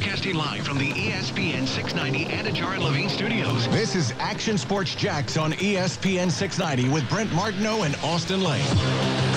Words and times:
Broadcasting 0.00 0.34
live 0.34 0.64
from 0.64 0.78
the 0.78 0.92
ESPN 0.92 1.68
690 1.68 2.24
Anajar 2.34 2.74
and 2.74 2.82
Levine 2.82 3.10
studios. 3.10 3.68
This 3.68 3.94
is 3.94 4.14
Action 4.18 4.56
Sports 4.56 4.94
Jax 4.94 5.36
on 5.36 5.52
ESPN 5.52 6.30
690 6.30 6.88
with 6.90 7.06
Brent 7.10 7.30
Martineau 7.34 7.82
and 7.82 7.94
Austin 7.96 8.42
Lane. 8.42 9.29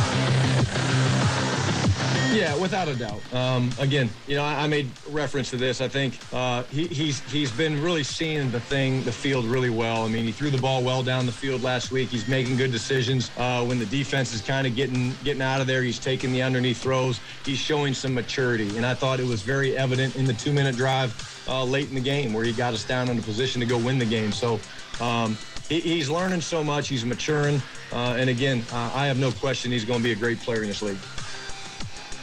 Yeah, 2.44 2.56
without 2.58 2.88
a 2.88 2.96
doubt. 2.96 3.22
Um, 3.34 3.70
again, 3.80 4.10
you 4.28 4.36
know, 4.36 4.44
I, 4.44 4.64
I 4.64 4.68
made 4.68 4.90
reference 5.10 5.52
to 5.52 5.58
this. 5.58 5.82
I 5.82 5.88
think 5.88 6.18
uh, 6.34 6.64
he, 6.64 6.88
he's 6.88 7.20
he's 7.32 7.52
been 7.52 7.82
really 7.82 8.04
seeing 8.04 8.50
the 8.50 8.60
thing, 8.60 9.04
the 9.04 9.12
field 9.12 9.46
really 9.46 9.70
well. 9.70 10.04
I 10.04 10.08
mean, 10.08 10.26
he 10.26 10.32
threw 10.32 10.50
the 10.50 10.58
ball 10.58 10.84
well 10.84 11.04
down 11.04 11.26
the 11.26 11.32
field 11.32 11.62
last 11.62 11.92
week. 11.92 12.10
He's 12.10 12.28
making 12.28 12.58
good 12.58 12.72
decisions 12.72 13.30
uh, 13.38 13.64
when 13.64 13.78
the 13.78 13.86
defense 13.86 14.34
is 14.34 14.42
kind 14.42 14.66
of 14.66 14.76
getting 14.76 15.14
getting 15.24 15.42
out 15.42 15.62
of 15.62 15.68
there. 15.68 15.84
He's 15.84 16.00
taking 16.00 16.32
the 16.34 16.42
underneath 16.42 16.82
throws. 16.82 17.20
He's 17.46 17.60
showing 17.60 17.94
some 17.94 18.14
maturity, 18.14 18.76
and 18.78 18.86
I 18.86 18.96
thought 18.96 19.20
it 19.20 19.28
was 19.28 19.44
very 19.44 19.78
evident 19.78 20.16
in 20.16 20.26
the 20.26 20.34
two-minute 20.34 20.76
drive 20.76 21.14
uh, 21.48 21.64
late 21.64 21.90
in 21.90 21.96
the 21.96 22.02
game 22.02 22.34
where 22.34 22.44
he 22.44 22.52
got 22.52 22.74
us 22.74 22.84
down 22.84 23.10
in 23.10 23.20
a 23.20 23.22
position 23.22 23.62
to 23.62 23.68
go 23.68 23.78
win 23.78 24.00
the 24.00 24.06
game. 24.06 24.32
So. 24.32 24.60
Um, 25.00 25.38
he, 25.70 25.80
he's 25.80 26.10
learning 26.10 26.42
so 26.42 26.64
much. 26.64 26.90
He's 26.90 27.06
maturing, 27.06 27.62
uh, 27.94 28.16
and 28.18 28.30
again, 28.30 28.64
I 28.72 29.08
have 29.08 29.18
no 29.18 29.32
question 29.32 29.72
he's 29.72 29.86
going 29.86 30.00
to 30.00 30.04
be 30.04 30.12
a 30.12 30.16
great 30.16 30.40
player 30.40 30.62
in 30.62 30.68
this 30.68 30.82
league. 30.82 30.98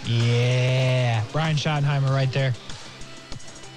Yeah, 0.06 1.22
Brian 1.32 1.56
Schottenheimer 1.56 2.10
right 2.10 2.32
there. 2.32 2.54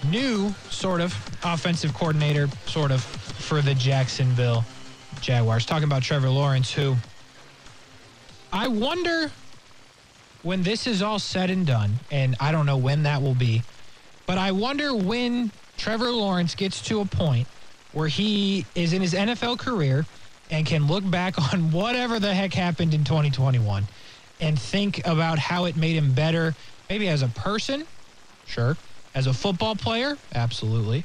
New, 0.10 0.54
sort 0.70 1.02
of, 1.02 1.16
offensive 1.44 1.94
coordinator, 1.94 2.48
sort 2.66 2.92
of, 2.92 3.04
for 3.04 3.62
the 3.62 3.74
Jacksonville 3.76 4.64
Jaguars. 5.22 5.66
Talking 5.66 5.86
about 5.86 6.04
Trevor 6.04 6.30
Lawrence, 6.30 6.72
who 6.72 6.96
I 8.52 8.68
wonder 8.68 9.32
when 10.44 10.64
this 10.64 10.88
is 10.88 11.02
all 11.02 11.20
said 11.20 11.50
and 11.50 11.66
done, 11.66 11.94
and 12.12 12.36
I 12.40 12.52
don't 12.52 12.66
know 12.66 12.78
when 12.78 13.04
that 13.04 13.22
will 13.22 13.36
be, 13.36 13.64
but 14.26 14.38
I 14.38 14.52
wonder 14.52 14.94
when 14.94 15.52
Trevor 15.78 16.12
Lawrence 16.12 16.54
gets 16.56 16.82
to 16.84 17.00
a 17.02 17.06
point 17.06 17.48
where 17.94 18.08
he 18.08 18.66
is 18.76 18.94
in 18.94 19.02
his 19.02 19.14
NFL 19.14 19.60
career 19.60 20.06
and 20.50 20.66
can 20.66 20.88
look 20.88 21.10
back 21.10 21.36
on 21.54 21.72
whatever 21.72 22.20
the 22.20 22.34
heck 22.34 22.54
happened 22.54 22.94
in 22.94 23.04
2021 23.04 23.88
and 24.40 24.60
think 24.60 25.06
about 25.06 25.40
how 25.40 25.66
it 25.66 25.76
made 25.76 25.96
him 25.96 26.14
better, 26.14 26.56
maybe 26.90 27.08
as 27.08 27.22
a 27.22 27.28
person, 27.30 27.86
sure, 28.46 28.78
as 29.16 29.28
a 29.28 29.34
football 29.34 29.76
player, 29.76 30.18
absolutely. 30.34 31.04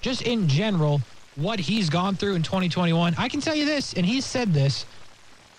Just 0.00 0.22
in 0.22 0.48
general, 0.48 1.00
what 1.36 1.58
he's 1.60 1.90
gone 1.90 2.16
through 2.16 2.34
in 2.34 2.42
2021. 2.42 3.14
I 3.18 3.28
can 3.28 3.40
tell 3.40 3.54
you 3.54 3.64
this, 3.64 3.94
and 3.94 4.04
he 4.04 4.20
said 4.20 4.52
this. 4.52 4.86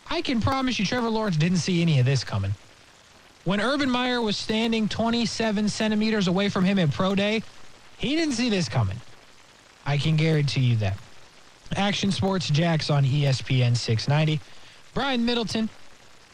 I 0.09 0.21
can 0.21 0.41
promise 0.41 0.77
you, 0.77 0.85
Trevor 0.85 1.09
Lawrence 1.09 1.37
didn't 1.37 1.59
see 1.59 1.81
any 1.81 1.99
of 1.99 2.05
this 2.05 2.23
coming. 2.23 2.51
When 3.43 3.61
Urban 3.61 3.89
Meyer 3.89 4.21
was 4.21 4.37
standing 4.37 4.87
27 4.87 5.69
centimeters 5.69 6.27
away 6.27 6.49
from 6.49 6.65
him 6.65 6.77
at 6.77 6.91
Pro 6.91 7.15
Day, 7.15 7.41
he 7.97 8.15
didn't 8.15 8.33
see 8.33 8.49
this 8.49 8.69
coming. 8.69 8.97
I 9.85 9.97
can 9.97 10.15
guarantee 10.15 10.61
you 10.61 10.75
that. 10.77 10.97
Action 11.75 12.11
Sports 12.11 12.49
Jax 12.49 12.89
on 12.89 13.05
ESPN 13.05 13.75
690. 13.75 14.39
Brian 14.93 15.25
Middleton 15.25 15.69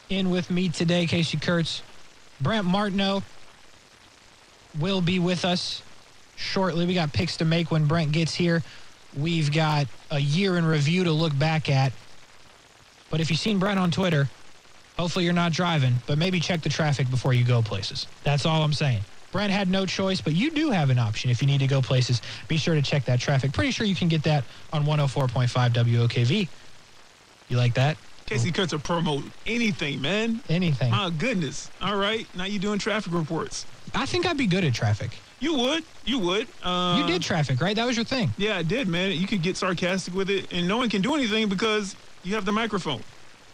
in 0.08 0.30
with 0.30 0.50
me 0.50 0.68
today, 0.68 1.06
Casey 1.06 1.38
Kurtz. 1.38 1.82
Brent 2.40 2.64
Martineau 2.64 3.22
will 4.78 5.00
be 5.00 5.18
with 5.18 5.44
us 5.44 5.82
shortly. 6.36 6.86
We 6.86 6.94
got 6.94 7.12
picks 7.12 7.38
to 7.38 7.44
make 7.44 7.70
when 7.70 7.86
Brent 7.86 8.12
gets 8.12 8.34
here. 8.34 8.62
We've 9.16 9.52
got 9.52 9.86
a 10.10 10.18
year 10.18 10.56
in 10.56 10.64
review 10.64 11.04
to 11.04 11.12
look 11.12 11.36
back 11.36 11.68
at. 11.68 11.92
But 13.10 13.20
if 13.20 13.30
you've 13.30 13.40
seen 13.40 13.58
Brent 13.58 13.78
on 13.78 13.90
Twitter, 13.90 14.28
hopefully 14.98 15.24
you're 15.24 15.34
not 15.34 15.52
driving, 15.52 15.94
but 16.06 16.18
maybe 16.18 16.40
check 16.40 16.62
the 16.62 16.68
traffic 16.68 17.10
before 17.10 17.32
you 17.32 17.44
go 17.44 17.62
places. 17.62 18.06
That's 18.22 18.46
all 18.46 18.62
I'm 18.62 18.72
saying. 18.72 19.00
Brent 19.32 19.52
had 19.52 19.68
no 19.68 19.84
choice, 19.84 20.20
but 20.20 20.34
you 20.34 20.50
do 20.50 20.70
have 20.70 20.90
an 20.90 20.98
option 20.98 21.30
if 21.30 21.42
you 21.42 21.46
need 21.48 21.60
to 21.60 21.66
go 21.66 21.82
places. 21.82 22.22
Be 22.48 22.56
sure 22.56 22.74
to 22.74 22.82
check 22.82 23.04
that 23.06 23.20
traffic. 23.20 23.52
Pretty 23.52 23.72
sure 23.72 23.86
you 23.86 23.94
can 23.94 24.08
get 24.08 24.22
that 24.22 24.44
on 24.72 24.84
104.5 24.84 25.48
WOKV. 25.48 26.48
You 27.48 27.56
like 27.56 27.74
that? 27.74 27.96
Casey 28.28 28.52
will 28.52 28.78
promote 28.80 29.24
anything, 29.46 30.02
man. 30.02 30.42
Anything. 30.50 30.90
My 30.90 31.08
goodness. 31.10 31.70
All 31.80 31.96
right. 31.96 32.26
Now 32.36 32.44
you're 32.44 32.60
doing 32.60 32.78
traffic 32.78 33.12
reports. 33.14 33.64
I 33.94 34.04
think 34.04 34.26
I'd 34.26 34.36
be 34.36 34.46
good 34.46 34.64
at 34.64 34.74
traffic. 34.74 35.16
You 35.40 35.54
would. 35.54 35.82
You 36.04 36.18
would. 36.18 36.46
Uh, 36.62 36.98
You 37.00 37.06
did 37.06 37.22
traffic, 37.22 37.60
right? 37.60 37.74
That 37.74 37.86
was 37.86 37.96
your 37.96 38.04
thing. 38.04 38.30
Yeah, 38.36 38.58
I 38.58 38.62
did, 38.62 38.86
man. 38.86 39.12
You 39.12 39.26
could 39.26 39.40
get 39.42 39.56
sarcastic 39.56 40.12
with 40.12 40.28
it, 40.28 40.52
and 40.52 40.68
no 40.68 40.76
one 40.76 40.90
can 40.90 41.00
do 41.00 41.14
anything 41.14 41.48
because 41.48 41.96
you 42.22 42.34
have 42.34 42.44
the 42.44 42.52
microphone. 42.52 43.02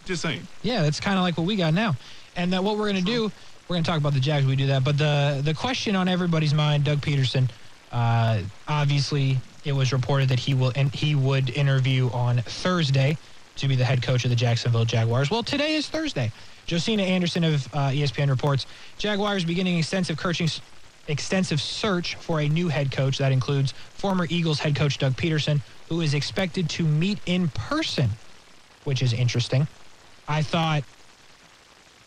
Just 0.03 0.21
saying. 0.21 0.45
Yeah, 0.61 0.81
that's 0.81 0.99
kind 0.99 1.17
of 1.17 1.23
like 1.23 1.37
what 1.37 1.47
we 1.47 1.55
got 1.55 1.73
now. 1.73 1.95
And 2.35 2.51
that 2.51 2.61
what 2.63 2.77
we're 2.77 2.91
going 2.91 3.03
to 3.05 3.11
do, 3.11 3.31
we're 3.69 3.75
going 3.75 3.83
to 3.83 3.89
talk 3.89 3.99
about 3.99 4.13
the 4.13 4.19
Jags. 4.19 4.45
We 4.45 4.57
do 4.57 4.67
that, 4.67 4.83
but 4.83 4.97
the 4.97 5.41
the 5.43 5.53
question 5.53 5.95
on 5.95 6.09
everybody's 6.09 6.53
mind, 6.53 6.83
Doug 6.83 6.99
Pederson. 6.99 7.49
Uh, 7.91 8.41
obviously, 8.67 9.37
it 9.63 9.71
was 9.71 9.93
reported 9.93 10.29
that 10.29 10.39
he 10.39 10.53
will 10.53 10.73
and 10.75 10.93
he 10.93 11.15
would 11.15 11.49
interview 11.51 12.09
on 12.09 12.39
Thursday 12.39 13.17
to 13.57 13.67
be 13.67 13.75
the 13.75 13.85
head 13.85 14.01
coach 14.01 14.23
of 14.23 14.29
the 14.29 14.35
Jacksonville 14.35 14.85
Jaguars. 14.85 15.29
Well, 15.31 15.43
today 15.43 15.75
is 15.75 15.87
Thursday. 15.87 16.31
Josina 16.67 17.03
Anderson 17.03 17.43
of 17.43 17.67
uh, 17.73 17.89
ESPN 17.89 18.29
reports 18.29 18.65
Jaguars 18.97 19.45
beginning 19.45 19.77
extensive 19.77 20.17
coaching 20.17 20.49
extensive 21.07 21.61
search 21.61 22.15
for 22.15 22.41
a 22.41 22.49
new 22.49 22.67
head 22.67 22.91
coach 22.91 23.19
that 23.19 23.31
includes 23.31 23.73
former 23.93 24.25
Eagles 24.29 24.59
head 24.59 24.75
coach 24.75 24.97
Doug 24.97 25.13
Pederson, 25.13 25.61
who 25.89 26.01
is 26.01 26.13
expected 26.13 26.69
to 26.71 26.83
meet 26.83 27.19
in 27.25 27.47
person, 27.49 28.09
which 28.83 29.01
is 29.01 29.13
interesting. 29.13 29.67
I 30.27 30.41
thought 30.41 30.83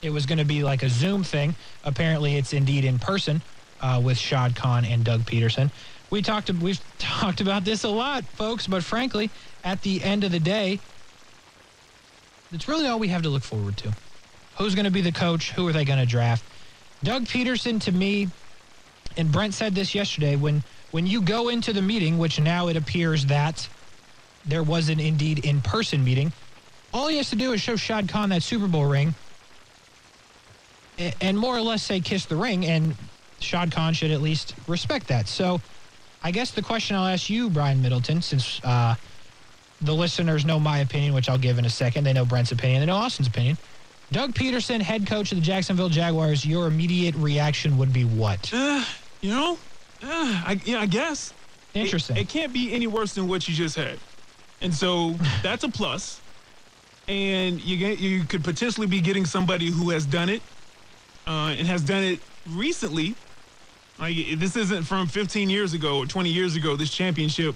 it 0.03 0.11
was 0.11 0.27
going 0.27 0.39
to 0.39 0.45
be 0.45 0.65
like 0.65 0.83
a 0.83 0.89
Zoom 0.89 1.23
thing. 1.23 1.55
Apparently, 1.85 2.37
it's 2.37 2.53
indeed 2.53 2.85
in 2.85 2.99
person 2.99 3.41
uh, 3.81 4.01
with 4.03 4.19
Shad 4.19 4.57
Khan 4.57 4.85
and 4.85 5.05
Doug 5.05 5.23
Pederson. 5.23 5.71
We 6.11 6.23
talked. 6.23 6.51
We've 6.53 6.81
talked 6.99 7.41
about 7.41 7.65
this 7.65 7.85
a 7.85 7.89
lot, 7.89 8.25
folks. 8.25 8.67
But 8.67 8.83
frankly, 8.83 9.31
at 9.63 9.83
the 9.83 10.03
end 10.03 10.25
of 10.25 10.33
the 10.33 10.41
day, 10.41 10.81
it's 12.53 12.69
really 12.69 12.87
all 12.87 12.99
we 12.99 13.09
have 13.09 13.23
to 13.23 13.29
look 13.29 13.43
forward 13.43 13.77
to. 13.79 13.95
Who's 14.59 14.75
going 14.75 14.87
to 14.87 14.91
be 14.91 15.01
the 15.01 15.13
coach? 15.13 15.53
Who 15.53 15.69
are 15.69 15.73
they 15.73 15.85
going 15.85 15.99
to 15.99 16.07
draft? 16.07 16.45
Doug 17.05 17.25
Pederson, 17.25 17.81
to 17.83 17.93
me, 17.93 18.29
and 19.17 19.31
Brent 19.31 19.55
said 19.55 19.75
this 19.75 19.95
yesterday. 19.95 20.37
When 20.37 20.63
when 20.91 21.07
you 21.07 21.23
go 21.23 21.49
into 21.49 21.73
the 21.73 21.83
meeting, 21.83 22.19
which 22.19 22.41
now 22.41 22.69
it 22.69 22.77
appears 22.77 23.27
that 23.27 23.69
there 24.47 24.63
was 24.63 24.89
an 24.89 24.99
indeed 24.99 25.45
in-person 25.45 26.03
meeting, 26.03 26.33
all 26.93 27.09
he 27.09 27.19
has 27.19 27.31
to 27.31 27.37
do 27.37 27.53
is 27.53 27.61
show 27.61 27.77
Shad 27.77 28.09
Khan 28.09 28.31
that 28.31 28.43
Super 28.43 28.67
Bowl 28.67 28.87
ring 28.87 29.15
and 31.21 31.39
more 31.39 31.57
or 31.57 31.61
less 31.61 31.83
say 31.83 32.01
kiss 32.01 32.27
the 32.27 32.37
ring, 32.37 32.67
and 32.67 32.95
Shad 33.41 33.73
Khan 33.73 33.95
should 33.95 34.11
at 34.11 34.21
least 34.21 34.55
respect 34.67 35.09
that. 35.09 35.29
So 35.29 35.61
I 36.23 36.31
guess 36.31 36.51
the 36.51 36.63
question 36.63 36.97
I'll 36.97 37.07
ask 37.07 37.31
you, 37.31 37.51
Brian 37.51 37.81
Middleton, 37.81 38.23
since 38.23 38.61
uh, 38.65 38.95
the 39.81 39.95
listeners 39.95 40.45
know 40.45 40.59
my 40.59 40.79
opinion, 40.79 41.15
which 41.15 41.29
I'll 41.29 41.39
give 41.39 41.59
in 41.59 41.65
a 41.65 41.71
second, 41.71 42.05
they 42.05 42.13
know 42.13 42.25
Brent's 42.25 42.53
opinion, 42.53 42.81
they 42.81 42.87
know 42.87 42.97
Austin's 42.97 43.29
opinion. 43.29 43.57
Doug 44.11 44.33
Pederson, 44.35 44.81
head 44.81 45.07
coach 45.07 45.33
of 45.33 45.39
the 45.39 45.43
Jacksonville 45.45 45.91
Jaguars, 45.91 46.45
your 46.45 46.67
immediate 46.67 47.15
reaction 47.17 47.77
would 47.77 47.93
be 47.93 48.05
what? 48.05 48.51
Uh, 48.53 48.83
you 49.21 49.31
know, 49.31 49.59
uh, 50.03 50.07
I, 50.47 50.61
yeah, 50.65 50.81
I 50.81 50.87
guess. 50.87 51.33
It- 51.75 51.81
Interesting. 51.81 52.17
It, 52.17 52.29
can't 52.29 52.53
be 52.53 52.73
any 52.73 52.87
worse 52.87 53.15
than 53.15 53.29
what 53.29 53.47
you 53.47 53.55
just 53.55 53.77
had, 53.77 53.99
and 54.63 54.75
so 54.75 55.15
that's 55.43 55.63
a 55.65 55.69
plus. 55.69 56.23
And 57.07 57.61
you 57.63 57.77
get 57.77 57.99
you 58.01 58.25
could 58.25 58.45
potentially 58.45 58.87
be 58.87 59.01
getting 59.01 59.25
somebody 59.25 59.71
who 59.71 59.91
has 59.91 60.05
done 60.07 60.29
it, 60.29 60.43
uh, 61.27 61.55
and 61.59 61.67
has 61.67 61.83
done 61.83 62.03
it 62.03 62.21
recently. 62.49 63.15
Like 63.99 64.17
this 64.39 64.57
isn't 64.57 64.85
from 64.85 65.07
15 65.09 65.51
years 65.51 65.75
ago 65.75 65.99
or 65.99 66.07
20 66.07 66.31
years 66.31 66.55
ago. 66.57 66.77
This 66.77 66.91
championship, 66.91 67.55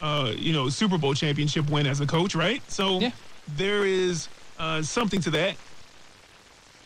uh, 0.00 0.32
you 0.36 0.52
know, 0.52 0.68
Super 0.68 0.98
Bowl 0.98 1.14
championship 1.14 1.68
win 1.70 1.86
as 1.86 2.00
a 2.00 2.06
coach, 2.06 2.34
right? 2.34 2.62
So 2.70 3.00
Yeah. 3.00 3.10
there 3.46 3.84
is 3.84 4.28
uh, 4.58 4.82
something 4.82 5.20
to 5.22 5.30
that. 5.30 5.56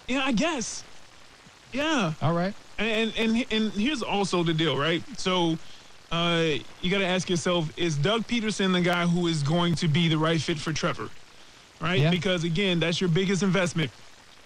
Yeah, 0.08 0.22
I 0.24 0.32
guess. 0.32 0.84
Yeah. 1.72 2.14
All 2.20 2.32
right. 2.32 2.54
And 2.78 3.12
and 3.16 3.46
and 3.50 3.72
here's 3.72 4.02
also 4.02 4.42
the 4.42 4.54
deal, 4.54 4.76
right? 4.76 5.04
So 5.18 5.58
uh, 6.10 6.44
you 6.80 6.90
got 6.90 6.98
to 6.98 7.06
ask 7.06 7.30
yourself: 7.30 7.70
Is 7.76 7.96
Doug 7.96 8.26
Pederson 8.26 8.72
the 8.72 8.80
guy 8.80 9.06
who 9.06 9.26
is 9.26 9.42
going 9.42 9.74
to 9.76 9.88
be 9.88 10.08
the 10.08 10.18
right 10.18 10.40
fit 10.40 10.58
for 10.58 10.72
Trevor? 10.72 11.10
Right? 11.80 12.00
Yeah. 12.00 12.10
Because 12.10 12.44
again, 12.44 12.80
that's 12.80 13.00
your 13.00 13.08
biggest 13.08 13.42
investment. 13.42 13.90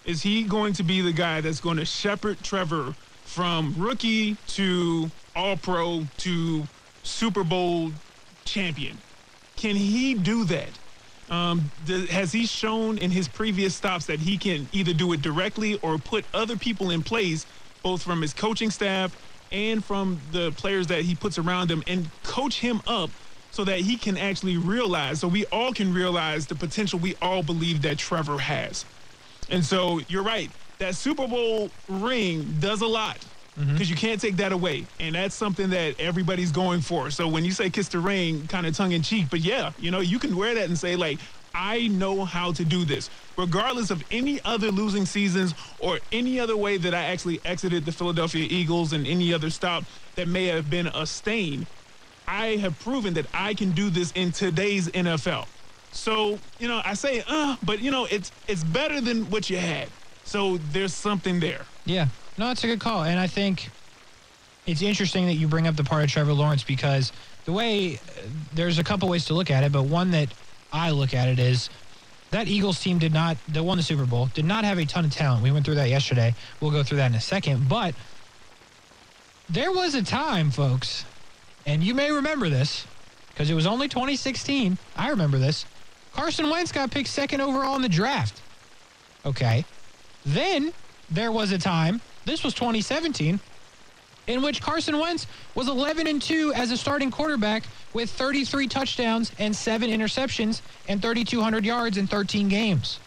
Is 0.04 0.22
he 0.22 0.44
going 0.44 0.72
to 0.74 0.82
be 0.84 1.00
the 1.00 1.12
guy 1.12 1.40
that's 1.40 1.60
going 1.60 1.78
to 1.78 1.84
shepherd 1.84 2.42
Trevor 2.42 2.94
from 3.24 3.74
rookie 3.76 4.36
to 4.48 5.10
All 5.34 5.56
Pro 5.56 6.06
to 6.18 6.68
Super 7.02 7.42
Bowl 7.44 7.92
champion? 8.46 8.96
Can 9.56 9.76
he 9.76 10.14
do 10.14 10.44
that? 10.44 10.68
Um, 11.30 11.70
th- 11.86 12.08
has 12.10 12.32
he 12.32 12.46
shown 12.46 12.98
in 12.98 13.10
his 13.10 13.26
previous 13.28 13.74
stops 13.74 14.06
that 14.06 14.20
he 14.20 14.38
can 14.38 14.68
either 14.72 14.92
do 14.92 15.12
it 15.12 15.22
directly 15.22 15.78
or 15.82 15.98
put 15.98 16.24
other 16.32 16.56
people 16.56 16.90
in 16.90 17.02
place, 17.02 17.46
both 17.82 18.02
from 18.02 18.22
his 18.22 18.32
coaching 18.32 18.70
staff 18.70 19.16
and 19.50 19.84
from 19.84 20.20
the 20.32 20.52
players 20.52 20.86
that 20.88 21.02
he 21.02 21.14
puts 21.14 21.38
around 21.38 21.70
him, 21.70 21.82
and 21.86 22.08
coach 22.22 22.60
him 22.60 22.80
up 22.86 23.10
so 23.50 23.64
that 23.64 23.80
he 23.80 23.96
can 23.96 24.18
actually 24.18 24.56
realize, 24.56 25.20
so 25.20 25.28
we 25.28 25.46
all 25.46 25.72
can 25.72 25.92
realize 25.94 26.46
the 26.46 26.54
potential 26.54 26.98
we 26.98 27.14
all 27.22 27.42
believe 27.42 27.82
that 27.82 27.98
Trevor 27.98 28.38
has. 28.38 28.84
And 29.48 29.64
so 29.64 30.00
you're 30.08 30.22
right. 30.22 30.50
That 30.78 30.94
Super 30.94 31.26
Bowl 31.26 31.70
ring 31.88 32.56
does 32.60 32.82
a 32.82 32.86
lot. 32.86 33.18
Because 33.56 33.88
you 33.88 33.96
can't 33.96 34.20
take 34.20 34.36
that 34.36 34.52
away. 34.52 34.86
And 35.00 35.14
that's 35.14 35.34
something 35.34 35.70
that 35.70 35.98
everybody's 35.98 36.52
going 36.52 36.82
for. 36.82 37.10
So 37.10 37.26
when 37.26 37.44
you 37.44 37.52
say 37.52 37.70
kiss 37.70 37.88
the 37.88 37.98
ring, 37.98 38.46
kind 38.48 38.66
of 38.66 38.76
tongue 38.76 38.92
in 38.92 39.02
cheek, 39.02 39.26
but 39.30 39.40
yeah, 39.40 39.72
you 39.78 39.90
know, 39.90 40.00
you 40.00 40.18
can 40.18 40.36
wear 40.36 40.54
that 40.54 40.68
and 40.68 40.78
say, 40.78 40.94
like, 40.94 41.18
I 41.54 41.88
know 41.88 42.26
how 42.26 42.52
to 42.52 42.64
do 42.64 42.84
this. 42.84 43.08
Regardless 43.38 43.90
of 43.90 44.04
any 44.10 44.40
other 44.44 44.70
losing 44.70 45.06
seasons 45.06 45.54
or 45.78 46.00
any 46.12 46.38
other 46.38 46.56
way 46.56 46.76
that 46.76 46.92
I 46.92 47.04
actually 47.04 47.40
exited 47.46 47.86
the 47.86 47.92
Philadelphia 47.92 48.46
Eagles 48.50 48.92
and 48.92 49.06
any 49.06 49.32
other 49.32 49.48
stop 49.48 49.84
that 50.16 50.28
may 50.28 50.46
have 50.46 50.68
been 50.68 50.88
a 50.88 51.06
stain, 51.06 51.66
I 52.28 52.56
have 52.56 52.78
proven 52.80 53.14
that 53.14 53.26
I 53.32 53.54
can 53.54 53.70
do 53.70 53.88
this 53.88 54.12
in 54.12 54.32
today's 54.32 54.88
NFL. 54.88 55.46
So, 55.92 56.38
you 56.58 56.68
know, 56.68 56.82
I 56.84 56.92
say, 56.92 57.22
uh, 57.26 57.56
but 57.62 57.80
you 57.80 57.90
know, 57.90 58.06
it's 58.10 58.30
it's 58.48 58.62
better 58.62 59.00
than 59.00 59.30
what 59.30 59.48
you 59.48 59.56
had. 59.56 59.88
So 60.24 60.58
there's 60.58 60.92
something 60.92 61.40
there. 61.40 61.64
Yeah. 61.86 62.08
No, 62.38 62.50
it's 62.50 62.64
a 62.64 62.66
good 62.66 62.80
call. 62.80 63.04
And 63.04 63.18
I 63.18 63.26
think 63.26 63.70
it's 64.66 64.82
interesting 64.82 65.26
that 65.26 65.34
you 65.34 65.48
bring 65.48 65.66
up 65.66 65.76
the 65.76 65.84
part 65.84 66.04
of 66.04 66.10
Trevor 66.10 66.32
Lawrence 66.32 66.64
because 66.64 67.12
the 67.44 67.52
way 67.52 68.00
there's 68.52 68.78
a 68.78 68.84
couple 68.84 69.08
ways 69.08 69.24
to 69.26 69.34
look 69.34 69.50
at 69.50 69.64
it, 69.64 69.72
but 69.72 69.84
one 69.84 70.10
that 70.10 70.28
I 70.72 70.90
look 70.90 71.14
at 71.14 71.28
it 71.28 71.38
is 71.38 71.70
that 72.30 72.48
Eagles 72.48 72.80
team 72.80 72.98
did 72.98 73.12
not, 73.12 73.36
that 73.48 73.62
won 73.62 73.78
the 73.78 73.82
Super 73.82 74.04
Bowl, 74.04 74.26
did 74.34 74.44
not 74.44 74.64
have 74.64 74.78
a 74.78 74.84
ton 74.84 75.04
of 75.04 75.12
talent. 75.12 75.42
We 75.42 75.52
went 75.52 75.64
through 75.64 75.76
that 75.76 75.88
yesterday. 75.88 76.34
We'll 76.60 76.72
go 76.72 76.82
through 76.82 76.98
that 76.98 77.10
in 77.10 77.14
a 77.16 77.20
second. 77.20 77.68
But 77.68 77.94
there 79.48 79.72
was 79.72 79.94
a 79.94 80.02
time, 80.02 80.50
folks, 80.50 81.04
and 81.64 81.82
you 81.82 81.94
may 81.94 82.10
remember 82.10 82.48
this 82.48 82.86
because 83.28 83.48
it 83.48 83.54
was 83.54 83.66
only 83.66 83.88
2016. 83.88 84.76
I 84.96 85.10
remember 85.10 85.38
this. 85.38 85.64
Carson 86.14 86.50
Wentz 86.50 86.72
got 86.72 86.90
picked 86.90 87.08
second 87.08 87.40
overall 87.40 87.76
in 87.76 87.82
the 87.82 87.88
draft. 87.88 88.40
Okay. 89.24 89.64
Then 90.24 90.72
there 91.10 91.30
was 91.30 91.52
a 91.52 91.58
time, 91.58 92.00
this 92.26 92.42
was 92.44 92.52
2017, 92.54 93.40
in 94.26 94.42
which 94.42 94.60
Carson 94.60 94.98
Wentz 94.98 95.26
was 95.54 95.68
11 95.68 96.08
and 96.08 96.20
2 96.20 96.52
as 96.54 96.72
a 96.72 96.76
starting 96.76 97.10
quarterback 97.10 97.62
with 97.94 98.10
33 98.10 98.66
touchdowns 98.66 99.32
and 99.38 99.54
7 99.54 99.88
interceptions 99.88 100.60
and 100.88 101.00
3200 101.00 101.64
yards 101.64 101.96
in 101.96 102.06
13 102.06 102.48
games. 102.48 102.98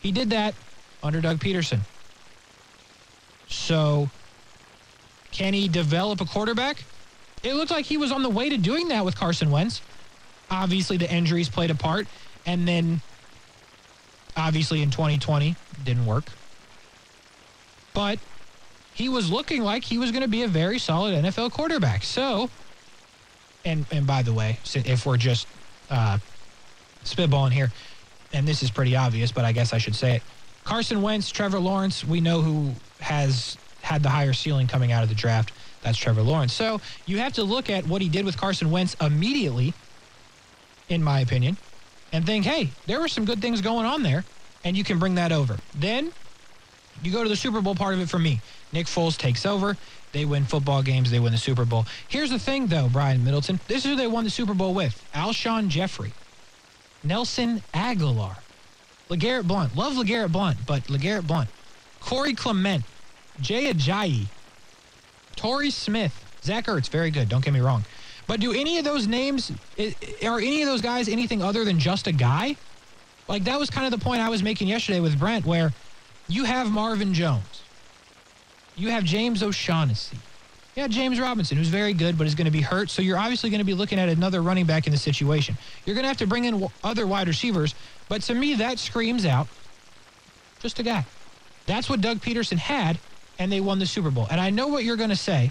He 0.00 0.10
did 0.10 0.30
that 0.30 0.54
under 1.02 1.20
Doug 1.20 1.38
Pederson. 1.38 1.80
So, 3.48 4.08
can 5.30 5.52
he 5.52 5.68
develop 5.68 6.20
a 6.22 6.24
quarterback? 6.24 6.84
It 7.42 7.54
looked 7.54 7.70
like 7.70 7.84
he 7.84 7.98
was 7.98 8.10
on 8.10 8.22
the 8.22 8.30
way 8.30 8.48
to 8.48 8.56
doing 8.56 8.88
that 8.88 9.04
with 9.04 9.16
Carson 9.16 9.50
Wentz. 9.50 9.82
Obviously, 10.50 10.96
the 10.96 11.12
injuries 11.12 11.48
played 11.50 11.70
a 11.70 11.74
part, 11.74 12.06
and 12.46 12.66
then 12.66 13.02
obviously 14.34 14.80
in 14.82 14.90
2020 14.90 15.54
didn't 15.84 16.06
work. 16.06 16.30
But 17.98 18.20
he 18.94 19.08
was 19.08 19.28
looking 19.28 19.64
like 19.64 19.82
he 19.82 19.98
was 19.98 20.12
going 20.12 20.22
to 20.22 20.28
be 20.28 20.44
a 20.44 20.46
very 20.46 20.78
solid 20.78 21.20
NFL 21.24 21.50
quarterback. 21.50 22.04
So, 22.04 22.48
and 23.64 23.84
and 23.90 24.06
by 24.06 24.22
the 24.22 24.32
way, 24.32 24.60
if 24.72 25.04
we're 25.04 25.16
just 25.16 25.48
uh, 25.90 26.18
spitballing 27.02 27.50
here, 27.50 27.72
and 28.32 28.46
this 28.46 28.62
is 28.62 28.70
pretty 28.70 28.94
obvious, 28.94 29.32
but 29.32 29.44
I 29.44 29.50
guess 29.50 29.72
I 29.72 29.78
should 29.78 29.96
say 29.96 30.14
it. 30.14 30.22
Carson 30.62 31.02
Wentz, 31.02 31.28
Trevor 31.32 31.58
Lawrence, 31.58 32.04
we 32.04 32.20
know 32.20 32.40
who 32.40 32.70
has 33.00 33.56
had 33.82 34.04
the 34.04 34.10
higher 34.10 34.32
ceiling 34.32 34.68
coming 34.68 34.92
out 34.92 35.02
of 35.02 35.08
the 35.08 35.16
draft. 35.16 35.50
That's 35.82 35.98
Trevor 35.98 36.22
Lawrence. 36.22 36.52
So 36.52 36.80
you 37.04 37.18
have 37.18 37.32
to 37.32 37.42
look 37.42 37.68
at 37.68 37.84
what 37.88 38.00
he 38.00 38.08
did 38.08 38.24
with 38.24 38.36
Carson 38.36 38.70
Wentz 38.70 38.94
immediately, 39.00 39.74
in 40.88 41.02
my 41.02 41.18
opinion, 41.18 41.56
and 42.12 42.24
think, 42.24 42.44
hey, 42.44 42.70
there 42.86 43.00
were 43.00 43.08
some 43.08 43.24
good 43.24 43.40
things 43.40 43.60
going 43.60 43.86
on 43.86 44.04
there, 44.04 44.24
and 44.62 44.76
you 44.76 44.84
can 44.84 45.00
bring 45.00 45.16
that 45.16 45.32
over. 45.32 45.56
Then 45.74 46.12
you 47.02 47.12
go 47.12 47.22
to 47.22 47.28
the 47.28 47.36
Super 47.36 47.60
Bowl 47.60 47.74
part 47.74 47.94
of 47.94 48.00
it 48.00 48.08
for 48.08 48.18
me. 48.18 48.40
Nick 48.72 48.86
Foles 48.86 49.16
takes 49.16 49.46
over. 49.46 49.76
They 50.12 50.24
win 50.24 50.44
football 50.44 50.82
games. 50.82 51.10
They 51.10 51.20
win 51.20 51.32
the 51.32 51.38
Super 51.38 51.64
Bowl. 51.64 51.86
Here's 52.08 52.30
the 52.30 52.38
thing, 52.38 52.66
though, 52.66 52.88
Brian 52.88 53.24
Middleton. 53.24 53.60
This 53.68 53.84
is 53.84 53.90
who 53.90 53.96
they 53.96 54.06
won 54.06 54.24
the 54.24 54.30
Super 54.30 54.54
Bowl 54.54 54.74
with 54.74 55.02
Alshon 55.14 55.68
Jeffery, 55.68 56.12
Nelson 57.04 57.62
Agholor, 57.74 58.36
LeGarrette 59.10 59.46
Blunt. 59.46 59.76
Love 59.76 59.94
LeGarrette 59.94 60.32
Blunt, 60.32 60.58
but 60.66 60.84
LeGarrette 60.84 61.26
Blunt, 61.26 61.48
Corey 62.00 62.34
Clement, 62.34 62.84
Jay 63.40 63.72
Ajayi, 63.72 64.26
Torrey 65.36 65.70
Smith, 65.70 66.24
Zach 66.42 66.66
Ertz. 66.66 66.88
Very 66.88 67.10
good. 67.10 67.28
Don't 67.28 67.44
get 67.44 67.54
me 67.54 67.60
wrong. 67.60 67.84
But 68.26 68.40
do 68.40 68.52
any 68.52 68.78
of 68.78 68.84
those 68.84 69.06
names, 69.06 69.52
are 70.22 70.38
any 70.38 70.62
of 70.62 70.68
those 70.68 70.82
guys 70.82 71.08
anything 71.08 71.42
other 71.42 71.64
than 71.64 71.78
just 71.78 72.06
a 72.06 72.12
guy? 72.12 72.56
Like, 73.26 73.44
that 73.44 73.58
was 73.58 73.70
kind 73.70 73.86
of 73.86 73.98
the 73.98 74.02
point 74.04 74.20
I 74.20 74.28
was 74.28 74.42
making 74.42 74.68
yesterday 74.68 75.00
with 75.00 75.18
Brent, 75.18 75.46
where 75.46 75.72
you 76.28 76.44
have 76.44 76.70
Marvin 76.70 77.14
Jones. 77.14 77.62
You 78.76 78.90
have 78.90 79.04
James 79.04 79.42
O'Shaughnessy. 79.42 80.18
Yeah, 80.76 80.86
James 80.86 81.18
Robinson, 81.18 81.56
who's 81.56 81.68
very 81.68 81.92
good, 81.92 82.16
but 82.16 82.28
is 82.28 82.36
going 82.36 82.44
to 82.44 82.52
be 82.52 82.60
hurt. 82.60 82.88
So 82.88 83.02
you're 83.02 83.18
obviously 83.18 83.50
going 83.50 83.58
to 83.58 83.64
be 83.64 83.74
looking 83.74 83.98
at 83.98 84.08
another 84.08 84.42
running 84.42 84.64
back 84.64 84.86
in 84.86 84.92
the 84.92 84.98
situation. 84.98 85.58
You're 85.84 85.94
going 85.94 86.04
to 86.04 86.08
have 86.08 86.18
to 86.18 86.26
bring 86.26 86.44
in 86.44 86.68
other 86.84 87.04
wide 87.04 87.26
receivers. 87.26 87.74
But 88.08 88.22
to 88.22 88.34
me, 88.34 88.54
that 88.54 88.78
screams 88.78 89.26
out 89.26 89.48
just 90.60 90.78
a 90.78 90.84
guy. 90.84 91.04
That's 91.66 91.90
what 91.90 92.00
Doug 92.00 92.18
Pederson 92.20 92.58
had, 92.58 92.96
and 93.40 93.50
they 93.50 93.60
won 93.60 93.80
the 93.80 93.86
Super 93.86 94.10
Bowl. 94.10 94.28
And 94.30 94.40
I 94.40 94.50
know 94.50 94.68
what 94.68 94.84
you're 94.84 94.96
going 94.96 95.10
to 95.10 95.16
say. 95.16 95.50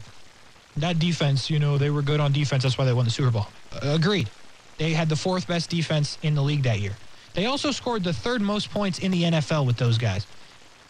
That 0.78 0.98
defense, 1.00 1.50
you 1.50 1.60
know, 1.60 1.78
they 1.78 1.90
were 1.90 2.02
good 2.02 2.22
on 2.22 2.32
defense. 2.32 2.64
That's 2.64 2.78
why 2.78 2.86
they 2.86 2.94
won 2.94 3.04
the 3.04 3.12
Super 3.12 3.32
Bowl. 3.32 3.48
Uh, 3.74 3.80
agreed. 3.96 4.30
They 4.78 4.94
had 4.94 5.10
the 5.10 5.16
fourth 5.16 5.48
best 5.48 5.70
defense 5.70 6.18
in 6.22 6.36
the 6.36 6.42
league 6.42 6.64
that 6.64 6.80
year. 6.80 6.96
They 7.34 7.48
also 7.48 7.72
scored 7.72 8.04
the 8.04 8.14
third 8.14 8.42
most 8.42 8.72
points 8.72 9.00
in 9.00 9.12
the 9.12 9.24
NFL 9.24 9.66
with 9.66 9.78
those 9.78 9.98
guys. 9.98 10.26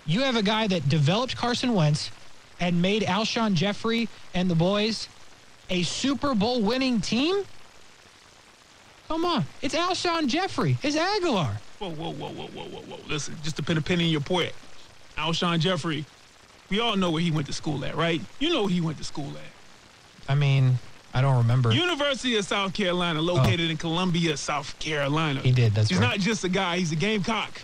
You 0.07 0.21
have 0.21 0.38
a 0.38 0.42
guy 0.42 0.68
that 0.68 0.88
developed 0.88 1.36
Carson 1.36 1.74
Wentz 1.74 2.12
and 2.62 2.81
made 2.81 3.04
Alshon 3.04 3.54
Jeffery 3.54 4.07
and 4.33 4.50
the 4.50 4.56
boys 4.56 5.09
a 5.69 5.83
Super 5.83 6.33
Bowl 6.33 6.62
winning 6.62 7.01
team? 7.01 7.44
Come 9.09 9.25
on. 9.25 9.45
It's 9.62 9.75
Alshon 9.75 10.27
Jeffery. 10.27 10.77
It's 10.81 10.95
Agholor. 10.95 11.57
Whoa, 11.80 11.89
whoa, 11.89 12.12
whoa, 12.12 12.30
whoa, 12.30 12.48
whoa, 12.48 12.63
whoa, 12.63 12.81
whoa. 12.81 13.00
Listen, 13.07 13.36
just 13.44 13.57
to 13.57 13.63
put 13.63 13.77
a 13.77 13.81
pin 13.81 14.00
in 14.00 14.07
your 14.07 14.21
point, 14.21 14.54
Alshon 15.18 15.59
Jeffery, 15.59 16.06
we 16.69 16.80
all 16.80 16.95
know 16.95 17.12
where 17.12 17.21
he 17.21 17.30
went 17.30 17.48
to 17.48 17.53
school 17.53 17.83
at, 17.83 17.95
right? 17.95 18.21
You 18.39 18.50
know 18.50 18.62
where 18.62 18.71
he 18.71 18.81
went 18.81 18.98
to 19.00 19.03
school 19.03 19.30
at. 19.31 20.30
I 20.30 20.36
mean, 20.36 20.80
I 21.13 21.21
don't 21.21 21.38
remember. 21.38 21.74
University 21.74 22.38
of 22.38 22.45
South 22.45 22.74
Carolina, 22.74 23.21
located 23.21 23.68
oh. 23.68 23.71
in 23.71 23.77
Columbia, 23.77 24.38
South 24.38 24.77
Carolina. 24.80 25.42
He 25.42 25.51
did, 25.51 25.74
that's 25.74 25.89
He's 25.89 26.00
right. 26.00 26.12
not 26.12 26.19
just 26.19 26.44
a 26.44 26.50
guy, 26.50 26.77
he's 26.77 26.92
a 26.92 26.98
gamecock. 26.98 27.62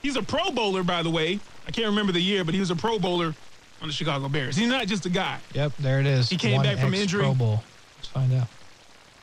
He's 0.00 0.16
a 0.16 0.22
pro 0.22 0.50
bowler, 0.50 0.82
by 0.82 1.02
the 1.02 1.10
way. 1.10 1.40
I 1.66 1.70
can't 1.70 1.86
remember 1.88 2.12
the 2.12 2.20
year, 2.20 2.44
but 2.44 2.54
he 2.54 2.60
was 2.60 2.70
a 2.70 2.76
pro 2.76 2.98
bowler 2.98 3.34
on 3.80 3.88
the 3.88 3.92
Chicago 3.92 4.28
Bears. 4.28 4.56
He's 4.56 4.68
not 4.68 4.86
just 4.86 5.06
a 5.06 5.10
guy. 5.10 5.38
Yep, 5.54 5.72
there 5.78 6.00
it 6.00 6.06
is. 6.06 6.28
He 6.28 6.36
came 6.36 6.56
One 6.56 6.64
back 6.64 6.78
from 6.78 6.94
injury. 6.94 7.22
Pro 7.22 7.34
Bowl. 7.34 7.62
Let's 7.98 8.08
find 8.08 8.32
out. 8.34 8.48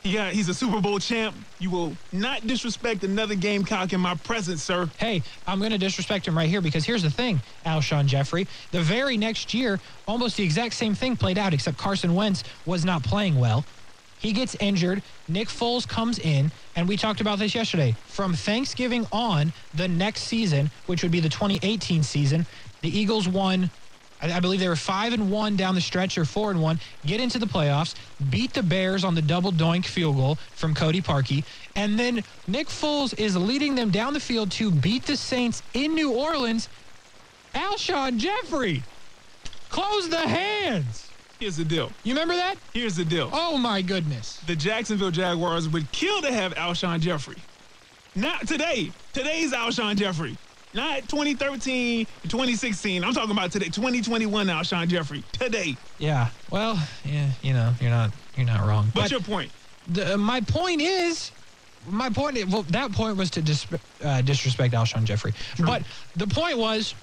He 0.02 0.14
got, 0.14 0.32
he's 0.32 0.48
a 0.48 0.54
Super 0.54 0.80
Bowl 0.80 0.98
champ. 1.00 1.36
You 1.60 1.70
will 1.70 1.98
not 2.14 2.48
disrespect 2.48 3.04
another 3.04 3.36
gamecock 3.36 3.92
in 3.92 4.00
my 4.00 4.16
presence, 4.16 4.64
sir. 4.64 4.90
Hey, 4.98 5.22
I'm 5.46 5.60
going 5.60 5.72
to 5.72 5.78
disrespect 5.78 6.26
him 6.26 6.38
right 6.38 6.50
here 6.50 6.62
because 6.62 6.86
here's 6.86 7.04
the 7.04 7.10
thing, 7.10 7.42
Alshon 7.66 8.06
Jeffery. 8.06 8.48
The 8.72 8.82
very 8.82 9.18
next 9.18 9.54
year, 9.54 9.80
almost 10.08 10.38
the 10.38 10.44
exact 10.44 10.76
same 10.76 10.96
thing 10.96 11.18
played 11.18 11.38
out, 11.38 11.54
except 11.54 11.78
Carson 11.78 12.16
Wentz 12.16 12.46
was 12.66 12.86
not 12.86 13.04
playing 13.04 13.38
well. 13.38 13.66
He 14.20 14.34
gets 14.34 14.56
injured. 14.60 15.02
Nick 15.28 15.48
Foles 15.48 15.88
comes 15.88 16.20
in, 16.20 16.52
and 16.76 16.88
we 16.88 16.98
talked 16.98 17.22
about 17.22 17.40
this 17.40 17.56
yesterday. 17.56 17.96
From 18.08 18.34
Thanksgiving 18.34 19.08
on, 19.12 19.54
the 19.74 19.88
next 19.88 20.24
season, 20.24 20.70
which 20.86 21.04
would 21.04 21.12
be 21.12 21.22
the 21.22 21.30
2018 21.30 22.04
season, 22.04 22.46
the 22.82 22.98
Eagles 22.98 23.28
won. 23.28 23.70
I 24.22 24.42
believe 24.42 24.60
they 24.60 24.68
were 24.68 24.76
five 24.76 25.14
and 25.14 25.32
one 25.32 25.56
down 25.56 25.76
the 25.76 25.82
stretch, 25.82 26.18
or 26.18 26.26
four 26.26 26.52
and 26.52 26.62
one. 26.62 26.82
Get 27.06 27.22
into 27.22 27.40
the 27.40 27.46
playoffs, 27.46 27.96
beat 28.30 28.54
the 28.54 28.62
Bears 28.62 29.06
on 29.06 29.16
the 29.16 29.22
double 29.22 29.54
doink 29.54 29.86
field 29.86 30.18
goal 30.18 30.36
from 30.52 30.76
Cody 30.76 31.02
Parkey, 31.02 31.46
and 31.78 31.98
then 31.98 32.22
Nick 32.46 32.68
Foles 32.68 33.18
is 33.18 33.38
leading 33.38 33.76
them 33.76 33.92
down 33.92 34.14
the 34.14 34.20
field 34.20 34.52
to 34.52 34.72
beat 34.72 35.04
the 35.04 35.16
Saints 35.16 35.64
in 35.74 35.96
New 35.96 36.12
Orleans. 36.12 36.68
Alshon 37.56 38.18
Jeffery, 38.18 38.84
close 39.70 40.10
the 40.10 40.20
hands. 40.20 41.09
Here's 41.40 41.56
the 41.58 41.64
deal. 41.66 41.92
You 42.04 42.14
remember 42.14 42.36
that? 42.36 42.56
Here's 42.74 42.96
the 42.96 43.06
deal. 43.06 43.30
Oh 43.32 43.58
my 43.58 43.82
goodness. 43.82 44.40
the 44.46 44.56
Jacksonville 44.56 45.12
Jaguars 45.12 45.70
would 45.70 45.90
kill 45.92 46.22
to 46.22 46.32
have 46.32 46.54
Alshon 46.56 47.00
Jeffery. 47.00 47.38
Not 48.16 48.48
today. 48.48 48.92
Today's 49.14 49.54
Alshon 49.54 49.96
Jeffery. 49.96 50.38
Not 50.74 51.08
2013, 51.10 52.06
2016. 52.24 53.04
I'm 53.04 53.14
talking 53.14 53.32
about 53.32 53.52
today, 53.52 53.68
2021 53.68 54.48
Alshon 54.48 54.88
Jeffery. 54.88 55.24
Today. 55.32 55.76
Yeah. 55.98 56.30
Well, 56.52 56.78
yeah. 57.06 57.30
You 57.42 57.54
know, 57.54 57.74
you're 57.80 57.90
not 57.90 58.12
you're 58.36 58.46
not 58.46 58.68
wrong. 58.68 58.86
What's 58.94 59.06
But 59.06 59.12
your 59.12 59.22
point? 59.22 59.52
the, 59.88 60.18
my 60.18 60.42
point 60.42 60.82
is, 60.82 61.32
my 61.88 62.10
point. 62.10 62.38
Well, 62.50 62.64
that 62.64 62.92
point 62.92 63.16
was 63.18 63.32
to 63.32 63.42
dis, 63.42 63.66
uh, 64.04 64.22
disrespect 64.22 64.74
Alshon 64.74 65.06
Jeffery. 65.06 65.34
But 65.66 65.84
the 66.16 66.28
point 66.28 66.58
was, 66.58 66.94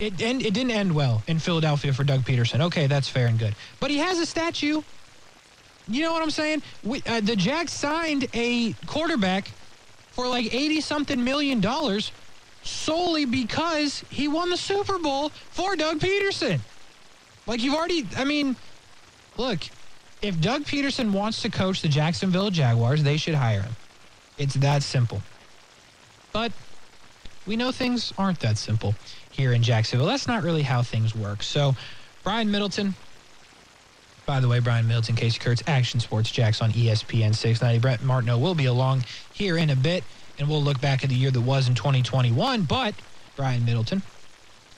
it 0.00 0.20
end, 0.20 0.42
it 0.42 0.54
didn't 0.54 0.72
end 0.72 0.94
well 0.94 1.22
in 1.26 1.38
Philadelphia 1.38 1.92
for 1.92 2.04
Doug 2.04 2.22
Pederson. 2.22 2.60
Okay, 2.62 2.86
that's 2.86 3.08
fair 3.08 3.26
and 3.26 3.38
good. 3.38 3.54
But 3.78 3.90
he 3.90 3.98
has 3.98 4.18
a 4.18 4.26
statue. 4.26 4.82
You 5.86 6.02
know 6.02 6.12
what 6.12 6.22
I'm 6.22 6.30
saying? 6.30 6.62
We, 6.82 7.02
uh, 7.06 7.20
the 7.20 7.36
Jags 7.36 7.72
signed 7.72 8.26
a 8.32 8.72
quarterback 8.86 9.50
for 10.12 10.26
like 10.26 10.52
80 10.54 10.80
something 10.80 11.22
million 11.22 11.60
dollars 11.60 12.12
solely 12.62 13.24
because 13.24 14.04
he 14.10 14.26
won 14.26 14.50
the 14.50 14.56
Super 14.56 14.98
Bowl 14.98 15.30
for 15.50 15.76
Doug 15.76 15.98
Pederson. 15.98 16.60
Like 17.46 17.62
you've 17.62 17.74
already, 17.74 18.06
I 18.16 18.24
mean, 18.24 18.56
look, 19.36 19.60
if 20.22 20.40
Doug 20.40 20.64
Peterson 20.66 21.12
wants 21.12 21.42
to 21.42 21.50
coach 21.50 21.82
the 21.82 21.88
Jacksonville 21.88 22.50
Jaguars, 22.50 23.02
they 23.02 23.16
should 23.16 23.34
hire 23.34 23.62
him. 23.62 23.72
It's 24.38 24.54
that 24.54 24.82
simple. 24.82 25.22
But 26.32 26.52
we 27.46 27.56
know 27.56 27.72
things 27.72 28.12
aren't 28.16 28.40
that 28.40 28.56
simple 28.56 28.94
here 29.30 29.52
in 29.52 29.62
Jacksonville. 29.62 30.06
That's 30.06 30.26
not 30.26 30.42
really 30.42 30.62
how 30.62 30.82
things 30.82 31.14
work. 31.14 31.42
So, 31.42 31.74
Brian 32.22 32.50
Middleton, 32.50 32.94
by 34.26 34.40
the 34.40 34.48
way, 34.48 34.60
Brian 34.60 34.86
Middleton, 34.86 35.16
Casey 35.16 35.38
Kurtz, 35.38 35.62
Action 35.66 36.00
Sports 36.00 36.30
Jax 36.30 36.60
on 36.60 36.70
ESPN 36.72 37.34
690. 37.34 37.78
Brent 37.78 38.02
Martineau 38.02 38.38
will 38.38 38.54
be 38.54 38.66
along 38.66 39.04
here 39.32 39.56
in 39.56 39.70
a 39.70 39.76
bit, 39.76 40.04
and 40.38 40.48
we'll 40.48 40.62
look 40.62 40.80
back 40.80 41.02
at 41.02 41.08
the 41.08 41.16
year 41.16 41.30
that 41.30 41.40
was 41.40 41.68
in 41.68 41.74
2021. 41.74 42.62
But, 42.62 42.94
Brian 43.36 43.64
Middleton, 43.64 44.02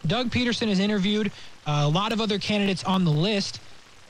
Doug 0.07 0.31
Pederson 0.31 0.69
has 0.69 0.79
interviewed 0.79 1.33
uh, 1.67 1.83
a 1.85 1.89
lot 1.89 2.13
of 2.13 2.21
other 2.21 2.39
candidates 2.39 2.85
on 2.85 3.05
the 3.05 3.11
list, 3.11 3.61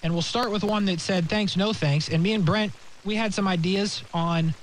and 0.03 0.13
we'll 0.13 0.23
start 0.23 0.51
with 0.51 0.65
one 0.65 0.85
that 0.87 1.01
said 1.01 1.29
thanks, 1.29 1.57
no 1.57 1.73
thanks. 1.73 2.09
And 2.09 2.23
me 2.23 2.33
and 2.33 2.45
Brent, 2.45 2.73
we 3.05 3.17
had 3.17 3.33
some 3.35 3.49
ideas 3.49 4.03
on 4.15 4.55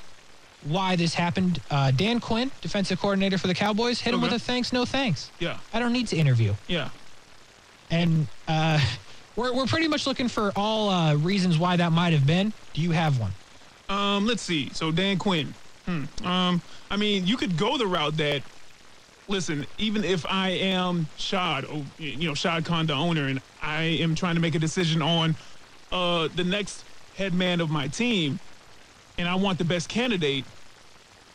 why 0.63 0.95
this 0.95 1.13
happened. 1.13 1.61
Uh, 1.69 1.91
Dan 1.91 2.19
Quinn, 2.19 2.51
defensive 2.61 2.99
coordinator 2.99 3.37
for 3.37 3.47
the 3.47 3.53
Cowboys, 3.53 4.01
hit 4.01 4.13
him 4.13 4.21
with 4.21 4.33
a 4.33 4.39
thanks, 4.39 4.73
no 4.73 4.85
thanks. 4.85 5.31
Yeah. 5.39 5.57
I 5.73 5.79
don't 5.79 5.93
need 5.93 6.07
to 6.07 6.17
interview. 6.17 6.53
Yeah. 6.67 6.89
And 7.89 8.27
uh, 8.47 8.79
we're, 9.35 9.53
we're 9.53 9.65
pretty 9.65 9.87
much 9.87 10.05
looking 10.05 10.27
for 10.27 10.51
all 10.55 10.89
uh, 10.89 11.15
reasons 11.15 11.57
why 11.57 11.77
that 11.77 11.91
might 11.91 12.13
have 12.13 12.27
been. 12.27 12.53
Do 12.73 12.81
you 12.81 12.91
have 12.91 13.19
one? 13.19 13.31
Um, 13.87 14.25
let's 14.25 14.41
see. 14.41 14.69
So 14.73 14.91
Dan 14.91 15.17
Quinn. 15.17 15.53
Hmm. 15.85 16.05
Um, 16.25 16.61
I 16.91 16.97
mean, 16.97 17.25
you 17.25 17.37
could 17.37 17.57
go 17.57 17.77
the 17.77 17.87
route 17.87 18.17
that. 18.17 18.43
Listen, 19.27 19.67
even 19.77 20.03
if 20.03 20.25
I 20.25 20.49
am 20.49 21.05
Shad, 21.15 21.63
oh, 21.69 21.85
you 21.99 22.27
know, 22.27 22.33
Shad 22.33 22.65
Khan, 22.65 22.87
the 22.87 22.93
owner, 22.93 23.27
and 23.27 23.39
I 23.61 23.83
am 23.83 24.15
trying 24.15 24.33
to 24.33 24.41
make 24.41 24.55
a 24.55 24.59
decision 24.59 25.03
on 25.03 25.35
uh, 25.91 26.29
the 26.35 26.43
next 26.43 26.83
head 27.15 27.35
man 27.35 27.61
of 27.61 27.69
my 27.69 27.87
team, 27.87 28.39
and 29.19 29.27
I 29.27 29.35
want 29.35 29.57
the 29.59 29.65
best 29.65 29.89
candidate, 29.89 30.45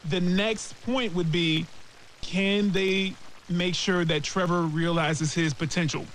the 0.08 0.20
next 0.20 0.72
point 0.84 1.14
would 1.14 1.30
be, 1.30 1.66
can 2.22 2.72
they 2.72 3.14
make 3.48 3.74
sure 3.74 4.04
that 4.06 4.24
Trevor 4.24 4.62
realizes 4.62 5.34
his 5.34 5.52
potential? 5.54 6.06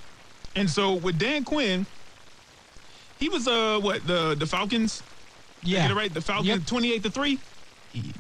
And 0.56 0.68
so 0.70 0.94
with 0.96 1.20
Dan 1.20 1.46
Quinn, 1.46 1.86
he 3.20 3.30
was 3.30 3.48
uh 3.48 3.80
what 3.82 4.06
the 4.08 4.36
the 4.38 4.48
Falcons 4.48 5.04
I 5.64 5.68
get 5.68 5.92
it 5.92 5.94
right? 5.94 6.14
The 6.14 6.22
Falcons, 6.22 6.48
Yep. 6.48 6.66
28 6.66 7.04
to 7.04 7.12
3? 7.12 7.40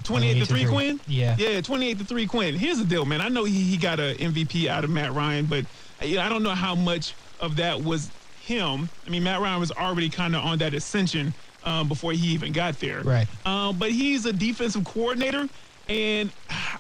28 0.03 0.39
to 0.39 0.45
3 0.45 0.65
Quinn? 0.65 0.99
Yeah. 1.07 1.35
Yeah, 1.39 1.61
28 1.61 1.99
to 1.99 2.03
3 2.05 2.25
Quinn. 2.27 2.55
Here's 2.55 2.79
the 2.79 2.85
deal, 2.85 3.05
man. 3.05 3.21
I 3.21 3.29
know 3.29 3.45
he, 3.45 3.63
he 3.63 3.77
got 3.77 3.99
an 3.99 4.17
MVP 4.17 4.67
out 4.67 4.83
of 4.83 4.89
Matt 4.89 5.13
Ryan, 5.13 5.45
but 5.45 5.65
I 6.01 6.27
don't 6.27 6.43
know 6.43 6.55
how 6.55 6.75
much 6.75 7.13
of 7.39 7.55
that 7.57 7.81
was 7.81 8.11
him. 8.41 8.89
I 9.07 9.09
mean, 9.09 9.23
Matt 9.23 9.39
Ryan 9.39 9.59
was 9.59 9.71
already 9.71 10.09
kind 10.09 10.35
of 10.35 10.43
on 10.43 10.57
that 10.57 10.73
ascension 10.73 11.33
um, 11.63 11.87
before 11.87 12.11
he 12.11 12.27
even 12.29 12.51
got 12.51 12.79
there. 12.79 13.01
Right. 13.01 13.27
Um, 13.45 13.77
but 13.77 13.91
he's 13.91 14.25
a 14.25 14.33
defensive 14.33 14.83
coordinator, 14.85 15.47
and 15.87 16.31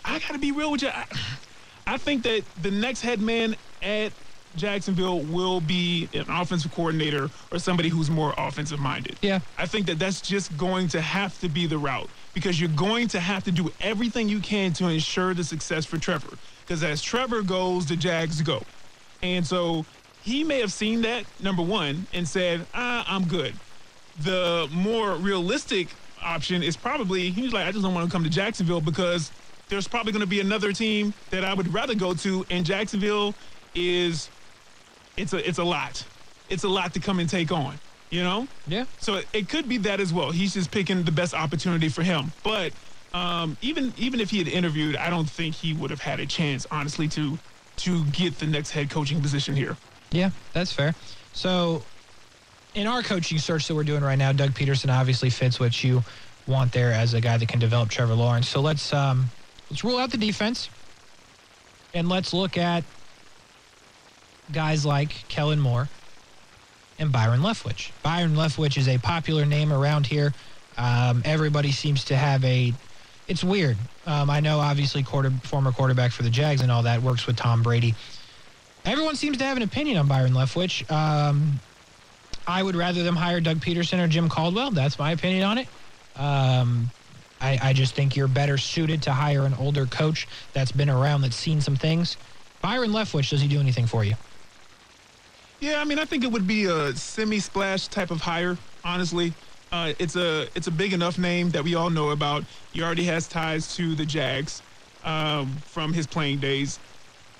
I 0.05 0.19
got 0.19 0.33
to 0.33 0.39
be 0.39 0.51
real 0.51 0.71
with 0.71 0.83
you. 0.83 0.89
I, 0.89 1.05
I 1.87 1.97
think 1.97 2.23
that 2.23 2.43
the 2.61 2.71
next 2.71 3.01
head 3.01 3.21
man 3.21 3.55
at 3.81 4.11
Jacksonville 4.55 5.21
will 5.21 5.61
be 5.61 6.09
an 6.13 6.25
offensive 6.29 6.73
coordinator 6.73 7.29
or 7.51 7.59
somebody 7.59 7.89
who's 7.89 8.09
more 8.09 8.33
offensive 8.37 8.79
minded. 8.79 9.17
Yeah. 9.21 9.39
I 9.57 9.65
think 9.65 9.87
that 9.87 9.99
that's 9.99 10.21
just 10.21 10.55
going 10.57 10.87
to 10.89 11.01
have 11.01 11.39
to 11.41 11.49
be 11.49 11.67
the 11.67 11.77
route 11.77 12.09
because 12.33 12.59
you're 12.59 12.69
going 12.69 13.07
to 13.09 13.19
have 13.19 13.43
to 13.45 13.51
do 13.51 13.71
everything 13.81 14.29
you 14.29 14.39
can 14.39 14.73
to 14.73 14.87
ensure 14.87 15.33
the 15.33 15.43
success 15.43 15.85
for 15.85 15.97
Trevor. 15.97 16.37
Because 16.61 16.83
as 16.83 17.01
Trevor 17.01 17.41
goes, 17.41 17.85
the 17.85 17.95
Jags 17.95 18.41
go. 18.41 18.63
And 19.21 19.45
so 19.45 19.85
he 20.21 20.43
may 20.43 20.59
have 20.59 20.71
seen 20.71 21.01
that, 21.01 21.25
number 21.41 21.61
one, 21.63 22.07
and 22.13 22.27
said, 22.27 22.65
ah, 22.73 23.05
I'm 23.07 23.25
good. 23.25 23.53
The 24.21 24.67
more 24.71 25.13
realistic 25.15 25.89
option 26.21 26.63
is 26.63 26.75
probably, 26.75 27.29
he's 27.29 27.53
like, 27.53 27.65
I 27.65 27.71
just 27.71 27.83
don't 27.83 27.93
want 27.93 28.07
to 28.07 28.11
come 28.11 28.23
to 28.23 28.29
Jacksonville 28.29 28.81
because 28.81 29.31
there's 29.69 29.87
probably 29.87 30.11
going 30.11 30.21
to 30.21 30.27
be 30.27 30.39
another 30.39 30.73
team 30.73 31.13
that 31.29 31.45
I 31.45 31.53
would 31.53 31.73
rather 31.73 31.95
go 31.95 32.13
to. 32.15 32.45
And 32.49 32.65
Jacksonville 32.65 33.33
is, 33.75 34.29
it's 35.15 35.33
a, 35.33 35.47
it's 35.47 35.59
a 35.59 35.63
lot. 35.63 36.03
It's 36.49 36.63
a 36.63 36.69
lot 36.69 36.93
to 36.95 36.99
come 36.99 37.19
and 37.19 37.29
take 37.29 37.51
on, 37.51 37.79
you 38.09 38.23
know? 38.23 38.47
Yeah. 38.67 38.85
So 38.99 39.21
it 39.33 39.47
could 39.47 39.69
be 39.69 39.77
that 39.77 39.99
as 39.99 40.11
well. 40.11 40.31
He's 40.31 40.53
just 40.53 40.71
picking 40.71 41.03
the 41.03 41.11
best 41.11 41.33
opportunity 41.33 41.89
for 41.89 42.03
him. 42.03 42.31
But 42.43 42.73
um, 43.13 43.57
even 43.61 43.93
even 43.97 44.19
if 44.19 44.29
he 44.29 44.37
had 44.39 44.47
interviewed, 44.47 44.95
I 44.95 45.09
don't 45.09 45.29
think 45.29 45.55
he 45.55 45.73
would 45.73 45.89
have 45.89 46.01
had 46.01 46.19
a 46.19 46.25
chance, 46.25 46.67
honestly, 46.69 47.07
to 47.09 47.37
to 47.77 48.03
get 48.05 48.37
the 48.39 48.45
next 48.45 48.71
head 48.71 48.89
coaching 48.89 49.21
position 49.21 49.55
here. 49.55 49.77
Yeah, 50.11 50.31
that's 50.53 50.71
fair. 50.71 50.93
So, 51.33 51.83
in 52.79 52.87
our 52.87 53.03
coaching 53.03 53.37
search 53.37 53.67
that 53.67 53.75
we're 53.75 53.83
doing 53.83 54.01
right 54.01 54.17
now, 54.17 54.31
Doug 54.31 54.51
Pederson 54.51 54.89
obviously 54.89 55.29
fits 55.29 55.59
what 55.59 55.83
you 55.83 56.01
want 56.47 56.71
there 56.71 56.93
as 56.93 57.13
a 57.13 57.19
guy 57.19 57.35
that 57.35 57.49
can 57.49 57.59
develop 57.59 57.89
Trevor 57.89 58.13
Lawrence. 58.13 58.47
So 58.47 58.61
let's 58.61 58.93
um, 58.93 59.29
let's 59.69 59.83
rule 59.83 59.97
out 59.97 60.11
the 60.11 60.17
defense, 60.17 60.69
and 61.93 62.07
let's 62.07 62.33
look 62.33 62.57
at 62.57 62.85
guys 64.53 64.85
like 64.85 65.09
Kellen 65.27 65.59
Moore 65.59 65.89
and 66.97 67.11
Byron 67.11 67.41
Leftwich. 67.41 67.91
Byron 68.01 68.35
Leftwich 68.35 68.77
is 68.77 68.87
a 68.87 68.97
popular 68.97 69.45
name 69.45 69.73
around 69.73 70.07
here. 70.07 70.33
Um, 70.77 71.21
everybody 71.25 71.73
seems 71.73 72.05
to 72.05 72.15
have 72.15 72.45
a. 72.45 72.73
It's 73.27 73.43
weird. 73.43 73.75
Um, 74.05 74.29
I 74.29 74.39
know, 74.39 74.59
obviously, 74.59 75.03
quarter, 75.03 75.31
former 75.43 75.73
quarterback 75.73 76.11
for 76.11 76.23
the 76.23 76.29
Jags 76.29 76.61
and 76.61 76.71
all 76.71 76.83
that 76.83 77.01
works 77.01 77.27
with 77.27 77.35
Tom 77.35 77.61
Brady. 77.61 77.93
Everyone 78.85 79.17
seems 79.17 79.37
to 79.39 79.43
have 79.43 79.57
an 79.57 79.63
opinion 79.63 79.97
on 79.97 80.07
Byron 80.07 80.31
Leftwich. 80.31 80.89
Um, 80.89 81.59
I 82.49 82.63
would 82.63 82.75
rather 82.75 83.03
them 83.03 83.15
hire 83.15 83.39
Doug 83.39 83.59
Pederson 83.59 84.03
or 84.03 84.07
Jim 84.07 84.27
Caldwell. 84.27 84.71
That's 84.71 84.97
my 84.97 85.11
opinion 85.11 85.43
on 85.43 85.59
it. 85.59 85.67
Um, 86.15 86.89
I, 87.39 87.59
I 87.61 87.73
just 87.73 87.93
think 87.93 88.15
you're 88.15 88.27
better 88.27 88.57
suited 88.57 89.03
to 89.03 89.11
hire 89.11 89.45
an 89.45 89.53
older 89.53 89.85
coach 89.85 90.27
that's 90.53 90.71
been 90.71 90.89
around, 90.89 91.21
that's 91.21 91.35
seen 91.35 91.61
some 91.61 91.75
things. 91.75 92.17
Byron 92.61 92.89
Leftwich, 92.89 93.29
does 93.29 93.39
he 93.39 93.47
do 93.47 93.59
anything 93.59 93.85
for 93.85 94.03
you? 94.03 94.15
Yeah, 95.59 95.79
I 95.79 95.85
mean, 95.85 95.99
I 95.99 96.05
think 96.05 96.23
it 96.23 96.31
would 96.31 96.47
be 96.47 96.65
a 96.65 96.95
semi-splash 96.95 97.87
type 97.89 98.09
of 98.09 98.19
hire. 98.19 98.57
Honestly, 98.83 99.31
uh, 99.71 99.93
it's 99.99 100.15
a 100.15 100.47
it's 100.55 100.67
a 100.67 100.71
big 100.71 100.93
enough 100.93 101.19
name 101.19 101.51
that 101.51 101.63
we 101.63 101.75
all 101.75 101.89
know 101.91 102.09
about. 102.09 102.45
He 102.73 102.81
already 102.81 103.03
has 103.03 103.27
ties 103.27 103.75
to 103.75 103.93
the 103.93 104.05
Jags 104.05 104.63
um, 105.03 105.55
from 105.67 105.93
his 105.93 106.07
playing 106.07 106.39
days. 106.39 106.79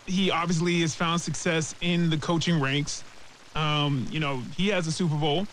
He 0.05 0.29
obviously 0.29 0.81
has 0.81 0.93
found 0.93 1.21
success 1.21 1.73
in 1.81 2.09
the 2.09 2.17
coaching 2.17 2.61
ranks. 2.61 3.03
Um, 3.55 4.07
you 4.11 4.19
know, 4.19 4.41
he 4.55 4.69
has 4.69 4.87
a 4.87 4.91
Super 4.91 5.15
Bowl 5.15 5.47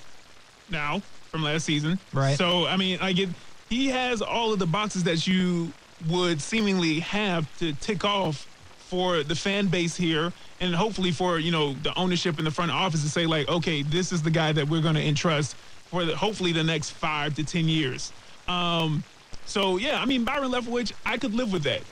now 0.71 1.03
from 1.31 1.43
last 1.43 1.65
season. 1.65 1.99
Right. 2.13 2.37
So 2.37 2.67
I 2.67 2.77
mean, 2.77 2.99
I 3.01 3.13
get 3.13 3.31
he 3.69 3.89
has 3.89 4.23
all 4.23 4.53
of 4.53 4.59
the 4.59 4.67
boxes 4.67 5.05
that 5.05 5.27
you 5.27 5.73
would 6.09 6.41
seemingly 6.41 7.01
have 7.01 7.47
to 7.59 7.73
tick 7.75 8.05
off 8.05 8.47
for 8.79 9.23
the 9.23 9.35
fan 9.35 9.67
base 9.67 9.97
here 9.97 10.33
and 10.61 10.75
hopefully 10.75 11.11
for 11.11 11.39
you 11.39 11.51
know 11.51 11.73
the 11.83 11.93
ownership 11.99 12.39
in 12.39 12.45
the 12.45 12.51
front 12.51 12.71
office 12.71 13.03
to 13.03 13.09
say 13.09 13.27
like 13.27 13.49
okay 13.49 13.83
this 13.83 14.13
is 14.13 14.23
the 14.23 14.31
guy 14.31 14.53
that 14.53 14.69
we're 14.69 14.81
going 14.81 14.95
to 14.95 15.05
entrust 15.05 15.57
for 15.91 16.05
the, 16.05 16.15
hopefully 16.17 16.53
the 16.53 16.63
next 16.63 16.91
five 16.91 17.35
to 17.35 17.43
ten 17.43 17.69
years 17.69 18.13
um 18.47 19.03
so 19.45 19.77
yeah 19.77 20.01
i 20.01 20.05
mean 20.05 20.23
byron 20.23 20.53
leftwich 20.53 20.93
i 21.05 21.17
could 21.17 21.35
live 21.35 21.53
with 21.53 21.65
that 21.65 21.83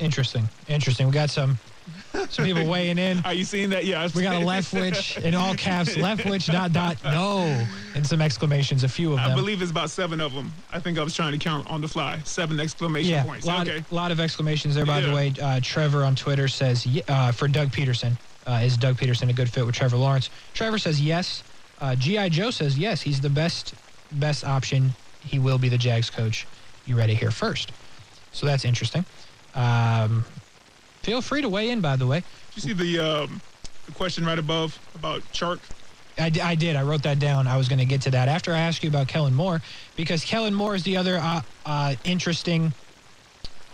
Interesting. 0.00 0.48
Interesting. 0.68 1.06
We 1.06 1.12
got 1.12 1.30
some 1.30 1.58
some 2.30 2.44
people 2.44 2.66
weighing 2.66 2.98
in. 2.98 3.24
are 3.24 3.32
you 3.34 3.44
seeing 3.44 3.70
that 3.70 3.84
yeah 3.84 4.08
We 4.14 4.22
got 4.22 4.42
a 4.42 4.44
Leftwich 4.44 5.22
in 5.22 5.34
all 5.34 5.54
caps, 5.54 5.90
Leftwich 5.96 6.50
dot 6.50 6.72
dot 6.72 6.96
no, 7.04 7.66
and 7.94 8.06
some 8.06 8.20
exclamations, 8.20 8.84
a 8.84 8.88
few 8.88 9.12
of 9.12 9.18
them. 9.18 9.30
i 9.30 9.34
believe 9.34 9.62
it's 9.62 9.70
about 9.70 9.90
seven 9.90 10.20
of 10.20 10.32
them 10.32 10.52
i 10.72 10.80
think 10.80 10.98
i 10.98 11.02
was 11.02 11.14
trying 11.14 11.32
to 11.32 11.38
count 11.38 11.68
on 11.70 11.80
the 11.80 11.88
fly 11.88 12.18
seven 12.24 12.58
exclamation 12.60 13.10
yeah, 13.10 13.24
points 13.24 13.46
lot, 13.46 13.66
okay 13.68 13.84
A 13.90 13.94
lot 13.94 14.10
of 14.10 14.20
exclamations 14.20 14.74
there. 14.74 14.86
By 14.86 15.00
the 15.00 15.12
way, 15.14 15.32
uh, 15.40 15.60
Trevor 15.62 16.04
on 16.04 16.14
Twitter 16.14 16.48
says 16.48 16.86
uh, 17.08 17.32
for 17.32 17.48
Doug 17.48 17.68
Pederson, 17.70 18.18
uh, 18.46 18.60
is 18.64 18.76
Doug 18.76 18.96
Pederson 18.96 19.28
a 19.30 19.32
good 19.32 19.48
fit 19.48 19.64
with 19.66 19.74
Trevor 19.74 19.96
Lawrence? 19.96 20.30
Trevor 20.54 20.78
says 20.78 21.00
yes. 21.00 21.42
Uh, 21.80 21.94
GI 21.94 22.30
Joe 22.30 22.50
says 22.50 22.78
yes. 22.78 23.00
He's 23.00 23.20
the 23.20 23.30
best 23.30 23.74
best 24.12 24.44
option. 24.44 24.92
He 25.20 25.38
will 25.38 25.58
be 25.58 25.68
the 25.68 25.78
Jags 25.78 26.10
coach. 26.10 26.46
You 26.86 26.96
read 26.96 27.10
it 27.10 27.14
here 27.16 27.30
first. 27.30 27.72
So 28.32 28.46
that's 28.46 28.64
interesting. 28.64 29.04
Um, 29.54 30.24
feel 31.02 31.22
free 31.22 31.42
to 31.42 31.48
weigh 31.48 31.70
in. 31.70 31.80
By 31.80 31.96
the 31.96 32.06
way, 32.06 32.20
Did 32.20 32.56
you 32.56 32.62
see 32.62 32.72
the 32.72 32.98
um 32.98 33.42
the 33.86 33.92
question 33.92 34.24
right 34.24 34.38
above 34.38 34.80
about 34.94 35.22
Chark? 35.30 35.64
I, 36.18 36.28
d- 36.28 36.40
I 36.40 36.54
did. 36.54 36.76
I 36.76 36.82
wrote 36.82 37.02
that 37.04 37.18
down. 37.18 37.46
I 37.46 37.56
was 37.56 37.68
going 37.68 37.78
to 37.78 37.86
get 37.86 38.02
to 38.02 38.10
that 38.10 38.28
after 38.28 38.52
I 38.52 38.58
asked 38.60 38.82
you 38.82 38.88
about 38.88 39.08
Kellen 39.08 39.32
Moore 39.34 39.62
because 39.96 40.22
Kellen 40.24 40.52
Moore 40.54 40.74
is 40.74 40.82
the 40.82 40.98
other 40.98 41.16
uh, 41.16 41.40
uh, 41.64 41.94
interesting 42.04 42.74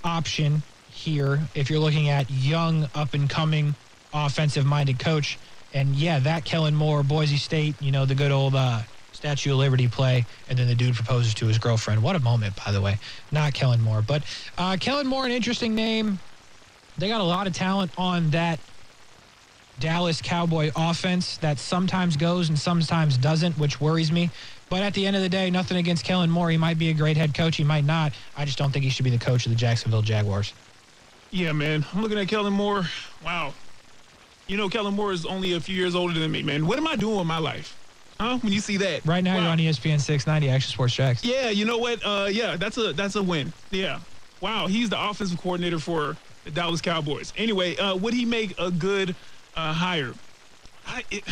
option 0.04 0.62
here 0.86 1.48
if 1.54 1.70
you're 1.70 1.80
looking 1.80 2.08
at 2.08 2.30
young, 2.30 2.88
up 2.94 3.14
and 3.14 3.28
coming, 3.28 3.76
offensive 4.12 4.64
minded 4.64 4.98
coach. 4.98 5.40
And 5.72 5.96
yeah, 5.96 6.20
that 6.20 6.44
Kellen 6.44 6.76
Moore, 6.76 7.02
Boise 7.02 7.36
State, 7.36 7.76
you 7.80 7.90
know, 7.90 8.06
the 8.06 8.14
good 8.14 8.30
old 8.30 8.54
uh, 8.54 8.82
Statue 9.12 9.52
of 9.52 9.58
Liberty 9.58 9.88
play, 9.88 10.26
and 10.46 10.58
then 10.58 10.68
the 10.68 10.74
dude 10.76 10.94
proposes 10.94 11.34
to 11.34 11.46
his 11.46 11.58
girlfriend. 11.58 12.02
What 12.02 12.16
a 12.16 12.20
moment, 12.20 12.54
by 12.64 12.70
the 12.70 12.80
way. 12.80 12.98
Not 13.32 13.54
Kellen 13.54 13.80
Moore, 13.80 14.02
but 14.02 14.24
uh, 14.56 14.76
Kellen 14.78 15.06
Moore, 15.06 15.26
an 15.26 15.32
interesting 15.32 15.74
name. 15.74 16.20
They 16.98 17.08
got 17.08 17.20
a 17.20 17.24
lot 17.24 17.46
of 17.46 17.52
talent 17.52 17.90
on 17.98 18.30
that 18.30 18.58
Dallas 19.78 20.22
Cowboy 20.22 20.70
offense 20.74 21.36
that 21.38 21.58
sometimes 21.58 22.16
goes 22.16 22.48
and 22.48 22.58
sometimes 22.58 23.18
doesn't, 23.18 23.58
which 23.58 23.80
worries 23.80 24.10
me. 24.10 24.30
But 24.68 24.82
at 24.82 24.94
the 24.94 25.06
end 25.06 25.14
of 25.14 25.22
the 25.22 25.28
day, 25.28 25.50
nothing 25.50 25.76
against 25.76 26.04
Kellen 26.04 26.30
Moore. 26.30 26.50
He 26.50 26.56
might 26.56 26.78
be 26.78 26.88
a 26.88 26.94
great 26.94 27.16
head 27.16 27.34
coach. 27.34 27.56
He 27.56 27.64
might 27.64 27.84
not. 27.84 28.12
I 28.36 28.44
just 28.44 28.58
don't 28.58 28.72
think 28.72 28.84
he 28.84 28.90
should 28.90 29.04
be 29.04 29.10
the 29.10 29.18
coach 29.18 29.46
of 29.46 29.50
the 29.50 29.56
Jacksonville 29.56 30.02
Jaguars. 30.02 30.54
Yeah, 31.30 31.52
man. 31.52 31.84
I'm 31.92 32.02
looking 32.02 32.18
at 32.18 32.28
Kellen 32.28 32.52
Moore. 32.52 32.86
Wow. 33.24 33.52
You 34.46 34.56
know, 34.56 34.68
Kellen 34.68 34.94
Moore 34.94 35.12
is 35.12 35.26
only 35.26 35.52
a 35.52 35.60
few 35.60 35.76
years 35.76 35.94
older 35.94 36.18
than 36.18 36.30
me, 36.30 36.42
man. 36.42 36.66
What 36.66 36.78
am 36.78 36.86
I 36.86 36.96
doing 36.96 37.18
with 37.18 37.26
my 37.26 37.38
life? 37.38 37.76
Huh? 38.18 38.38
When 38.38 38.52
you 38.52 38.60
see 38.60 38.78
that. 38.78 39.04
Right 39.04 39.22
now, 39.22 39.36
wow. 39.36 39.42
you're 39.42 39.50
on 39.50 39.58
ESPN 39.58 40.00
690 40.00 40.48
Action 40.48 40.70
Sports 40.70 40.94
Jax. 40.94 41.24
Yeah, 41.24 41.50
you 41.50 41.66
know 41.66 41.78
what? 41.78 42.00
Uh, 42.04 42.28
yeah, 42.30 42.56
that's 42.56 42.78
a 42.78 42.94
that's 42.94 43.16
a 43.16 43.22
win. 43.22 43.52
Yeah. 43.70 44.00
Wow, 44.40 44.66
he's 44.68 44.88
the 44.88 45.00
offensive 45.00 45.38
coordinator 45.40 45.78
for 45.78 46.16
the 46.46 46.52
Dallas 46.52 46.80
Cowboys. 46.80 47.32
Anyway, 47.36 47.76
uh, 47.76 47.94
would 47.96 48.14
he 48.14 48.24
make 48.24 48.58
a 48.58 48.70
good 48.70 49.14
uh, 49.54 49.72
hire? 49.72 50.14
I, 50.86 51.04
it, 51.10 51.24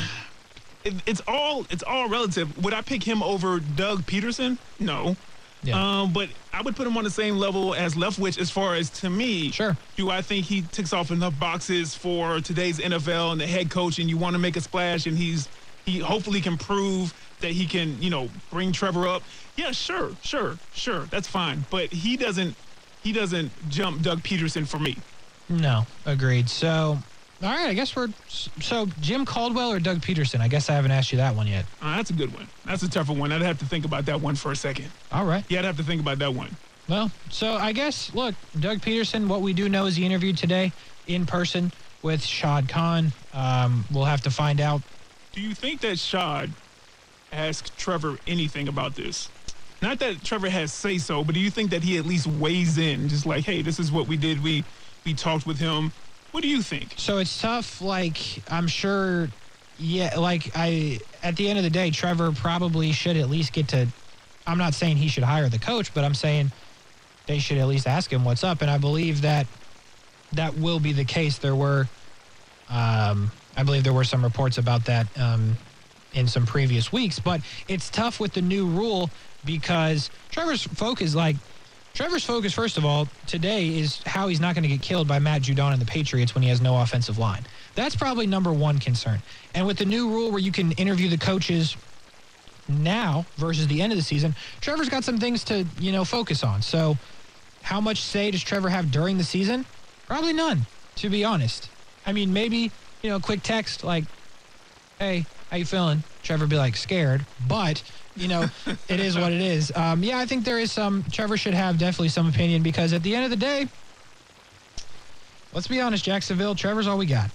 it, 0.83 0.94
it's 1.06 1.23
all 1.26 1.64
it's 1.71 1.85
all 1.85 2.09
relative. 2.09 2.62
Would 2.62 2.75
I 2.75 2.83
pick 2.83 3.02
him 3.02 3.23
over 3.23 3.61
Doug 3.61 4.02
Pederson? 4.02 4.59
No. 4.78 5.16
Yeah. 5.62 6.02
Um, 6.02 6.12
but 6.12 6.28
I 6.52 6.61
would 6.61 6.76
put 6.76 6.87
him 6.87 6.99
on 6.99 7.04
the 7.04 7.11
same 7.11 7.38
level 7.38 7.75
as 7.75 7.94
Leftwich 7.94 8.38
as 8.38 8.50
far 8.50 8.75
as 8.75 8.90
to 8.90 9.09
me. 9.09 9.50
Sure. 9.50 9.76
Do 9.97 10.11
I 10.11 10.21
think 10.21 10.44
he 10.44 10.61
ticks 10.61 10.92
off 10.92 11.11
enough 11.11 11.38
boxes 11.40 11.94
for 11.94 12.40
today's 12.40 12.78
NFL 12.78 13.33
and 13.33 13.40
the 13.40 13.47
head 13.47 13.71
coach 13.71 13.99
and 13.99 14.11
you 14.11 14.18
want 14.18 14.35
to 14.35 14.38
make 14.38 14.56
a 14.56 14.61
splash 14.61 15.06
and 15.06 15.16
he's 15.16 15.49
he 15.87 16.00
hopefully 16.00 16.40
can 16.40 16.59
prove 16.59 17.14
that 17.40 17.52
he 17.52 17.66
can, 17.66 18.00
you 18.02 18.11
know, 18.11 18.28
bring 18.50 18.73
Trevor 18.73 19.06
up. 19.06 19.23
Yeah, 19.56 19.71
sure, 19.71 20.12
sure, 20.23 20.59
sure. 20.75 21.04
That's 21.06 21.28
fine. 21.28 21.64
But 21.71 21.92
he 21.92 22.16
doesn't 22.16 22.56
he 23.04 23.12
doesn't 23.12 23.52
jump 23.68 24.02
Doug 24.02 24.23
Pederson 24.23 24.66
for 24.66 24.78
me. 24.80 24.96
No, 25.49 25.87
agreed. 26.06 26.49
So 26.49 26.99
all 27.42 27.50
right, 27.50 27.68
I 27.68 27.75
guess 27.75 27.94
we're 27.94 28.08
so 28.28 28.87
Jim 29.00 29.26
Caldwell 29.26 29.70
or 29.70 29.78
Doug 29.78 30.00
Pederson. 30.00 30.40
I 30.40 30.49
guess 30.49 30.70
I 30.70 30.73
haven't 30.73 30.92
asked 30.92 31.12
you 31.12 31.18
that 31.18 31.37
one 31.37 31.46
yet. 31.46 31.66
Uh, 31.82 31.96
that's 31.96 32.08
a 32.11 32.14
good 32.14 32.32
one. 32.32 32.49
That's 32.64 32.82
a 32.82 32.88
tougher 32.88 33.12
one. 33.12 33.30
I'd 33.32 33.42
have 33.42 33.58
to 33.58 33.66
think 33.66 33.84
about 33.84 34.06
that 34.06 34.20
one 34.20 34.34
for 34.34 34.50
a 34.50 34.56
second. 34.56 34.88
All 35.12 35.26
right. 35.26 35.44
Yeah, 35.50 35.58
I'd 35.58 35.66
have 35.66 35.76
to 35.76 35.82
think 35.82 36.00
about 36.00 36.18
that 36.20 36.32
one. 36.32 36.56
Well, 36.88 37.11
so 37.30 37.54
I 37.54 37.73
guess 37.73 38.14
look, 38.14 38.34
Doug 38.58 38.78
Pederson. 38.78 39.28
What 39.28 39.42
we 39.42 39.52
do 39.52 39.68
know 39.68 39.84
is 39.84 39.96
he 39.96 40.06
interviewed 40.06 40.38
today 40.38 40.73
in 41.06 41.26
person 41.26 41.70
with 42.02 42.23
Shad 42.23 42.68
Khan. 42.68 43.12
Um, 43.34 43.84
we'll 43.92 44.04
have 44.04 44.23
to 44.23 44.30
find 44.30 44.61
out. 44.61 44.80
Do 45.32 45.42
you 45.42 45.54
think 45.54 45.80
that 45.82 45.99
Shad 45.99 46.50
asked 47.32 47.76
Trevor 47.76 48.18
anything 48.26 48.68
about 48.68 48.94
this? 48.94 49.28
Not 49.84 49.98
that 50.00 50.24
Trevor 50.24 50.48
has 50.48 50.72
say 50.72 50.98
so, 50.98 51.22
but 51.22 51.34
do 51.34 51.40
you 51.40 51.50
think 51.50 51.70
that 51.70 51.82
he 51.82 51.98
at 51.98 52.06
least 52.06 52.26
weighs 52.26 52.78
in, 52.78 53.08
just 53.08 53.26
like, 53.26 53.44
hey, 53.44 53.62
this 53.62 53.78
is 53.78 53.92
what 53.92 54.08
we 54.08 54.16
did. 54.16 54.42
We 54.42 54.64
we 55.04 55.14
talked 55.14 55.46
with 55.46 55.58
him 55.58 55.92
what 56.34 56.42
do 56.42 56.48
you 56.48 56.62
think? 56.62 56.94
So 56.96 57.18
it's 57.18 57.40
tough. 57.40 57.80
Like 57.80 58.18
I'm 58.50 58.66
sure, 58.66 59.28
yeah. 59.78 60.18
Like 60.18 60.50
I, 60.56 60.98
at 61.22 61.36
the 61.36 61.48
end 61.48 61.58
of 61.58 61.64
the 61.64 61.70
day, 61.70 61.92
Trevor 61.92 62.32
probably 62.32 62.90
should 62.90 63.16
at 63.16 63.30
least 63.30 63.52
get 63.52 63.68
to. 63.68 63.86
I'm 64.44 64.58
not 64.58 64.74
saying 64.74 64.96
he 64.96 65.06
should 65.06 65.22
hire 65.22 65.48
the 65.48 65.60
coach, 65.60 65.94
but 65.94 66.02
I'm 66.02 66.12
saying 66.12 66.50
they 67.26 67.38
should 67.38 67.58
at 67.58 67.68
least 67.68 67.86
ask 67.86 68.12
him 68.12 68.24
what's 68.24 68.42
up. 68.42 68.62
And 68.62 68.70
I 68.70 68.78
believe 68.78 69.22
that 69.22 69.46
that 70.32 70.58
will 70.58 70.80
be 70.80 70.92
the 70.92 71.04
case. 71.04 71.38
There 71.38 71.54
were, 71.54 71.88
um, 72.68 73.30
I 73.56 73.62
believe 73.62 73.84
there 73.84 73.92
were 73.92 74.02
some 74.02 74.24
reports 74.24 74.58
about 74.58 74.86
that 74.86 75.06
um, 75.16 75.56
in 76.14 76.26
some 76.26 76.46
previous 76.46 76.90
weeks. 76.90 77.20
But 77.20 77.42
it's 77.68 77.90
tough 77.90 78.18
with 78.18 78.32
the 78.32 78.42
new 78.42 78.66
rule 78.66 79.08
because 79.44 80.10
Trevor's 80.30 80.62
focus, 80.62 81.14
like 81.14 81.36
Trevor's 81.94 82.24
focus, 82.24 82.52
first 82.52 82.76
of 82.76 82.84
all, 82.84 83.08
today 83.26 83.78
is 83.78 84.02
how 84.04 84.26
he's 84.26 84.40
not 84.40 84.54
going 84.54 84.64
to 84.64 84.68
get 84.68 84.82
killed 84.82 85.06
by 85.06 85.20
Matt 85.20 85.42
Judon 85.42 85.72
and 85.72 85.80
the 85.80 85.86
Patriots 85.86 86.34
when 86.34 86.42
he 86.42 86.48
has 86.48 86.60
no 86.60 86.80
offensive 86.80 87.18
line. 87.18 87.44
That's 87.76 87.94
probably 87.94 88.26
number 88.26 88.52
one 88.52 88.78
concern. 88.78 89.22
And 89.54 89.66
with 89.66 89.78
the 89.78 89.84
new 89.84 90.08
rule 90.08 90.30
where 90.30 90.40
you 90.40 90.50
can 90.50 90.72
interview 90.72 91.08
the 91.08 91.18
coaches 91.18 91.76
now 92.68 93.26
versus 93.36 93.68
the 93.68 93.80
end 93.80 93.92
of 93.92 93.96
the 93.96 94.02
season, 94.02 94.34
Trevor's 94.60 94.88
got 94.88 95.04
some 95.04 95.19
things 95.19 95.45
to, 95.45 95.64
you 95.78 95.92
know, 95.92 96.04
focus 96.04 96.42
on. 96.42 96.62
So 96.62 96.99
how 97.62 97.80
much 97.80 98.02
say 98.02 98.30
does 98.30 98.42
Trevor 98.42 98.71
have 98.71 98.90
during 98.90 99.16
the 99.16 99.25
season? 99.25 99.64
Probably 100.08 100.32
none, 100.32 100.66
to 100.97 101.08
be 101.08 101.25
honest. 101.25 101.71
I 102.06 102.12
mean, 102.12 102.32
maybe, 102.32 102.73
you 103.02 103.10
know, 103.10 103.21
quick 103.21 103.42
text 103.42 103.84
like, 103.84 104.04
hey, 104.99 105.26
how 105.50 105.58
you 105.58 105.64
feeling? 105.64 106.02
Trevor 106.25 106.47
be 106.47 106.56
like, 106.56 106.76
scared. 106.76 107.25
But 107.47 107.82
you 108.16 108.28
know, 108.28 108.46
it 108.88 109.00
is 109.00 109.16
what 109.16 109.32
it 109.32 109.40
is. 109.40 109.72
Um, 109.74 110.02
yeah, 110.02 110.18
I 110.18 110.26
think 110.26 110.44
there 110.44 110.58
is 110.58 110.72
some. 110.72 111.04
Trevor 111.10 111.36
should 111.36 111.54
have 111.54 111.78
definitely 111.78 112.08
some 112.08 112.28
opinion 112.28 112.62
because 112.62 112.92
at 112.92 113.02
the 113.02 113.14
end 113.14 113.24
of 113.24 113.30
the 113.30 113.36
day, 113.36 113.68
let's 115.52 115.66
be 115.66 115.80
honest, 115.80 116.04
Jacksonville, 116.04 116.54
Trevor's 116.54 116.86
all 116.86 116.98
we 116.98 117.06
got. 117.06 117.30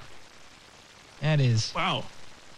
That 1.22 1.40
is. 1.40 1.74
Wow. 1.76 2.06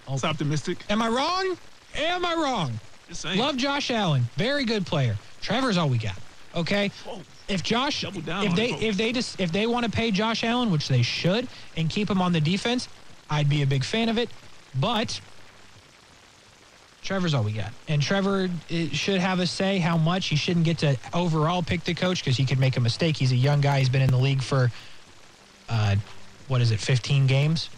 That's 0.08 0.24
optimistic. 0.24 0.84
Am 0.90 1.02
I 1.02 1.08
wrong? 1.08 1.58
Am 1.96 2.26
I 2.26 2.34
wrong? 2.36 2.80
Just 3.08 3.22
saying. 3.22 3.40
Love 3.40 3.58
Josh 3.58 3.92
Allen, 3.92 4.24
very 4.36 4.66
good 4.66 4.86
player. 4.86 5.18
Trevor's 5.42 5.78
all 5.78 5.90
we 5.90 5.98
got. 5.98 6.18
Okay. 6.56 6.92
Whoa. 7.06 7.22
If 7.48 7.64
Josh, 7.64 8.02
Double 8.02 8.22
down 8.22 8.46
if 8.46 8.56
they 8.56 8.72
if 8.72 8.96
they 8.96 9.12
just 9.12 9.40
if 9.40 9.52
they 9.52 9.68
want 9.68 9.86
to 9.86 9.92
pay 9.92 10.12
Josh 10.12 10.44
Allen, 10.44 10.72
which 10.72 10.88
they 10.88 11.02
should, 11.02 11.48
and 11.76 11.90
keep 11.90 12.10
him 12.10 12.22
on 12.22 12.32
the 12.32 12.40
defense, 12.40 12.88
I'd 13.30 13.50
be 13.50 13.62
a 13.62 13.68
big 13.68 13.84
fan 13.84 14.08
of 14.10 14.18
it. 14.18 14.30
But 14.80 15.20
Trevor's 17.04 17.34
all 17.34 17.44
we 17.44 17.52
got. 17.52 17.72
And 17.88 18.02
Trevor 18.02 18.50
should 18.70 19.20
have 19.20 19.40
a 19.40 19.48
say 19.48 19.80
how 19.80 19.98
much. 19.98 20.28
He 20.28 20.36
shouldn't 20.36 20.66
get 20.66 20.78
to 20.80 20.98
overall 21.14 21.64
pick 21.64 21.84
the 21.84 21.96
coach 21.96 22.24
because 22.24 22.38
he 22.38 22.46
could 22.46 22.60
make 22.60 22.78
a 22.78 22.80
mistake. 22.80 23.18
He's 23.18 23.32
a 23.32 23.36
young 23.36 23.60
guy. 23.60 23.80
He's 23.80 23.90
been 23.90 24.04
in 24.04 24.12
the 24.12 24.18
league 24.18 24.42
for, 24.42 24.72
uh, 25.68 25.96
what 26.48 26.62
is 26.62 26.72
it, 26.72 26.80
15 26.80 27.26
games? 27.26 27.70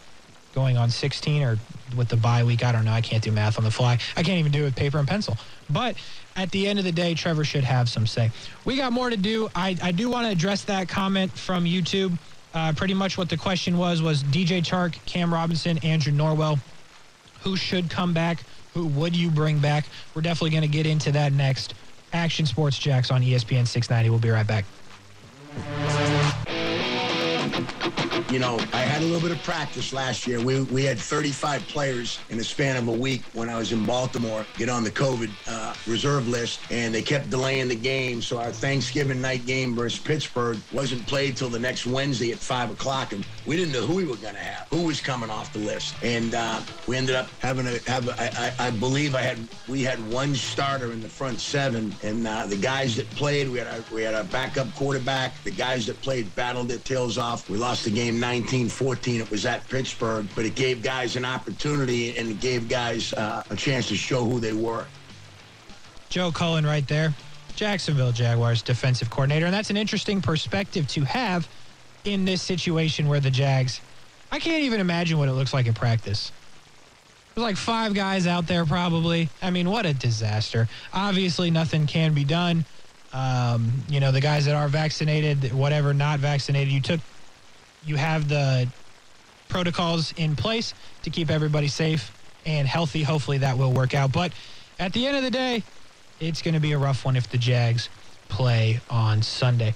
Going 0.53 0.77
on 0.77 0.89
16 0.89 1.41
or 1.41 1.57
with 1.95 2.09
the 2.09 2.17
bye 2.17 2.43
week. 2.43 2.63
I 2.63 2.71
don't 2.71 2.85
know. 2.85 2.91
I 2.91 3.01
can't 3.01 3.23
do 3.23 3.31
math 3.31 3.57
on 3.57 3.63
the 3.63 3.71
fly. 3.71 3.97
I 4.17 4.23
can't 4.23 4.39
even 4.39 4.51
do 4.51 4.61
it 4.61 4.65
with 4.65 4.75
paper 4.75 4.99
and 4.99 5.07
pencil. 5.07 5.37
But 5.69 5.95
at 6.35 6.51
the 6.51 6.67
end 6.67 6.77
of 6.79 6.85
the 6.85 6.91
day, 6.91 7.13
Trevor 7.15 7.45
should 7.45 7.63
have 7.63 7.87
some 7.87 8.05
say. 8.05 8.29
We 8.65 8.75
got 8.75 8.91
more 8.91 9.09
to 9.09 9.17
do. 9.17 9.49
I, 9.55 9.77
I 9.81 9.91
do 9.93 10.09
want 10.09 10.25
to 10.27 10.31
address 10.31 10.63
that 10.65 10.89
comment 10.89 11.31
from 11.31 11.63
YouTube. 11.63 12.17
Uh, 12.53 12.73
pretty 12.75 12.93
much 12.93 13.17
what 13.17 13.29
the 13.29 13.37
question 13.37 13.77
was 13.77 14.01
was 14.01 14.21
DJ 14.23 14.61
Chark, 14.61 14.93
Cam 15.05 15.33
Robinson, 15.33 15.77
Andrew 15.79 16.13
Norwell. 16.13 16.59
Who 17.41 17.55
should 17.55 17.89
come 17.89 18.13
back? 18.13 18.43
Who 18.73 18.87
would 18.87 19.15
you 19.15 19.29
bring 19.29 19.59
back? 19.59 19.85
We're 20.13 20.21
definitely 20.21 20.51
going 20.51 20.63
to 20.63 20.67
get 20.67 20.85
into 20.85 21.11
that 21.11 21.33
next. 21.33 21.73
Action 22.11 22.45
Sports 22.45 22.77
Jax 22.77 23.11
on 23.11 23.21
ESPN 23.21 23.67
690. 23.67 24.09
We'll 24.09 24.19
be 24.19 24.29
right 24.29 24.45
back. 24.45 24.65
You 28.33 28.39
know, 28.39 28.57
I 28.73 28.77
had 28.77 29.03
a 29.03 29.05
little 29.05 29.21
bit 29.21 29.29
of 29.29 29.43
practice 29.43 29.93
last 29.93 30.25
year. 30.25 30.41
We, 30.41 30.63
we 30.63 30.83
had 30.83 30.97
35 30.97 31.61
players 31.67 32.17
in 32.31 32.39
the 32.39 32.43
span 32.43 32.77
of 32.77 32.87
a 32.87 32.91
week 32.91 33.21
when 33.33 33.47
I 33.47 33.59
was 33.59 33.71
in 33.71 33.85
Baltimore 33.85 34.43
get 34.57 34.69
on 34.69 34.83
the 34.83 34.89
COVID 34.89 35.29
uh, 35.47 35.75
reserve 35.85 36.27
list, 36.27 36.59
and 36.71 36.95
they 36.95 37.03
kept 37.03 37.29
delaying 37.29 37.67
the 37.67 37.75
game. 37.75 38.23
So 38.23 38.39
our 38.39 38.51
Thanksgiving 38.51 39.21
night 39.21 39.45
game 39.45 39.75
versus 39.75 39.99
Pittsburgh 39.99 40.57
wasn't 40.71 41.05
played 41.05 41.37
till 41.37 41.49
the 41.49 41.59
next 41.59 41.85
Wednesday 41.85 42.31
at 42.31 42.39
5 42.39 42.71
o'clock, 42.71 43.13
and 43.13 43.23
we 43.45 43.55
didn't 43.55 43.71
know 43.71 43.85
who 43.85 43.97
we 43.97 44.03
were 44.03 44.15
going 44.15 44.33
to 44.33 44.41
have, 44.41 44.67
who 44.69 44.87
was 44.87 44.99
coming 44.99 45.29
off 45.29 45.53
the 45.53 45.59
list. 45.59 45.93
And 46.01 46.33
uh, 46.33 46.59
we 46.87 46.97
ended 46.97 47.15
up 47.15 47.29
having 47.39 47.67
a, 47.67 47.77
have 47.85 48.07
a, 48.07 48.15
I, 48.41 48.67
I, 48.67 48.71
believe 48.71 49.13
I 49.13 49.21
had, 49.21 49.37
we 49.67 49.83
had 49.83 49.99
one 50.11 50.33
starter 50.33 50.91
in 50.91 51.01
the 51.01 51.09
front 51.09 51.39
seven, 51.39 51.93
and 52.01 52.25
uh, 52.25 52.47
the 52.47 52.57
guys 52.57 52.95
that 52.95 53.07
played, 53.11 53.47
we 53.47 53.59
had, 53.59 53.67
a, 53.67 53.83
we 53.93 54.01
had 54.01 54.15
a 54.15 54.23
backup 54.23 54.73
quarterback. 54.73 55.35
The 55.43 55.51
guys 55.51 55.85
that 55.85 56.01
played 56.01 56.33
battled 56.33 56.69
their 56.69 56.79
tails 56.79 57.19
off. 57.19 57.47
We 57.47 57.59
lost 57.59 57.83
the 57.83 57.91
game 57.91 58.22
1914. 58.23 59.21
It 59.21 59.29
was 59.29 59.45
at 59.45 59.67
Pittsburgh, 59.67 60.27
but 60.35 60.45
it 60.45 60.55
gave 60.55 60.81
guys 60.81 61.15
an 61.15 61.25
opportunity 61.25 62.17
and 62.17 62.29
it 62.29 62.39
gave 62.39 62.69
guys 62.69 63.13
uh, 63.13 63.43
a 63.49 63.55
chance 63.55 63.87
to 63.89 63.95
show 63.95 64.23
who 64.23 64.39
they 64.39 64.53
were. 64.53 64.85
Joe 66.09 66.31
Cullen 66.31 66.65
right 66.65 66.87
there, 66.87 67.13
Jacksonville 67.55 68.11
Jaguars 68.11 68.61
defensive 68.61 69.09
coordinator. 69.09 69.45
And 69.45 69.53
that's 69.53 69.69
an 69.69 69.77
interesting 69.77 70.21
perspective 70.21 70.87
to 70.89 71.01
have 71.01 71.47
in 72.05 72.25
this 72.25 72.41
situation 72.41 73.07
where 73.07 73.19
the 73.19 73.31
Jags, 73.31 73.81
I 74.31 74.39
can't 74.39 74.63
even 74.63 74.79
imagine 74.79 75.17
what 75.17 75.29
it 75.29 75.33
looks 75.33 75.53
like 75.53 75.65
in 75.65 75.73
practice. 75.73 76.31
There's 77.35 77.43
like 77.43 77.57
five 77.57 77.93
guys 77.93 78.27
out 78.27 78.47
there 78.47 78.65
probably. 78.65 79.29
I 79.41 79.49
mean, 79.49 79.69
what 79.69 79.85
a 79.85 79.93
disaster. 79.93 80.67
Obviously, 80.93 81.51
nothing 81.51 81.87
can 81.87 82.13
be 82.13 82.23
done. 82.23 82.65
Um, 83.11 83.71
you 83.89 83.99
know, 83.99 84.11
the 84.11 84.21
guys 84.21 84.45
that 84.45 84.55
are 84.55 84.67
vaccinated, 84.67 85.53
whatever, 85.53 85.93
not 85.93 86.19
vaccinated, 86.19 86.73
you 86.73 86.81
took, 86.81 86.99
you 87.85 87.95
have 87.95 88.29
the 88.29 88.67
protocols 89.49 90.13
in 90.17 90.35
place 90.35 90.73
to 91.03 91.09
keep 91.09 91.29
everybody 91.29 91.67
safe 91.67 92.11
and 92.45 92.67
healthy. 92.67 93.03
Hopefully 93.03 93.39
that 93.39 93.57
will 93.57 93.71
work 93.71 93.93
out. 93.93 94.11
But 94.11 94.31
at 94.79 94.93
the 94.93 95.05
end 95.07 95.17
of 95.17 95.23
the 95.23 95.31
day, 95.31 95.63
it's 96.19 96.41
going 96.41 96.53
to 96.53 96.59
be 96.59 96.71
a 96.73 96.77
rough 96.77 97.05
one 97.05 97.15
if 97.15 97.29
the 97.29 97.37
Jags 97.37 97.89
play 98.29 98.79
on 98.89 99.21
Sunday. 99.21 99.75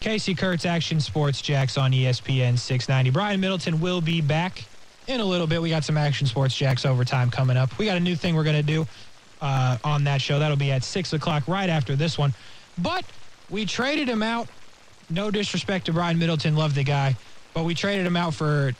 Casey 0.00 0.34
Kurtz, 0.34 0.66
Action 0.66 1.00
Sports 1.00 1.40
Jax 1.40 1.78
on 1.78 1.92
ESPN 1.92 2.58
690. 2.58 3.10
Brian 3.10 3.40
Middleton 3.40 3.80
will 3.80 4.00
be 4.00 4.20
back 4.20 4.64
in 5.06 5.20
a 5.20 5.24
little 5.24 5.46
bit. 5.46 5.62
We 5.62 5.70
got 5.70 5.84
some 5.84 5.96
Action 5.96 6.26
Sports 6.26 6.56
Jax 6.56 6.84
overtime 6.84 7.30
coming 7.30 7.56
up. 7.56 7.76
We 7.78 7.86
got 7.86 7.96
a 7.96 8.00
new 8.00 8.16
thing 8.16 8.34
we're 8.34 8.44
going 8.44 8.56
to 8.56 8.62
do. 8.62 8.86
uh, 9.40 9.76
on 9.84 10.04
that 10.04 10.20
show. 10.22 10.38
That'll 10.38 10.56
be 10.56 10.72
at 10.72 10.82
6 10.82 11.12
o'clock 11.12 11.46
right 11.46 11.68
after 11.68 11.94
this 11.96 12.16
one. 12.16 12.32
But 12.78 13.04
we 13.50 13.66
traded 13.66 14.08
him 14.08 14.22
out. 14.22 14.48
No 15.10 15.30
disrespect 15.30 15.86
to 15.86 15.92
Brian 15.92 16.18
Middleton, 16.18 16.56
love 16.56 16.74
the 16.74 16.84
guy. 16.84 17.14
But 17.54 17.64
we 17.64 17.74
traded 17.74 18.04
him 18.04 18.16
out 18.16 18.34
for 18.34 18.72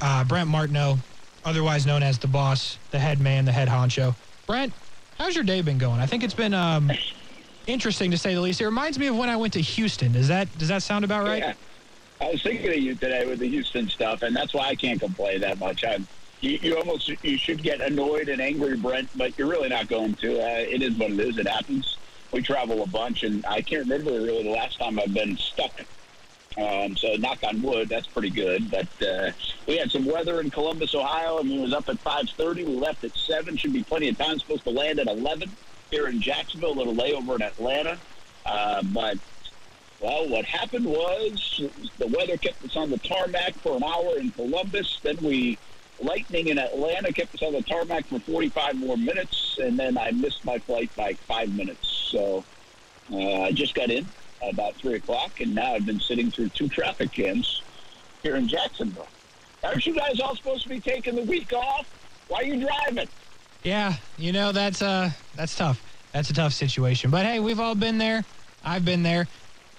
uh, 0.00 0.24
Brent 0.24 0.48
Martineau, 0.48 0.98
otherwise 1.44 1.86
known 1.86 2.02
as 2.02 2.18
the 2.18 2.28
boss, 2.28 2.78
the 2.92 2.98
head 2.98 3.20
man, 3.20 3.44
the 3.44 3.52
head 3.52 3.68
honcho. 3.68 4.14
Brent, 4.46 4.72
how's 5.18 5.34
your 5.34 5.44
day 5.44 5.60
been 5.60 5.78
going? 5.78 6.00
I 6.00 6.06
think 6.06 6.22
it's 6.22 6.34
been 6.34 6.54
um, 6.54 6.90
interesting 7.66 8.12
to 8.12 8.18
say 8.18 8.34
the 8.34 8.40
least. 8.40 8.60
It 8.60 8.66
reminds 8.66 8.98
me 8.98 9.08
of 9.08 9.16
when 9.16 9.28
I 9.28 9.36
went 9.36 9.52
to 9.54 9.60
Houston. 9.60 10.12
Does 10.12 10.28
that 10.28 10.56
does 10.56 10.68
that 10.68 10.82
sound 10.82 11.04
about 11.04 11.24
right? 11.24 11.42
Yeah. 11.42 11.54
I 12.20 12.30
was 12.30 12.42
thinking 12.42 12.68
of 12.68 12.76
you 12.76 12.94
today 12.94 13.26
with 13.26 13.38
the 13.38 13.48
Houston 13.48 13.88
stuff, 13.88 14.22
and 14.22 14.36
that's 14.36 14.52
why 14.52 14.68
I 14.68 14.74
can't 14.74 15.00
complain 15.00 15.40
that 15.40 15.58
much. 15.58 15.84
I'm, 15.84 16.06
you, 16.42 16.58
you 16.62 16.76
almost 16.76 17.10
you 17.22 17.38
should 17.38 17.62
get 17.62 17.80
annoyed 17.80 18.28
and 18.28 18.40
angry, 18.40 18.76
Brent, 18.76 19.08
but 19.16 19.36
you're 19.38 19.48
really 19.48 19.70
not 19.70 19.88
going 19.88 20.14
to. 20.16 20.38
Uh, 20.38 20.58
it 20.58 20.82
is 20.82 20.96
what 20.96 21.10
it 21.10 21.18
is. 21.20 21.38
It 21.38 21.48
happens. 21.48 21.96
We 22.30 22.42
travel 22.42 22.82
a 22.82 22.86
bunch, 22.86 23.24
and 23.24 23.44
I 23.46 23.62
can't 23.62 23.88
remember 23.88 24.12
really 24.12 24.44
the 24.44 24.50
last 24.50 24.78
time 24.78 25.00
I've 25.00 25.14
been 25.14 25.36
stuck. 25.38 25.72
Um, 26.56 26.96
so 26.96 27.14
knock 27.14 27.38
on 27.44 27.62
wood, 27.62 27.88
that's 27.88 28.08
pretty 28.08 28.30
good. 28.30 28.70
But 28.70 28.88
uh, 29.06 29.30
we 29.66 29.76
had 29.76 29.90
some 29.90 30.04
weather 30.04 30.40
in 30.40 30.50
Columbus, 30.50 30.94
Ohio. 30.94 31.38
I 31.38 31.42
mean, 31.42 31.60
it 31.60 31.62
was 31.62 31.72
up 31.72 31.88
at 31.88 32.02
5:30. 32.02 32.66
We 32.66 32.76
left 32.76 33.04
at 33.04 33.16
seven. 33.16 33.56
Should 33.56 33.72
be 33.72 33.84
plenty 33.84 34.08
of 34.08 34.18
time. 34.18 34.38
Supposed 34.38 34.64
to 34.64 34.70
land 34.70 34.98
at 34.98 35.06
11 35.06 35.50
here 35.90 36.08
in 36.08 36.20
Jacksonville. 36.20 36.72
A 36.72 36.78
little 36.78 36.94
layover 36.94 37.36
in 37.36 37.42
Atlanta, 37.42 37.98
uh, 38.46 38.82
but 38.92 39.16
well, 40.00 40.28
what 40.28 40.44
happened 40.44 40.86
was 40.86 41.60
the 41.98 42.06
weather 42.06 42.36
kept 42.36 42.64
us 42.64 42.76
on 42.76 42.90
the 42.90 42.98
tarmac 42.98 43.54
for 43.54 43.76
an 43.76 43.84
hour 43.84 44.18
in 44.18 44.30
Columbus. 44.30 44.98
Then 45.02 45.18
we, 45.18 45.58
lightning 46.00 46.48
in 46.48 46.58
Atlanta 46.58 47.12
kept 47.12 47.34
us 47.34 47.42
on 47.42 47.52
the 47.52 47.62
tarmac 47.62 48.06
for 48.06 48.18
45 48.18 48.76
more 48.76 48.96
minutes. 48.96 49.58
And 49.62 49.78
then 49.78 49.98
I 49.98 50.10
missed 50.12 50.44
my 50.44 50.58
flight 50.58 50.90
by 50.96 51.12
five 51.12 51.54
minutes. 51.54 51.86
So 51.86 52.44
uh, 53.12 53.42
I 53.42 53.52
just 53.52 53.74
got 53.74 53.90
in 53.90 54.06
about 54.48 54.74
3 54.76 54.94
o'clock. 54.94 55.40
And 55.40 55.54
now 55.54 55.74
I've 55.74 55.86
been 55.86 56.00
sitting 56.00 56.30
through 56.30 56.50
two 56.50 56.68
traffic 56.68 57.12
jams 57.12 57.62
here 58.22 58.36
in 58.36 58.48
Jacksonville. 58.48 59.08
Aren't 59.62 59.86
you 59.86 59.94
guys 59.94 60.20
all 60.20 60.34
supposed 60.36 60.62
to 60.62 60.68
be 60.68 60.80
taking 60.80 61.16
the 61.16 61.22
week 61.22 61.52
off? 61.52 61.86
Why 62.28 62.40
are 62.40 62.44
you 62.44 62.66
driving? 62.66 63.08
Yeah, 63.62 63.94
you 64.16 64.32
know, 64.32 64.52
that's, 64.52 64.80
uh, 64.80 65.10
that's 65.36 65.54
tough. 65.54 65.82
That's 66.12 66.30
a 66.30 66.32
tough 66.32 66.52
situation. 66.52 67.10
But 67.10 67.26
hey, 67.26 67.40
we've 67.40 67.60
all 67.60 67.74
been 67.74 67.98
there. 67.98 68.24
I've 68.64 68.84
been 68.84 69.02
there. 69.02 69.28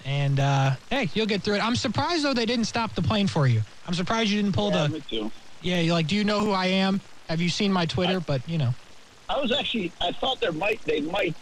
And 0.05 0.39
uh, 0.39 0.75
hey, 0.89 1.09
you'll 1.13 1.25
get 1.25 1.43
through 1.43 1.55
it. 1.55 1.65
I'm 1.65 1.75
surprised 1.75 2.23
though 2.23 2.33
they 2.33 2.45
didn't 2.45 2.65
stop 2.65 2.95
the 2.95 3.01
plane 3.01 3.27
for 3.27 3.47
you. 3.47 3.61
I'm 3.87 3.93
surprised 3.93 4.29
you 4.29 4.41
didn't 4.41 4.55
pull 4.55 4.71
yeah, 4.71 4.87
the. 4.87 4.93
Me 4.93 5.03
too. 5.09 5.31
Yeah, 5.61 5.79
you're 5.79 5.93
like, 5.93 6.07
do 6.07 6.15
you 6.15 6.23
know 6.23 6.39
who 6.39 6.51
I 6.51 6.67
am? 6.67 7.01
Have 7.29 7.41
you 7.41 7.49
seen 7.49 7.71
my 7.71 7.85
Twitter? 7.85 8.17
I, 8.17 8.19
but 8.19 8.47
you 8.49 8.57
know. 8.57 8.73
I 9.29 9.39
was 9.39 9.51
actually. 9.51 9.91
I 10.01 10.11
thought 10.11 10.41
there 10.41 10.51
might. 10.51 10.81
They 10.83 11.01
might. 11.01 11.35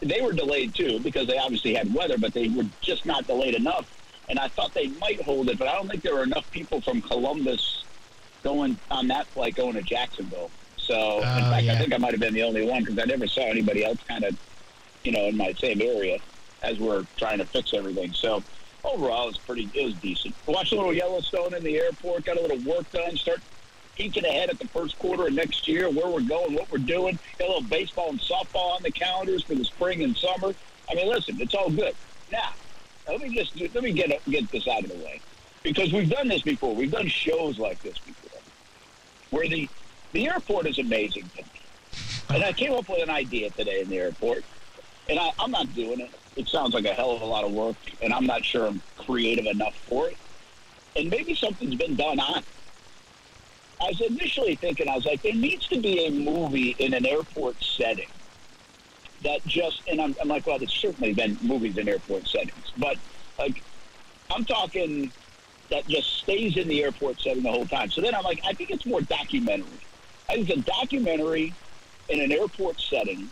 They 0.00 0.20
were 0.20 0.32
delayed 0.32 0.74
too 0.74 1.00
because 1.00 1.26
they 1.26 1.38
obviously 1.38 1.74
had 1.74 1.92
weather, 1.92 2.18
but 2.18 2.32
they 2.32 2.48
were 2.48 2.66
just 2.80 3.04
not 3.06 3.26
delayed 3.26 3.54
enough. 3.54 3.92
And 4.28 4.38
I 4.38 4.48
thought 4.48 4.74
they 4.74 4.88
might 4.88 5.20
hold 5.22 5.48
it, 5.48 5.58
but 5.58 5.68
I 5.68 5.72
don't 5.72 5.88
think 5.88 6.02
there 6.02 6.14
were 6.14 6.22
enough 6.22 6.50
people 6.50 6.80
from 6.80 7.00
Columbus 7.00 7.84
going 8.44 8.78
on 8.90 9.08
that 9.08 9.26
flight 9.26 9.54
going 9.56 9.74
to 9.74 9.82
Jacksonville. 9.82 10.50
So, 10.76 11.18
in 11.18 11.24
Oh, 11.24 11.50
fact, 11.50 11.64
yeah. 11.64 11.72
I 11.72 11.76
think 11.76 11.92
I 11.94 11.96
might 11.98 12.12
have 12.12 12.20
been 12.20 12.34
the 12.34 12.42
only 12.42 12.64
one 12.64 12.84
because 12.84 12.98
I 12.98 13.04
never 13.04 13.26
saw 13.26 13.42
anybody 13.42 13.84
else 13.84 13.98
kind 14.06 14.24
of, 14.24 14.36
you 15.04 15.12
know, 15.12 15.24
in 15.26 15.36
my 15.36 15.52
same 15.54 15.80
area 15.82 16.18
as 16.62 16.78
we're 16.78 17.04
trying 17.16 17.38
to 17.38 17.44
fix 17.44 17.74
everything. 17.74 18.12
So, 18.12 18.42
overall, 18.84 19.28
it's 19.28 19.38
pretty. 19.38 19.68
It 19.74 19.84
was 19.84 19.94
decent. 19.94 20.34
Watched 20.46 20.72
a 20.72 20.76
little 20.76 20.94
Yellowstone 20.94 21.54
in 21.54 21.62
the 21.62 21.76
airport. 21.78 22.24
Got 22.24 22.38
a 22.38 22.42
little 22.42 22.58
work 22.70 22.90
done. 22.92 23.16
Start 23.16 23.40
peeking 23.98 24.24
ahead 24.24 24.48
at 24.48 24.58
the 24.58 24.68
first 24.68 24.96
quarter 24.98 25.26
of 25.26 25.32
next 25.32 25.66
year, 25.66 25.90
where 25.90 26.08
we're 26.08 26.20
going, 26.20 26.54
what 26.54 26.70
we're 26.70 26.78
doing. 26.78 27.18
A 27.40 27.42
little 27.42 27.62
baseball 27.62 28.10
and 28.10 28.20
softball 28.20 28.76
on 28.76 28.82
the 28.82 28.92
calendars 28.92 29.42
for 29.42 29.56
the 29.56 29.64
spring 29.64 30.02
and 30.04 30.16
summer. 30.16 30.54
I 30.90 30.94
mean, 30.94 31.08
listen, 31.08 31.38
it's 31.40 31.54
all 31.54 31.68
good. 31.68 31.94
Now, 32.30 32.52
let 33.08 33.20
me 33.20 33.34
just 33.34 33.60
let 33.74 33.82
me 33.82 33.92
get 33.92 34.24
get 34.26 34.50
this 34.50 34.66
out 34.68 34.84
of 34.84 34.90
the 34.90 35.04
way 35.04 35.20
because 35.62 35.92
we've 35.92 36.08
done 36.08 36.28
this 36.28 36.42
before. 36.42 36.74
We've 36.74 36.90
done 36.90 37.08
shows 37.08 37.58
like 37.58 37.82
this 37.82 37.98
before, 37.98 38.40
where 39.30 39.48
the 39.48 39.68
the 40.12 40.28
airport 40.28 40.66
is 40.66 40.78
amazing 40.78 41.28
to 41.36 41.42
me. 41.42 41.48
And 42.30 42.44
I 42.44 42.52
came 42.52 42.72
up 42.72 42.88
with 42.88 43.02
an 43.02 43.10
idea 43.10 43.50
today 43.50 43.80
in 43.80 43.88
the 43.88 43.98
airport, 43.98 44.44
and 45.08 45.18
I, 45.18 45.30
I'm 45.40 45.50
not 45.50 45.74
doing 45.74 46.00
it. 46.00 46.10
It 46.36 46.46
sounds 46.48 46.72
like 46.72 46.84
a 46.84 46.94
hell 46.94 47.12
of 47.12 47.22
a 47.22 47.26
lot 47.26 47.44
of 47.44 47.52
work, 47.52 47.76
and 48.00 48.12
I'm 48.12 48.26
not 48.26 48.44
sure 48.44 48.66
I'm 48.66 48.80
creative 48.98 49.46
enough 49.46 49.74
for 49.74 50.08
it. 50.08 50.16
And 50.94 51.10
maybe 51.10 51.34
something's 51.34 51.74
been 51.74 51.96
done 51.96 52.20
on. 52.20 52.38
it. 52.38 52.44
I 53.80 53.88
was 53.88 54.00
initially 54.00 54.56
thinking, 54.56 54.88
I 54.88 54.96
was 54.96 55.06
like, 55.06 55.22
there 55.22 55.34
needs 55.34 55.68
to 55.68 55.80
be 55.80 56.06
a 56.06 56.10
movie 56.10 56.74
in 56.78 56.94
an 56.94 57.06
airport 57.06 57.62
setting 57.62 58.08
that 59.22 59.44
just, 59.46 59.82
and 59.88 60.00
I'm, 60.00 60.16
I'm 60.20 60.28
like, 60.28 60.46
well, 60.46 60.58
there's 60.58 60.72
certainly 60.72 61.12
been 61.12 61.38
movies 61.42 61.76
in 61.76 61.88
airport 61.88 62.26
settings, 62.26 62.72
but 62.76 62.96
like, 63.38 63.62
I'm 64.30 64.44
talking 64.44 65.12
that 65.70 65.86
just 65.86 66.18
stays 66.18 66.56
in 66.56 66.68
the 66.68 66.82
airport 66.82 67.20
setting 67.20 67.42
the 67.42 67.50
whole 67.50 67.66
time. 67.66 67.90
So 67.90 68.00
then 68.00 68.14
I'm 68.14 68.24
like, 68.24 68.40
I 68.46 68.52
think 68.52 68.70
it's 68.70 68.86
more 68.86 69.00
documentary. 69.02 69.66
I 70.28 70.34
think 70.34 70.50
it's 70.50 70.58
a 70.58 70.62
documentary 70.62 71.52
in 72.08 72.20
an 72.20 72.32
airport 72.32 72.80
setting, 72.80 73.30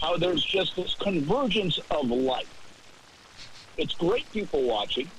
how 0.00 0.16
there's 0.16 0.44
just 0.44 0.76
this 0.76 0.94
convergence 0.94 1.78
of 1.90 2.06
life. 2.06 2.48
It's 3.76 3.94
great 3.94 4.30
people 4.32 4.62
watching. 4.62 5.10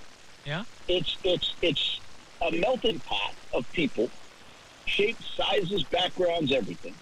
Yeah. 0.45 0.63
It's 0.87 1.17
it's 1.23 1.55
it's 1.61 1.99
a 2.41 2.51
melting 2.51 2.99
pot 2.99 3.33
of 3.53 3.69
people, 3.73 4.09
shapes, 4.85 5.25
sizes, 5.35 5.83
backgrounds, 5.85 6.51
everything. 6.51 6.95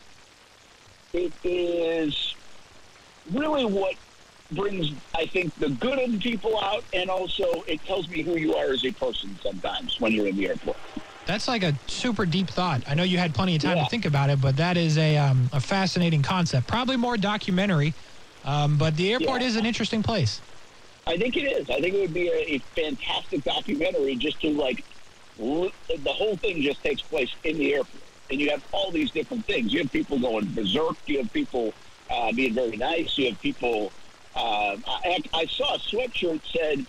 It 1.13 1.33
is 1.43 2.35
really 3.31 3.65
what 3.65 3.95
brings, 4.51 4.91
I 5.15 5.25
think, 5.27 5.53
the 5.59 5.69
good 5.69 5.99
in 5.99 6.19
people 6.19 6.59
out, 6.59 6.83
and 6.93 7.09
also 7.09 7.43
it 7.67 7.83
tells 7.85 8.07
me 8.09 8.23
who 8.23 8.37
you 8.37 8.55
are 8.55 8.71
as 8.71 8.83
a 8.85 8.91
person 8.91 9.37
sometimes 9.43 9.95
when 9.99 10.11
you're 10.13 10.27
in 10.27 10.35
the 10.35 10.47
airport. 10.47 10.77
That's 11.25 11.47
like 11.47 11.63
a 11.63 11.73
super 11.87 12.25
deep 12.25 12.49
thought. 12.49 12.83
I 12.87 12.95
know 12.95 13.03
you 13.03 13.17
had 13.17 13.33
plenty 13.33 13.55
of 13.55 13.61
time 13.61 13.77
Yeah. 13.77 13.83
to 13.83 13.89
think 13.89 14.05
about 14.05 14.29
it, 14.29 14.41
but 14.41 14.57
that 14.57 14.75
is 14.75 14.97
a 14.97 15.17
um, 15.17 15.49
a 15.53 15.61
fascinating 15.61 16.21
concept. 16.21 16.67
Probably 16.67 16.97
more 16.97 17.15
documentary, 17.15 17.93
um, 18.43 18.77
but 18.77 18.97
the 18.97 19.13
airport 19.13 19.41
Yeah. 19.41 19.47
is 19.47 19.55
an 19.55 19.65
interesting 19.65 20.03
place. 20.03 20.41
I 21.05 21.17
think 21.17 21.35
it 21.37 21.43
is. 21.43 21.69
I 21.69 21.79
think 21.79 21.95
it 21.95 22.01
would 22.01 22.13
be 22.13 22.27
a, 22.29 22.55
a 22.55 22.63
fantastic 22.75 23.43
documentary 23.43 24.15
just 24.15 24.39
to 24.41 24.49
like 24.49 24.83
the 25.37 25.71
whole 26.05 26.35
thing 26.37 26.61
just 26.61 26.83
takes 26.83 27.01
place 27.01 27.33
in 27.43 27.57
the 27.57 27.73
airport, 27.73 28.03
and 28.29 28.39
you 28.39 28.49
have 28.49 28.63
all 28.71 28.91
these 28.91 29.11
different 29.11 29.45
things. 29.45 29.73
You 29.73 29.79
have 29.79 29.91
people 29.91 30.19
going 30.19 30.51
berserk. 30.53 30.95
You 31.05 31.19
have 31.19 31.33
people 31.33 31.73
uh, 32.09 32.31
being 32.31 32.53
very 32.53 32.77
nice. 32.77 33.17
You 33.17 33.29
have 33.29 33.41
people. 33.41 33.91
Uh, 34.35 34.77
I, 34.87 35.21
I 35.33 35.45
saw 35.45 35.75
a 35.75 35.77
sweatshirt 35.77 36.41
said 36.51 36.85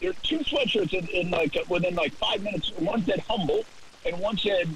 there 0.00 0.10
are 0.10 0.14
two 0.22 0.38
sweatshirts 0.38 0.92
in, 0.92 1.06
in 1.08 1.30
like 1.30 1.56
within 1.68 1.94
like 1.94 2.12
five 2.14 2.42
minutes. 2.42 2.70
One 2.78 3.04
said 3.04 3.20
humble, 3.28 3.64
and 4.04 4.18
one 4.18 4.36
said 4.36 4.68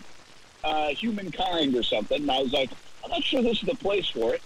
uh, 0.64 0.88
humankind 0.88 1.74
or 1.74 1.82
something. 1.82 2.22
And 2.22 2.30
I 2.30 2.40
was 2.40 2.52
like, 2.52 2.70
I'm 3.04 3.10
not 3.10 3.22
sure 3.22 3.42
this 3.42 3.62
is 3.62 3.68
the 3.68 3.76
place 3.76 4.08
for 4.08 4.34
it, 4.34 4.42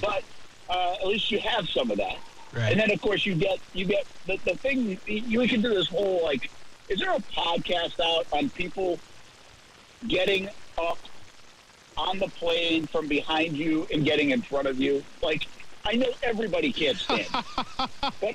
but 0.00 0.22
uh, 0.68 0.94
at 0.94 1.06
least 1.06 1.30
you 1.30 1.38
have 1.40 1.68
some 1.68 1.90
of 1.90 1.98
that. 1.98 2.16
Right. 2.52 2.70
And 2.70 2.80
then 2.80 2.90
of 2.90 3.00
course 3.00 3.26
you 3.26 3.34
get 3.34 3.58
you 3.72 3.84
get 3.84 4.06
the, 4.26 4.38
the 4.44 4.56
thing 4.56 4.98
you 5.06 5.48
can 5.48 5.60
do 5.60 5.70
this 5.70 5.88
whole 5.88 6.22
like 6.22 6.50
is 6.88 6.98
there 7.00 7.12
a 7.14 7.20
podcast 7.20 7.98
out 8.00 8.26
on 8.32 8.50
people 8.50 8.98
getting 10.08 10.48
up 10.78 10.98
on 11.96 12.18
the 12.18 12.28
plane 12.28 12.86
from 12.86 13.06
behind 13.06 13.56
you 13.56 13.86
and 13.92 14.04
getting 14.04 14.30
in 14.30 14.42
front 14.42 14.66
of 14.66 14.78
you? 14.80 15.04
Like 15.22 15.46
I 15.84 15.94
know 15.94 16.08
everybody 16.22 16.72
can't 16.72 16.96
stand, 16.98 17.28
but 18.20 18.34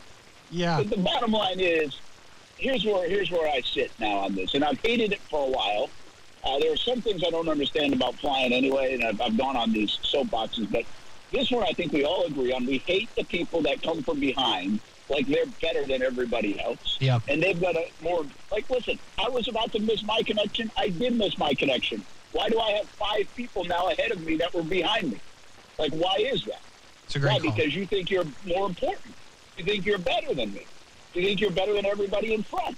Yeah. 0.49 0.77
but 0.77 0.89
the 0.89 0.97
bottom 0.97 1.31
line 1.31 1.59
is, 1.59 1.99
here's 2.57 2.85
where 2.85 3.07
here's 3.07 3.31
where 3.31 3.47
I 3.47 3.61
sit 3.61 3.91
now 3.99 4.19
on 4.19 4.35
this, 4.35 4.53
and 4.53 4.63
I've 4.63 4.79
hated 4.79 5.13
it 5.13 5.21
for 5.29 5.45
a 5.45 5.49
while. 5.49 5.89
Uh, 6.43 6.57
there 6.59 6.71
are 6.71 6.77
some 6.77 7.01
things 7.01 7.21
I 7.25 7.29
don't 7.31 7.49
understand 7.49 7.93
about 7.93 8.15
flying 8.15 8.53
anyway, 8.53 8.93
and 8.93 9.03
I've, 9.03 9.19
I've 9.19 9.37
gone 9.37 9.57
on 9.57 9.73
these 9.73 9.99
soapboxes. 10.03 10.71
But 10.71 10.85
this 11.31 11.51
one, 11.51 11.63
I 11.63 11.73
think 11.73 11.91
we 11.91 12.05
all 12.05 12.23
agree 12.25 12.53
on. 12.53 12.65
We 12.65 12.77
hate 12.77 13.09
the 13.17 13.25
people 13.25 13.61
that 13.63 13.81
come 13.81 14.01
from 14.03 14.21
behind, 14.21 14.79
like 15.09 15.27
they're 15.27 15.45
better 15.61 15.85
than 15.85 16.01
everybody 16.01 16.59
else. 16.61 16.97
Yeah. 16.99 17.19
And 17.27 17.41
they've 17.41 17.59
got 17.59 17.75
a 17.75 17.91
more 18.01 18.25
like. 18.51 18.69
Listen, 18.69 18.99
I 19.23 19.29
was 19.29 19.47
about 19.47 19.71
to 19.73 19.79
miss 19.79 20.03
my 20.03 20.21
connection. 20.25 20.71
I 20.77 20.89
did 20.89 21.17
miss 21.17 21.37
my 21.37 21.53
connection. 21.53 22.05
Why 22.31 22.47
do 22.49 22.59
I 22.59 22.71
have 22.73 22.87
five 22.89 23.27
people 23.35 23.65
now 23.65 23.89
ahead 23.89 24.11
of 24.11 24.21
me 24.21 24.37
that 24.37 24.53
were 24.53 24.61
behind 24.63 25.11
me? 25.11 25.19
Like, 25.79 25.91
why 25.93 26.15
is 26.19 26.43
that? 26.45 26.61
It's 27.05 27.15
a 27.15 27.19
Why? 27.19 27.39
great 27.39 27.41
call. 27.43 27.51
Because 27.55 27.75
you 27.75 27.85
think 27.87 28.11
you're 28.11 28.25
more 28.45 28.67
important. 28.67 29.15
You 29.57 29.63
think 29.65 29.85
you're 29.85 29.97
better 29.97 30.33
than 30.35 30.53
me. 30.53 30.65
You 31.13 31.23
think 31.23 31.41
you're 31.41 31.51
better 31.51 31.73
than 31.73 31.85
everybody 31.87 32.33
in 32.35 32.43
front. 32.43 32.77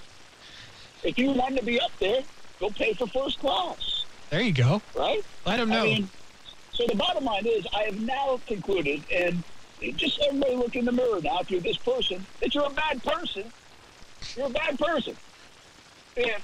If 1.03 1.17
you 1.17 1.31
want 1.31 1.57
to 1.57 1.65
be 1.65 1.81
up 1.81 1.91
there, 1.99 2.21
go 2.59 2.69
pay 2.69 2.93
for 2.93 3.07
first 3.07 3.39
class, 3.39 4.05
There 4.29 4.41
you 4.41 4.53
go. 4.53 4.81
right? 4.95 5.23
Let 5.45 5.57
them 5.57 5.69
know. 5.69 5.81
I 5.81 5.83
mean, 5.83 6.09
so 6.71 6.85
the 6.87 6.95
bottom 6.95 7.25
line 7.25 7.45
is, 7.45 7.65
I 7.75 7.83
have 7.83 7.99
now 7.99 8.39
concluded, 8.47 9.03
and 9.11 9.43
just 9.89 10.19
everybody 10.27 10.55
look 10.55 10.75
in 10.75 10.85
the 10.85 10.91
mirror 10.91 11.19
now. 11.21 11.39
If 11.39 11.49
you're 11.49 11.61
this 11.61 11.77
person, 11.77 12.25
that 12.39 12.53
you're 12.53 12.65
a 12.65 12.69
bad 12.69 13.03
person. 13.03 13.51
You're 14.35 14.47
a 14.47 14.51
bad 14.51 14.77
person. 14.77 15.15
If 16.15 16.43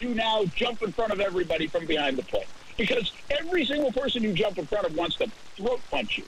you 0.00 0.14
now 0.14 0.44
jump 0.56 0.82
in 0.82 0.92
front 0.92 1.12
of 1.12 1.20
everybody 1.20 1.66
from 1.66 1.86
behind 1.86 2.16
the 2.16 2.22
plate, 2.22 2.48
because 2.78 3.12
every 3.30 3.64
single 3.66 3.92
person 3.92 4.22
you 4.22 4.32
jump 4.32 4.58
in 4.58 4.66
front 4.66 4.86
of 4.86 4.94
wants 4.94 5.16
to 5.16 5.30
throat 5.56 5.80
punch 5.90 6.18
you. 6.18 6.24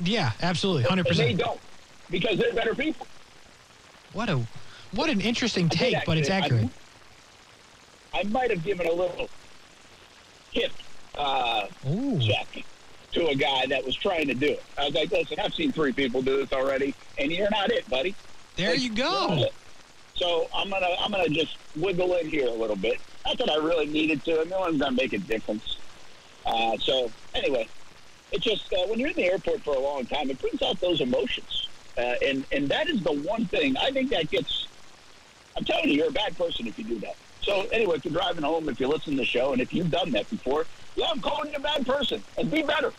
Yeah, 0.00 0.32
absolutely, 0.42 0.84
hundred 0.84 1.06
And 1.08 1.16
they 1.18 1.32
don't 1.32 1.60
because 2.10 2.38
they're 2.38 2.52
better 2.52 2.74
people. 2.74 3.06
What 4.12 4.28
a 4.28 4.42
what 4.92 5.10
an 5.10 5.20
interesting 5.20 5.68
take, 5.68 6.04
but 6.06 6.18
it's 6.18 6.30
actually- 6.30 6.58
I- 6.58 6.64
accurate. 6.64 6.74
I 8.14 8.22
might 8.24 8.50
have 8.50 8.64
given 8.64 8.86
a 8.86 8.92
little 8.92 9.28
hip 10.50 10.72
uh, 11.14 11.66
Ooh. 11.86 12.18
check 12.20 12.64
to 13.12 13.28
a 13.28 13.34
guy 13.34 13.66
that 13.66 13.84
was 13.84 13.96
trying 13.96 14.28
to 14.28 14.34
do 14.34 14.46
it. 14.46 14.64
I 14.76 14.84
was 14.84 14.94
like, 14.94 15.10
listen, 15.10 15.38
I've 15.40 15.54
seen 15.54 15.72
three 15.72 15.92
people 15.92 16.22
do 16.22 16.38
this 16.38 16.52
already, 16.52 16.94
and 17.16 17.32
you're 17.32 17.50
not 17.50 17.70
it, 17.70 17.88
buddy. 17.88 18.14
There 18.56 18.70
Like, 18.70 18.80
you 18.80 18.90
go. 18.90 19.48
So 20.14 20.48
I'm 20.52 20.68
gonna 20.68 20.88
I'm 20.98 21.12
gonna 21.12 21.28
just 21.28 21.56
wiggle 21.76 22.14
in 22.16 22.28
here 22.28 22.46
a 22.46 22.52
little 22.52 22.76
bit. 22.76 23.00
Not 23.24 23.38
that 23.38 23.50
I 23.50 23.56
really 23.56 23.86
needed 23.86 24.24
to. 24.24 24.44
No 24.46 24.60
one's 24.60 24.80
gonna 24.80 24.96
make 24.96 25.12
a 25.12 25.18
difference. 25.18 25.78
Uh, 26.44 26.76
so 26.78 27.12
anyway, 27.34 27.68
it 28.32 28.42
just 28.42 28.72
uh, 28.72 28.86
when 28.88 28.98
you're 28.98 29.10
in 29.10 29.16
the 29.16 29.30
airport 29.30 29.62
for 29.62 29.74
a 29.74 29.80
long 29.80 30.06
time, 30.06 30.28
it 30.30 30.40
brings 30.40 30.60
out 30.62 30.80
those 30.80 31.00
emotions, 31.00 31.68
uh, 31.96 32.14
and 32.26 32.44
and 32.50 32.68
that 32.68 32.88
is 32.88 33.00
the 33.02 33.12
one 33.12 33.46
thing 33.46 33.76
I 33.76 33.90
think 33.90 34.10
that 34.10 34.28
gets. 34.30 34.66
I'm 35.56 35.64
telling 35.64 35.88
you, 35.88 35.94
you're 35.96 36.08
a 36.08 36.12
bad 36.12 36.36
person 36.36 36.66
if 36.66 36.76
you 36.78 36.84
do 36.84 36.98
that. 37.00 37.16
So 37.42 37.62
anyway, 37.72 37.96
if 37.96 38.04
you're 38.04 38.14
driving 38.14 38.44
home, 38.44 38.68
if 38.68 38.78
you 38.80 38.88
listen 38.88 39.12
to 39.12 39.18
the 39.18 39.24
show, 39.24 39.52
and 39.52 39.60
if 39.60 39.72
you've 39.72 39.90
done 39.90 40.10
that 40.12 40.28
before, 40.30 40.66
yeah, 40.98 41.06
I'm 41.10 41.20
calling 41.20 41.50
you 41.50 41.56
a 41.56 41.60
bad 41.60 41.86
person, 41.86 42.22
and 42.36 42.50
be 42.50 42.62
better. 42.62 42.92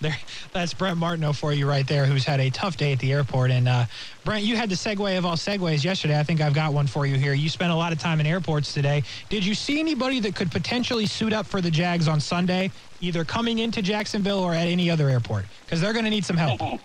There, 0.00 0.16
that's 0.52 0.74
Brent 0.74 0.96
Martineau 0.96 1.32
for 1.32 1.52
you 1.52 1.68
right 1.68 1.86
there, 1.86 2.04
who's 2.06 2.24
had 2.24 2.40
a 2.40 2.50
tough 2.50 2.76
day 2.76 2.92
at 2.92 2.98
the 2.98 3.12
airport. 3.12 3.50
And 3.50 3.68
uh, 3.68 3.84
Brent, 4.24 4.42
you 4.42 4.56
had 4.56 4.70
the 4.70 4.74
segue 4.74 5.16
of 5.18 5.24
all 5.26 5.36
segues 5.36 5.84
yesterday. 5.84 6.18
I 6.18 6.22
think 6.22 6.40
I've 6.40 6.54
got 6.54 6.72
one 6.72 6.86
for 6.86 7.06
you 7.06 7.16
here. 7.16 7.34
You 7.34 7.48
spent 7.48 7.70
a 7.70 7.74
lot 7.74 7.92
of 7.92 7.98
time 7.98 8.18
in 8.18 8.26
airports 8.26 8.72
today. 8.72 9.04
Did 9.28 9.44
you 9.44 9.54
see 9.54 9.78
anybody 9.78 10.18
that 10.20 10.34
could 10.34 10.50
potentially 10.50 11.06
suit 11.06 11.32
up 11.32 11.46
for 11.46 11.60
the 11.60 11.70
Jags 11.70 12.08
on 12.08 12.18
Sunday, 12.18 12.70
either 13.00 13.24
coming 13.24 13.58
into 13.58 13.82
Jacksonville 13.82 14.40
or 14.40 14.54
at 14.54 14.66
any 14.66 14.90
other 14.90 15.10
airport? 15.10 15.44
Because 15.66 15.80
they're 15.80 15.92
going 15.92 16.06
to 16.06 16.10
need 16.10 16.24
some 16.24 16.36
help. 16.36 16.60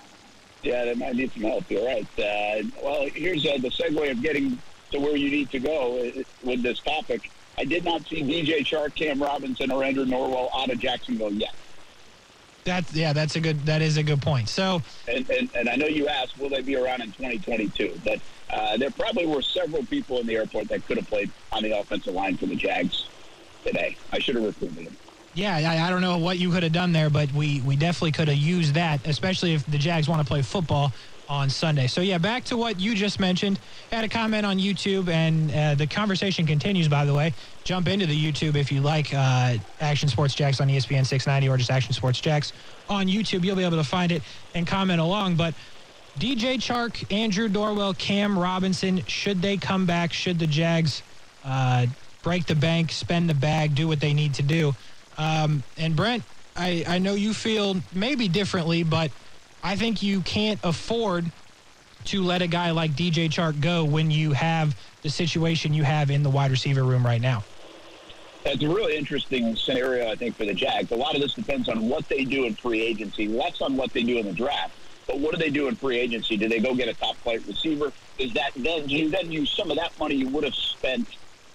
Yeah, 0.64 0.84
they 0.84 0.96
might 0.96 1.16
need 1.16 1.32
some 1.32 1.44
help. 1.44 1.70
You're 1.70 1.86
right. 1.86 2.08
Uh, 2.18 2.64
well, 2.82 3.08
here's 3.14 3.46
uh, 3.46 3.60
the 3.62 3.70
segue 3.70 4.10
of 4.10 4.20
getting 4.24 4.58
to 4.90 5.00
where 5.00 5.16
you 5.16 5.30
need 5.30 5.52
to 5.52 5.60
go 5.60 6.00
uh, 6.00 6.24
with 6.44 6.64
this 6.64 6.80
topic. 6.80 7.30
I 7.58 7.66
did 7.66 7.86
not 7.86 8.06
see 8.08 8.22
DJ 8.22 8.66
Chark, 8.66 8.96
Cam 8.96 9.22
Robinson, 9.22 9.72
or 9.72 9.84
Andrew 9.84 10.06
Norwell 10.06 10.50
out 10.56 10.70
of 10.70 10.80
Jacksonville 10.80 11.34
yet. 11.34 11.54
That's 12.66 12.94
yeah, 12.94 13.14
that's 13.14 13.36
a 13.36 13.40
good 13.40 13.66
that 13.68 13.82
is 13.82 13.98
a 13.98 14.04
good 14.04 14.22
point. 14.22 14.50
So 14.50 14.82
And, 15.08 15.30
and, 15.30 15.50
and 15.56 15.70
I 15.70 15.76
know 15.76 15.86
you 15.86 16.08
asked, 16.08 16.38
will 16.40 16.50
they 16.50 16.62
be 16.62 16.76
around 16.76 17.02
in 17.02 17.12
2022? 17.12 18.02
But 18.04 18.20
uh, 18.52 18.78
there 18.78 18.90
probably 18.92 19.28
were 19.28 19.42
several 19.42 19.86
people 19.86 20.20
in 20.20 20.28
the 20.28 20.36
airport 20.36 20.70
that 20.70 20.86
could 20.88 20.98
have 20.98 21.08
played 21.08 21.32
on 21.52 21.62
the 21.62 21.78
offensive 21.78 22.14
line 22.14 22.38
for 22.38 22.48
the 22.48 22.56
Jags 22.56 23.06
today. 23.64 23.96
I 24.12 24.20
should 24.20 24.36
have 24.36 24.46
recruited 24.46 24.88
them. 24.88 24.98
Yeah, 25.36 25.58
I, 25.58 25.88
I 25.88 25.90
don't 25.90 26.02
know 26.02 26.18
what 26.18 26.40
you 26.40 26.50
could 26.50 26.64
have 26.64 26.72
done 26.72 26.94
there, 26.94 27.10
but 27.10 27.32
we, 27.34 27.62
we 27.62 27.76
definitely 27.76 28.14
could 28.14 28.30
have 28.30 28.38
used 28.38 28.76
that, 28.76 29.06
especially 29.06 29.54
if 29.54 29.66
the 29.66 29.78
Jags 29.78 30.08
want 30.08 30.22
to 30.22 30.26
play 30.26 30.42
football 30.42 30.94
on 31.30 31.50
Sunday. 31.50 31.88
So, 31.88 32.02
yeah, 32.02 32.18
back 32.18 32.44
to 32.46 32.58
what 32.58 32.80
you 32.80 32.96
just 32.96 33.20
mentioned. 33.20 33.60
Had 33.92 34.04
a 34.04 34.10
comment 34.10 34.46
on 34.46 34.58
YouTube, 34.58 35.10
and 35.10 35.52
uh, 35.52 35.76
the 35.76 35.88
conversation 35.88 36.46
continues, 36.46 36.88
by 36.88 37.06
the 37.06 37.14
way. 37.14 37.34
Jump 37.64 37.88
into 37.88 38.06
the 38.06 38.16
YouTube 38.16 38.56
if 38.56 38.72
you 38.72 38.82
like 38.82 39.14
uh, 39.14 39.58
Action 39.80 40.08
Sports 40.10 40.36
Jax 40.36 40.62
on 40.62 40.68
ESPN 40.68 41.06
690 41.06 41.50
or 41.50 41.58
just 41.58 41.72
Action 41.72 41.94
Sports 41.94 42.20
Jax 42.20 42.54
on 42.90 43.08
YouTube. 43.08 43.44
You'll 43.44 43.56
be 43.56 43.64
able 43.64 43.78
to 43.78 43.84
find 43.84 44.12
it 44.12 44.22
and 44.54 44.68
comment 44.68 45.02
along. 45.02 45.36
But 45.36 45.54
DJ 46.20 46.56
Chark, 46.56 47.12
Andrew 47.12 47.50
Norwell, 47.50 47.98
Cam 47.98 48.38
Robinson, 48.38 49.04
should 49.06 49.42
they 49.42 49.58
come 49.58 49.86
back? 49.86 50.14
Should 50.14 50.40
the 50.40 50.48
Jags 50.48 51.02
uh, 51.44 51.88
break 52.24 52.46
the 52.46 52.56
bank, 52.56 52.92
spend 52.92 53.30
the 53.30 53.34
bag, 53.34 53.76
do 53.76 53.88
what 53.88 54.00
they 54.00 54.14
need 54.14 54.36
to 54.36 54.44
do? 54.44 54.76
Um, 55.18 55.64
and 55.78 55.96
Brent, 55.96 56.24
I, 56.56 56.86
I 56.88 57.00
know 57.00 57.16
you 57.16 57.34
feel 57.34 57.78
maybe 57.94 58.28
differently, 58.28 58.84
but 58.84 59.12
I 59.66 59.76
think 59.76 60.04
you 60.04 60.22
can't 60.22 60.60
afford 60.62 61.32
to 62.06 62.22
let 62.22 62.44
a 62.44 62.48
guy 62.48 62.70
like 62.70 62.92
DJ 62.92 63.28
Chark 63.30 63.60
go 63.60 63.84
when 63.84 64.12
you 64.12 64.32
have 64.34 64.76
the 65.02 65.10
situation 65.10 65.74
you 65.74 65.84
have 65.84 66.12
in 66.12 66.22
the 66.22 66.30
wide 66.30 66.52
receiver 66.52 66.84
room 66.84 67.04
right 67.04 67.20
now. 67.20 67.44
That's 68.44 68.62
a 68.62 68.68
really 68.70 68.96
interesting 68.96 69.56
scenario, 69.56 70.12
I 70.12 70.18
think, 70.18 70.38
for 70.38 70.46
the 70.46 70.54
Jags. 70.54 70.92
A 70.92 70.96
lot 70.96 71.16
of 71.16 71.22
this 71.24 71.34
depends 71.34 71.68
on 71.68 71.90
what 71.90 72.08
they 72.10 72.26
do 72.26 72.46
in 72.46 72.56
free 72.58 72.80
agency, 72.80 73.28
less 73.28 73.60
on 73.60 73.76
what 73.76 73.92
they 73.92 74.04
do 74.04 74.20
in 74.20 74.28
the 74.28 74.34
draft. 74.34 74.76
But 75.08 75.20
what 75.20 75.34
do 75.34 75.40
they 75.40 75.50
do 75.50 75.68
in 75.68 75.76
free 75.78 75.98
agency? 75.98 76.38
Do 76.38 76.48
they 76.48 76.60
go 76.60 76.76
get 76.76 76.88
a 76.88 76.94
top 76.94 77.16
flight 77.24 77.44
receiver? 77.48 77.92
Is 78.20 78.34
that 78.34 78.52
then 78.56 78.86
do 78.86 78.94
you 78.94 79.10
then 79.10 79.32
use 79.32 79.52
some 79.58 79.72
of 79.72 79.78
that 79.78 79.98
money 79.98 80.14
you 80.14 80.30
would 80.30 80.44
have 80.44 80.54
spent 80.54 81.08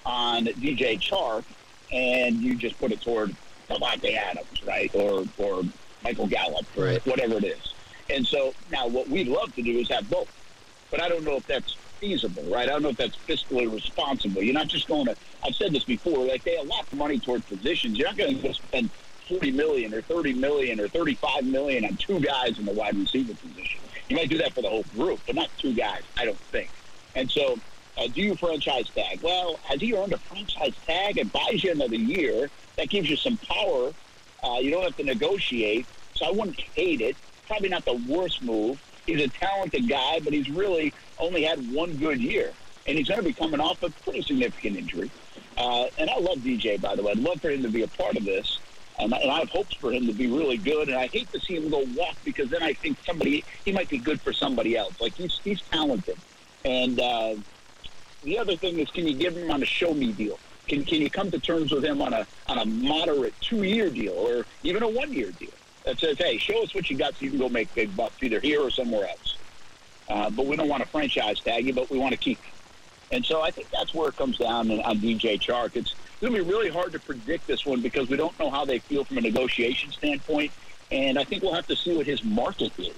on 0.04 0.46
DJ 0.46 1.00
Chark 1.00 1.44
and 1.92 2.42
you 2.42 2.56
just 2.56 2.76
put 2.80 2.90
it 2.90 3.02
toward 3.02 3.36
Davante 3.70 4.16
Adams, 4.16 4.60
right? 4.66 4.90
Or 4.94 5.26
or 5.36 5.62
Michael 6.02 6.26
Gallup 6.26 6.66
or 6.76 6.86
Right. 6.86 7.06
whatever 7.06 7.36
it 7.36 7.44
is. 7.44 7.74
And 8.10 8.26
so 8.26 8.54
now 8.70 8.86
what 8.86 9.08
we'd 9.08 9.28
love 9.28 9.54
to 9.54 9.62
do 9.62 9.78
is 9.78 9.88
have 9.88 10.08
both. 10.10 10.28
But 10.90 11.00
I 11.00 11.08
don't 11.08 11.24
know 11.24 11.36
if 11.36 11.46
that's 11.46 11.76
feasible, 12.00 12.42
right? 12.44 12.68
I 12.68 12.72
don't 12.72 12.82
know 12.82 12.88
if 12.88 12.96
that's 12.96 13.16
fiscally 13.28 13.72
responsible. 13.72 14.42
You're 14.42 14.54
not 14.54 14.68
just 14.68 14.88
going 14.88 15.06
to. 15.06 15.16
I've 15.44 15.54
said 15.54 15.72
this 15.72 15.84
before. 15.84 16.24
Like 16.24 16.42
they 16.44 16.56
allot 16.56 16.92
money 16.92 17.18
toward 17.18 17.46
positions. 17.46 17.96
You're 17.96 18.08
not 18.08 18.16
going 18.16 18.40
to 18.40 18.54
spend 18.54 18.90
forty 19.28 19.52
million 19.52 19.94
or 19.94 20.02
thirty 20.02 20.32
million 20.32 20.80
or 20.80 20.88
thirty-five 20.88 21.44
million 21.44 21.84
on 21.84 21.96
two 21.96 22.18
guys 22.18 22.58
in 22.58 22.64
the 22.64 22.72
wide 22.72 22.96
receiver 22.96 23.34
position. 23.34 23.80
You 24.08 24.16
might 24.16 24.28
do 24.28 24.38
that 24.38 24.52
for 24.52 24.62
the 24.62 24.68
whole 24.68 24.84
group, 24.96 25.20
but 25.26 25.36
not 25.36 25.48
two 25.58 25.72
guys. 25.72 26.02
I 26.18 26.24
don't 26.24 26.38
think. 26.38 26.68
And 27.14 27.30
so, 27.30 27.58
uh, 27.96 28.08
do 28.08 28.22
you 28.22 28.34
franchise 28.34 28.88
tag? 28.90 29.20
Well, 29.22 29.60
has 29.64 29.80
he 29.80 29.94
earned 29.94 30.12
a 30.12 30.18
franchise 30.18 30.74
tag? 30.84 31.18
It 31.18 31.32
buys 31.32 31.62
you 31.62 31.70
another 31.70 31.96
year. 31.96 32.50
That 32.76 32.88
gives 32.88 33.08
you 33.08 33.16
some 33.16 33.36
power. 33.36 33.92
Uh, 34.42 34.58
you 34.60 34.70
don't 34.70 34.82
have 34.82 34.96
to 34.96 35.04
negotiate. 35.04 35.86
So 36.14 36.26
I 36.26 36.30
wouldn't 36.32 36.60
hate 36.60 37.00
it. 37.00 37.16
Probably 37.50 37.68
not 37.68 37.84
the 37.84 38.00
worst 38.06 38.44
move. 38.44 38.80
He's 39.06 39.20
a 39.20 39.26
talented 39.26 39.88
guy, 39.88 40.20
but 40.20 40.32
he's 40.32 40.48
really 40.48 40.94
only 41.18 41.42
had 41.42 41.72
one 41.72 41.96
good 41.96 42.20
year. 42.20 42.52
And 42.86 42.96
he's 42.96 43.08
going 43.08 43.18
to 43.18 43.26
be 43.26 43.32
coming 43.32 43.58
off 43.58 43.82
a 43.82 43.90
pretty 43.90 44.22
significant 44.22 44.76
injury. 44.76 45.10
Uh, 45.58 45.86
and 45.98 46.08
I 46.08 46.16
love 46.18 46.38
DJ, 46.38 46.80
by 46.80 46.94
the 46.94 47.02
way. 47.02 47.10
I'd 47.10 47.18
love 47.18 47.40
for 47.40 47.50
him 47.50 47.64
to 47.64 47.68
be 47.68 47.82
a 47.82 47.88
part 47.88 48.16
of 48.16 48.24
this. 48.24 48.60
Um, 49.00 49.12
and 49.12 49.28
I 49.28 49.40
have 49.40 49.50
hopes 49.50 49.74
for 49.74 49.92
him 49.92 50.06
to 50.06 50.12
be 50.12 50.28
really 50.28 50.58
good. 50.58 50.90
And 50.90 50.96
I 50.96 51.08
hate 51.08 51.32
to 51.32 51.40
see 51.40 51.56
him 51.56 51.70
go 51.70 51.84
walk 51.96 52.14
because 52.24 52.50
then 52.50 52.62
I 52.62 52.72
think 52.72 52.98
somebody, 53.04 53.42
he 53.64 53.72
might 53.72 53.88
be 53.88 53.98
good 53.98 54.20
for 54.20 54.32
somebody 54.32 54.76
else. 54.76 55.00
Like 55.00 55.14
he's, 55.14 55.40
he's 55.42 55.60
talented. 55.60 56.18
And 56.64 57.00
uh, 57.00 57.34
the 58.22 58.38
other 58.38 58.54
thing 58.54 58.78
is, 58.78 58.88
can 58.92 59.08
you 59.08 59.14
give 59.14 59.36
him 59.36 59.50
on 59.50 59.60
a 59.60 59.66
show 59.66 59.92
me 59.92 60.12
deal? 60.12 60.38
Can, 60.68 60.84
can 60.84 61.02
you 61.02 61.10
come 61.10 61.32
to 61.32 61.40
terms 61.40 61.72
with 61.72 61.84
him 61.84 62.00
on 62.00 62.12
a 62.12 62.28
on 62.46 62.58
a 62.58 62.64
moderate 62.64 63.34
two 63.40 63.64
year 63.64 63.90
deal 63.90 64.12
or 64.12 64.46
even 64.62 64.84
a 64.84 64.88
one 64.88 65.12
year 65.12 65.32
deal 65.32 65.50
that 65.84 65.98
says, 65.98 66.18
hey, 66.18 66.38
show 66.38 66.62
us 66.62 66.74
what 66.74 66.90
you 66.90 66.96
got 66.96 67.14
so 67.14 67.24
you 67.24 67.30
can 67.30 67.38
go 67.38 67.48
make 67.48 67.72
big 67.74 67.94
bucks 67.96 68.22
either 68.22 68.40
here 68.40 68.60
or 68.60 68.70
somewhere 68.70 69.08
else. 69.08 69.36
Uh, 70.08 70.28
but 70.30 70.46
we 70.46 70.56
don't 70.56 70.68
want 70.68 70.82
to 70.82 70.88
franchise 70.88 71.40
tag 71.40 71.66
you, 71.66 71.72
but 71.72 71.90
we 71.90 71.98
want 71.98 72.12
to 72.12 72.18
keep 72.18 72.38
you. 72.44 73.16
And 73.16 73.24
so 73.24 73.42
I 73.42 73.50
think 73.50 73.68
that's 73.70 73.92
where 73.94 74.08
it 74.08 74.16
comes 74.16 74.38
down 74.38 74.70
on 74.70 74.98
DJ 74.98 75.40
Chark. 75.40 75.74
It's 75.74 75.94
going 76.20 76.32
to 76.32 76.44
be 76.44 76.48
really 76.48 76.68
hard 76.68 76.92
to 76.92 76.98
predict 76.98 77.46
this 77.46 77.64
one 77.66 77.80
because 77.80 78.08
we 78.08 78.16
don't 78.16 78.36
know 78.38 78.50
how 78.50 78.64
they 78.64 78.78
feel 78.78 79.04
from 79.04 79.18
a 79.18 79.20
negotiation 79.20 79.90
standpoint. 79.90 80.52
And 80.92 81.18
I 81.18 81.24
think 81.24 81.42
we'll 81.42 81.54
have 81.54 81.66
to 81.68 81.76
see 81.76 81.96
what 81.96 82.06
his 82.06 82.22
market 82.24 82.72
is 82.78 82.94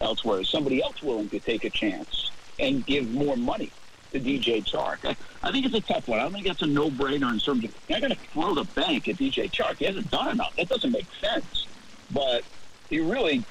elsewhere. 0.00 0.40
Is 0.40 0.48
somebody 0.48 0.82
else 0.82 1.02
willing 1.02 1.28
to 1.30 1.40
take 1.40 1.64
a 1.64 1.70
chance 1.70 2.30
and 2.58 2.84
give 2.86 3.10
more 3.10 3.36
money 3.36 3.70
to 4.12 4.20
DJ 4.20 4.64
Chark? 4.64 5.16
I, 5.42 5.52
think 5.52 5.66
it's 5.66 5.74
a 5.74 5.80
tough 5.80 6.08
one. 6.08 6.18
I 6.18 6.28
think 6.28 6.46
that's 6.46 6.62
a 6.62 6.66
no-brainer 6.66 7.30
in 7.30 7.38
terms 7.38 7.64
of 7.64 7.74
you're 7.88 8.00
going 8.00 8.12
to 8.12 8.18
throw 8.32 8.54
the 8.54 8.64
bank 8.64 9.08
at 9.08 9.16
DJ 9.16 9.50
Chark. 9.50 9.76
He 9.76 9.84
hasn't 9.84 10.10
done 10.10 10.30
enough. 10.30 10.54
That 10.56 10.68
doesn't 10.68 10.90
make 10.90 11.06
sense. 11.20 11.66
But 12.12 12.44
he 12.88 13.00
really, 13.00 13.44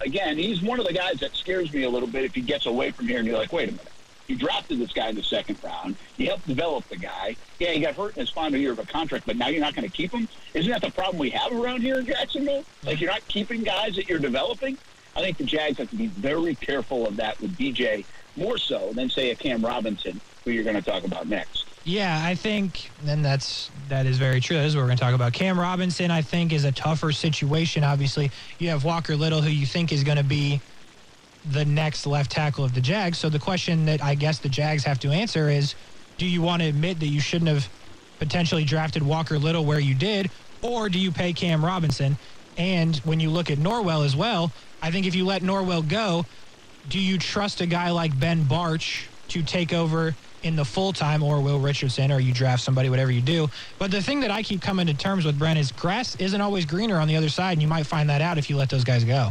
again, 0.00 0.36
he's 0.36 0.62
one 0.62 0.80
of 0.80 0.86
the 0.86 0.92
guys 0.92 1.20
that 1.20 1.34
scares 1.34 1.72
me 1.72 1.84
a 1.84 1.90
little 1.90 2.08
bit 2.08 2.24
if 2.24 2.34
he 2.34 2.40
gets 2.40 2.66
away 2.66 2.90
from 2.90 3.06
here 3.06 3.18
and 3.18 3.26
you're 3.26 3.38
like, 3.38 3.52
wait 3.52 3.68
a 3.68 3.72
minute. 3.72 3.92
You 4.26 4.36
drafted 4.36 4.78
this 4.78 4.92
guy 4.92 5.08
in 5.08 5.16
the 5.16 5.22
second 5.22 5.58
round. 5.64 5.96
You 6.18 6.26
helped 6.26 6.46
develop 6.46 6.86
the 6.88 6.98
guy. 6.98 7.36
Yeah, 7.58 7.70
he 7.70 7.80
got 7.80 7.94
hurt 7.94 8.14
in 8.14 8.20
his 8.20 8.28
final 8.28 8.60
year 8.60 8.72
of 8.72 8.78
a 8.78 8.84
contract, 8.84 9.24
but 9.24 9.36
now 9.36 9.48
you're 9.48 9.62
not 9.62 9.74
going 9.74 9.88
to 9.88 9.96
keep 9.96 10.12
him. 10.12 10.28
Isn't 10.52 10.70
that 10.70 10.82
the 10.82 10.90
problem 10.90 11.18
we 11.18 11.30
have 11.30 11.50
around 11.50 11.80
here 11.80 11.98
in 11.98 12.04
Jacksonville? 12.04 12.64
Like 12.84 13.00
you're 13.00 13.10
not 13.10 13.26
keeping 13.28 13.62
guys 13.62 13.96
that 13.96 14.06
you're 14.06 14.18
developing. 14.18 14.76
I 15.16 15.22
think 15.22 15.38
the 15.38 15.44
Jags 15.44 15.78
have 15.78 15.88
to 15.90 15.96
be 15.96 16.08
very 16.08 16.54
careful 16.56 17.06
of 17.06 17.16
that 17.16 17.40
with 17.40 17.56
DJ 17.56 18.04
more 18.36 18.58
so 18.58 18.92
than 18.92 19.08
say 19.08 19.30
a 19.30 19.34
Cam 19.34 19.64
Robinson, 19.64 20.20
who 20.44 20.50
you're 20.50 20.64
going 20.64 20.76
to 20.76 20.82
talk 20.82 21.04
about 21.04 21.26
next. 21.26 21.67
Yeah, 21.84 22.22
I 22.24 22.34
think, 22.34 22.92
and 23.06 23.24
that's 23.24 23.70
that 23.88 24.04
is 24.04 24.18
very 24.18 24.40
true. 24.40 24.56
That 24.56 24.66
is 24.66 24.76
what 24.76 24.82
we're 24.82 24.88
going 24.88 24.98
to 24.98 25.04
talk 25.04 25.14
about. 25.14 25.32
Cam 25.32 25.58
Robinson, 25.58 26.10
I 26.10 26.22
think, 26.22 26.52
is 26.52 26.64
a 26.64 26.72
tougher 26.72 27.12
situation. 27.12 27.82
Obviously, 27.84 28.30
you 28.58 28.68
have 28.68 28.84
Walker 28.84 29.16
Little, 29.16 29.40
who 29.40 29.48
you 29.48 29.66
think 29.66 29.92
is 29.92 30.04
going 30.04 30.18
to 30.18 30.24
be 30.24 30.62
the 31.44 31.64
next 31.64 32.06
left 32.06 32.30
tackle 32.30 32.64
of 32.64 32.74
the 32.74 32.80
Jags. 32.80 33.18
So 33.18 33.30
the 33.30 33.38
question 33.38 33.86
that 33.86 34.02
I 34.02 34.14
guess 34.16 34.40
the 34.40 34.48
Jags 34.50 34.84
have 34.84 34.98
to 35.00 35.10
answer 35.10 35.48
is, 35.48 35.74
do 36.18 36.26
you 36.26 36.42
want 36.42 36.62
to 36.62 36.68
admit 36.68 37.00
that 37.00 37.06
you 37.08 37.20
shouldn't 37.20 37.48
have 37.48 37.70
potentially 38.18 38.64
drafted 38.64 39.02
Walker 39.02 39.38
Little 39.38 39.64
where 39.64 39.78
you 39.80 39.94
did, 39.94 40.30
or 40.62 40.88
do 40.90 40.98
you 40.98 41.12
pay 41.12 41.32
Cam 41.32 41.64
Robinson? 41.64 42.18
And 42.56 42.96
when 42.98 43.20
you 43.20 43.30
look 43.30 43.50
at 43.50 43.58
Norwell 43.58 44.04
as 44.04 44.16
well, 44.16 44.52
I 44.82 44.90
think 44.90 45.06
if 45.06 45.14
you 45.14 45.24
let 45.24 45.42
Norwell 45.42 45.86
go, 45.86 46.26
do 46.86 46.98
you 47.00 47.18
trust 47.18 47.60
a 47.60 47.66
guy 47.66 47.90
like 47.92 48.18
Ben 48.18 48.46
Bartch 48.46 49.08
to 49.28 49.42
take 49.42 49.72
over 49.72 50.16
in 50.42 50.56
the 50.56 50.64
full 50.64 50.92
time 50.92 51.22
or 51.22 51.40
Will 51.40 51.60
Richardson 51.60 52.12
or 52.12 52.20
you 52.20 52.32
draft 52.32 52.62
somebody, 52.62 52.90
whatever 52.90 53.10
you 53.10 53.22
do. 53.22 53.48
But 53.78 53.90
the 53.90 54.02
thing 54.02 54.20
that 54.20 54.30
I 54.30 54.42
keep 54.42 54.60
coming 54.60 54.86
to 54.86 54.94
terms 54.94 55.24
with, 55.24 55.38
Brent, 55.38 55.58
is 55.58 55.72
grass 55.72 56.14
isn't 56.16 56.40
always 56.40 56.64
greener 56.64 56.98
on 56.98 57.08
the 57.08 57.16
other 57.16 57.28
side, 57.28 57.52
and 57.52 57.62
you 57.62 57.68
might 57.68 57.86
find 57.86 58.08
that 58.10 58.20
out 58.20 58.38
if 58.38 58.48
you 58.48 58.56
let 58.56 58.68
those 58.70 58.84
guys 58.84 59.04
go. 59.04 59.30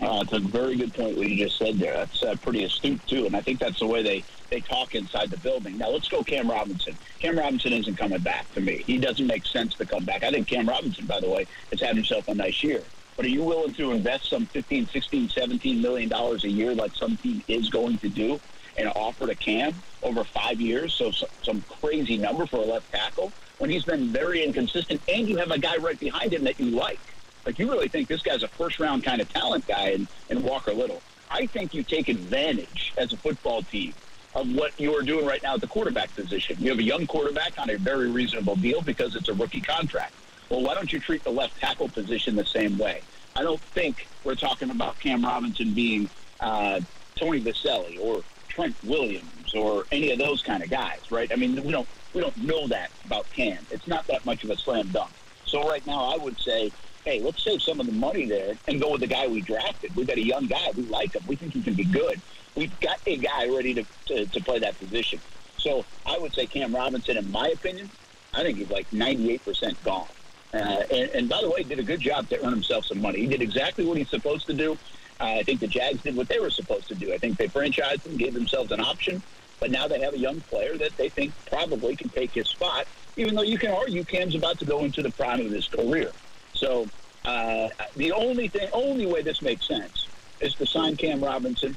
Uh, 0.00 0.20
it's 0.22 0.32
a 0.32 0.40
very 0.40 0.76
good 0.76 0.92
point 0.92 1.16
what 1.16 1.28
you 1.28 1.44
just 1.44 1.56
said 1.56 1.78
there. 1.78 1.94
That's 1.94 2.22
uh, 2.22 2.34
pretty 2.42 2.64
astute 2.64 3.06
too, 3.06 3.26
and 3.26 3.36
I 3.36 3.40
think 3.40 3.60
that's 3.60 3.78
the 3.78 3.86
way 3.86 4.02
they 4.02 4.24
they 4.50 4.60
talk 4.60 4.94
inside 4.94 5.30
the 5.30 5.38
building. 5.38 5.78
Now 5.78 5.88
let's 5.90 6.08
go 6.08 6.22
Cam 6.22 6.50
Robinson. 6.50 6.98
Cam 7.20 7.38
Robinson 7.38 7.72
isn't 7.72 7.96
coming 7.96 8.20
back 8.20 8.50
to 8.52 8.60
me. 8.60 8.82
He 8.86 8.98
doesn't 8.98 9.26
make 9.26 9.46
sense 9.46 9.74
to 9.76 9.86
come 9.86 10.04
back. 10.04 10.24
I 10.24 10.30
think 10.30 10.48
Cam 10.48 10.68
Robinson, 10.68 11.06
by 11.06 11.20
the 11.20 11.28
way, 11.30 11.46
has 11.70 11.80
had 11.80 11.94
himself 11.96 12.26
a 12.28 12.34
nice 12.34 12.62
year. 12.62 12.84
But 13.16 13.26
are 13.26 13.30
you 13.30 13.44
willing 13.44 13.74
to 13.74 13.92
invest 13.92 14.28
some 14.28 14.46
15, 14.46 14.88
16, 14.88 15.28
17 15.28 15.80
million 15.80 16.08
dollars 16.08 16.44
a 16.44 16.50
year 16.50 16.74
like 16.74 16.94
some 16.96 17.16
team 17.16 17.42
is 17.46 17.70
going 17.70 17.98
to 17.98 18.08
do 18.08 18.40
and 18.76 18.88
offer 18.96 19.26
to 19.26 19.36
Cam 19.36 19.82
over 20.04 20.24
five 20.24 20.60
years? 20.60 20.94
So 20.94 21.10
some 21.42 21.62
crazy 21.80 22.16
number 22.16 22.46
for 22.46 22.58
a 22.58 22.64
left 22.64 22.92
tackle 22.92 23.32
when 23.58 23.70
he's 23.70 23.84
been 23.84 24.08
very 24.08 24.42
inconsistent 24.42 25.00
and 25.08 25.28
you 25.28 25.36
have 25.38 25.50
a 25.50 25.58
guy 25.58 25.76
right 25.76 25.98
behind 25.98 26.32
him 26.32 26.44
that 26.44 26.60
you 26.60 26.70
like. 26.70 27.00
Like 27.46 27.58
you 27.58 27.70
really 27.70 27.88
think 27.88 28.08
this 28.08 28.22
guy's 28.22 28.42
a 28.42 28.48
first 28.48 28.80
round 28.80 29.04
kind 29.04 29.20
of 29.20 29.32
talent 29.32 29.66
guy 29.66 29.98
in 30.28 30.42
Walker 30.42 30.72
Little. 30.72 31.02
I 31.30 31.46
think 31.46 31.74
you 31.74 31.82
take 31.82 32.08
advantage 32.08 32.92
as 32.96 33.12
a 33.12 33.16
football 33.16 33.62
team 33.62 33.92
of 34.34 34.52
what 34.54 34.78
you 34.78 34.94
are 34.96 35.02
doing 35.02 35.26
right 35.26 35.42
now 35.42 35.54
at 35.54 35.60
the 35.60 35.66
quarterback 35.66 36.14
position. 36.14 36.56
You 36.58 36.70
have 36.70 36.78
a 36.78 36.84
young 36.84 37.06
quarterback 37.06 37.58
on 37.58 37.70
a 37.70 37.76
very 37.76 38.10
reasonable 38.10 38.56
deal 38.56 38.82
because 38.82 39.14
it's 39.14 39.28
a 39.28 39.34
rookie 39.34 39.60
contract. 39.60 40.14
Well, 40.48 40.62
why 40.62 40.74
don't 40.74 40.92
you 40.92 40.98
treat 40.98 41.24
the 41.24 41.30
left 41.30 41.58
tackle 41.60 41.88
position 41.88 42.36
the 42.36 42.44
same 42.44 42.76
way? 42.78 43.02
I 43.36 43.42
don't 43.42 43.60
think 43.60 44.06
we're 44.22 44.34
talking 44.34 44.70
about 44.70 44.98
Cam 45.00 45.24
Robinson 45.24 45.72
being 45.72 46.08
uh, 46.40 46.80
Tony 47.16 47.40
Boselli 47.40 47.98
or 48.00 48.22
Trent 48.54 48.76
Williams 48.84 49.54
or 49.54 49.84
any 49.92 50.12
of 50.12 50.18
those 50.18 50.42
kind 50.42 50.62
of 50.62 50.70
guys, 50.70 51.00
right? 51.10 51.30
I 51.32 51.36
mean, 51.36 51.62
we 51.62 51.72
don't 51.72 51.88
we 52.12 52.20
don't 52.20 52.36
know 52.36 52.68
that 52.68 52.90
about 53.04 53.26
Cam. 53.32 53.66
It's 53.70 53.86
not 53.86 54.06
that 54.06 54.24
much 54.24 54.44
of 54.44 54.50
a 54.50 54.56
slam 54.56 54.88
dunk. 54.88 55.10
So 55.44 55.62
right 55.62 55.84
now, 55.86 56.04
I 56.04 56.16
would 56.16 56.38
say 56.40 56.70
hey, 57.04 57.20
let's 57.20 57.44
save 57.44 57.60
some 57.60 57.80
of 57.80 57.86
the 57.86 57.92
money 57.92 58.26
there 58.26 58.56
and 58.66 58.80
go 58.80 58.90
with 58.90 59.00
the 59.00 59.06
guy 59.06 59.26
we 59.26 59.42
drafted. 59.42 59.94
We've 59.94 60.06
got 60.06 60.16
a 60.16 60.24
young 60.24 60.46
guy. 60.46 60.70
We 60.74 60.84
like 60.84 61.14
him. 61.14 61.22
We 61.26 61.36
think 61.36 61.52
he 61.52 61.62
can 61.62 61.74
be 61.74 61.84
good. 61.84 62.20
We've 62.54 62.78
got 62.80 62.98
a 63.06 63.16
guy 63.16 63.46
ready 63.48 63.74
to, 63.74 63.84
to, 64.06 64.26
to 64.26 64.40
play 64.42 64.58
that 64.60 64.78
position. 64.78 65.20
So 65.58 65.84
I 66.06 66.18
would 66.18 66.34
say 66.34 66.46
Cam 66.46 66.74
Robinson, 66.74 67.16
in 67.16 67.30
my 67.30 67.48
opinion, 67.48 67.90
I 68.32 68.42
think 68.42 68.58
he's 68.58 68.70
like 68.70 68.90
98% 68.90 69.76
gone. 69.84 70.06
Uh, 70.52 70.82
and, 70.90 71.10
and, 71.10 71.28
by 71.28 71.40
the 71.40 71.50
way, 71.50 71.64
did 71.64 71.80
a 71.80 71.82
good 71.82 72.00
job 72.00 72.28
to 72.28 72.40
earn 72.44 72.52
himself 72.52 72.86
some 72.86 73.00
money. 73.00 73.18
He 73.18 73.26
did 73.26 73.42
exactly 73.42 73.84
what 73.84 73.98
he's 73.98 74.08
supposed 74.08 74.46
to 74.46 74.52
do. 74.52 74.78
I 75.24 75.42
think 75.42 75.60
the 75.60 75.66
Jags 75.66 76.02
did 76.02 76.16
what 76.16 76.28
they 76.28 76.38
were 76.38 76.50
supposed 76.50 76.88
to 76.88 76.94
do. 76.94 77.12
I 77.12 77.18
think 77.18 77.36
they 77.36 77.48
franchised 77.48 78.06
him, 78.06 78.16
gave 78.16 78.34
themselves 78.34 78.70
an 78.72 78.80
option, 78.80 79.22
but 79.60 79.70
now 79.70 79.88
they 79.88 80.00
have 80.00 80.14
a 80.14 80.18
young 80.18 80.40
player 80.42 80.76
that 80.76 80.96
they 80.96 81.08
think 81.08 81.32
probably 81.46 81.96
can 81.96 82.08
take 82.10 82.32
his 82.32 82.48
spot, 82.48 82.86
even 83.16 83.34
though 83.34 83.42
you 83.42 83.58
can 83.58 83.70
argue 83.70 84.04
Cam's 84.04 84.34
about 84.34 84.58
to 84.58 84.64
go 84.64 84.80
into 84.80 85.02
the 85.02 85.10
prime 85.10 85.40
of 85.40 85.50
his 85.50 85.68
career. 85.68 86.12
So 86.52 86.86
uh, 87.24 87.68
the 87.96 88.12
only 88.12 88.48
thing, 88.48 88.68
only 88.72 89.06
way 89.06 89.22
this 89.22 89.40
makes 89.40 89.66
sense 89.66 90.08
is 90.40 90.54
to 90.56 90.66
sign 90.66 90.96
Cam 90.96 91.22
Robinson 91.22 91.76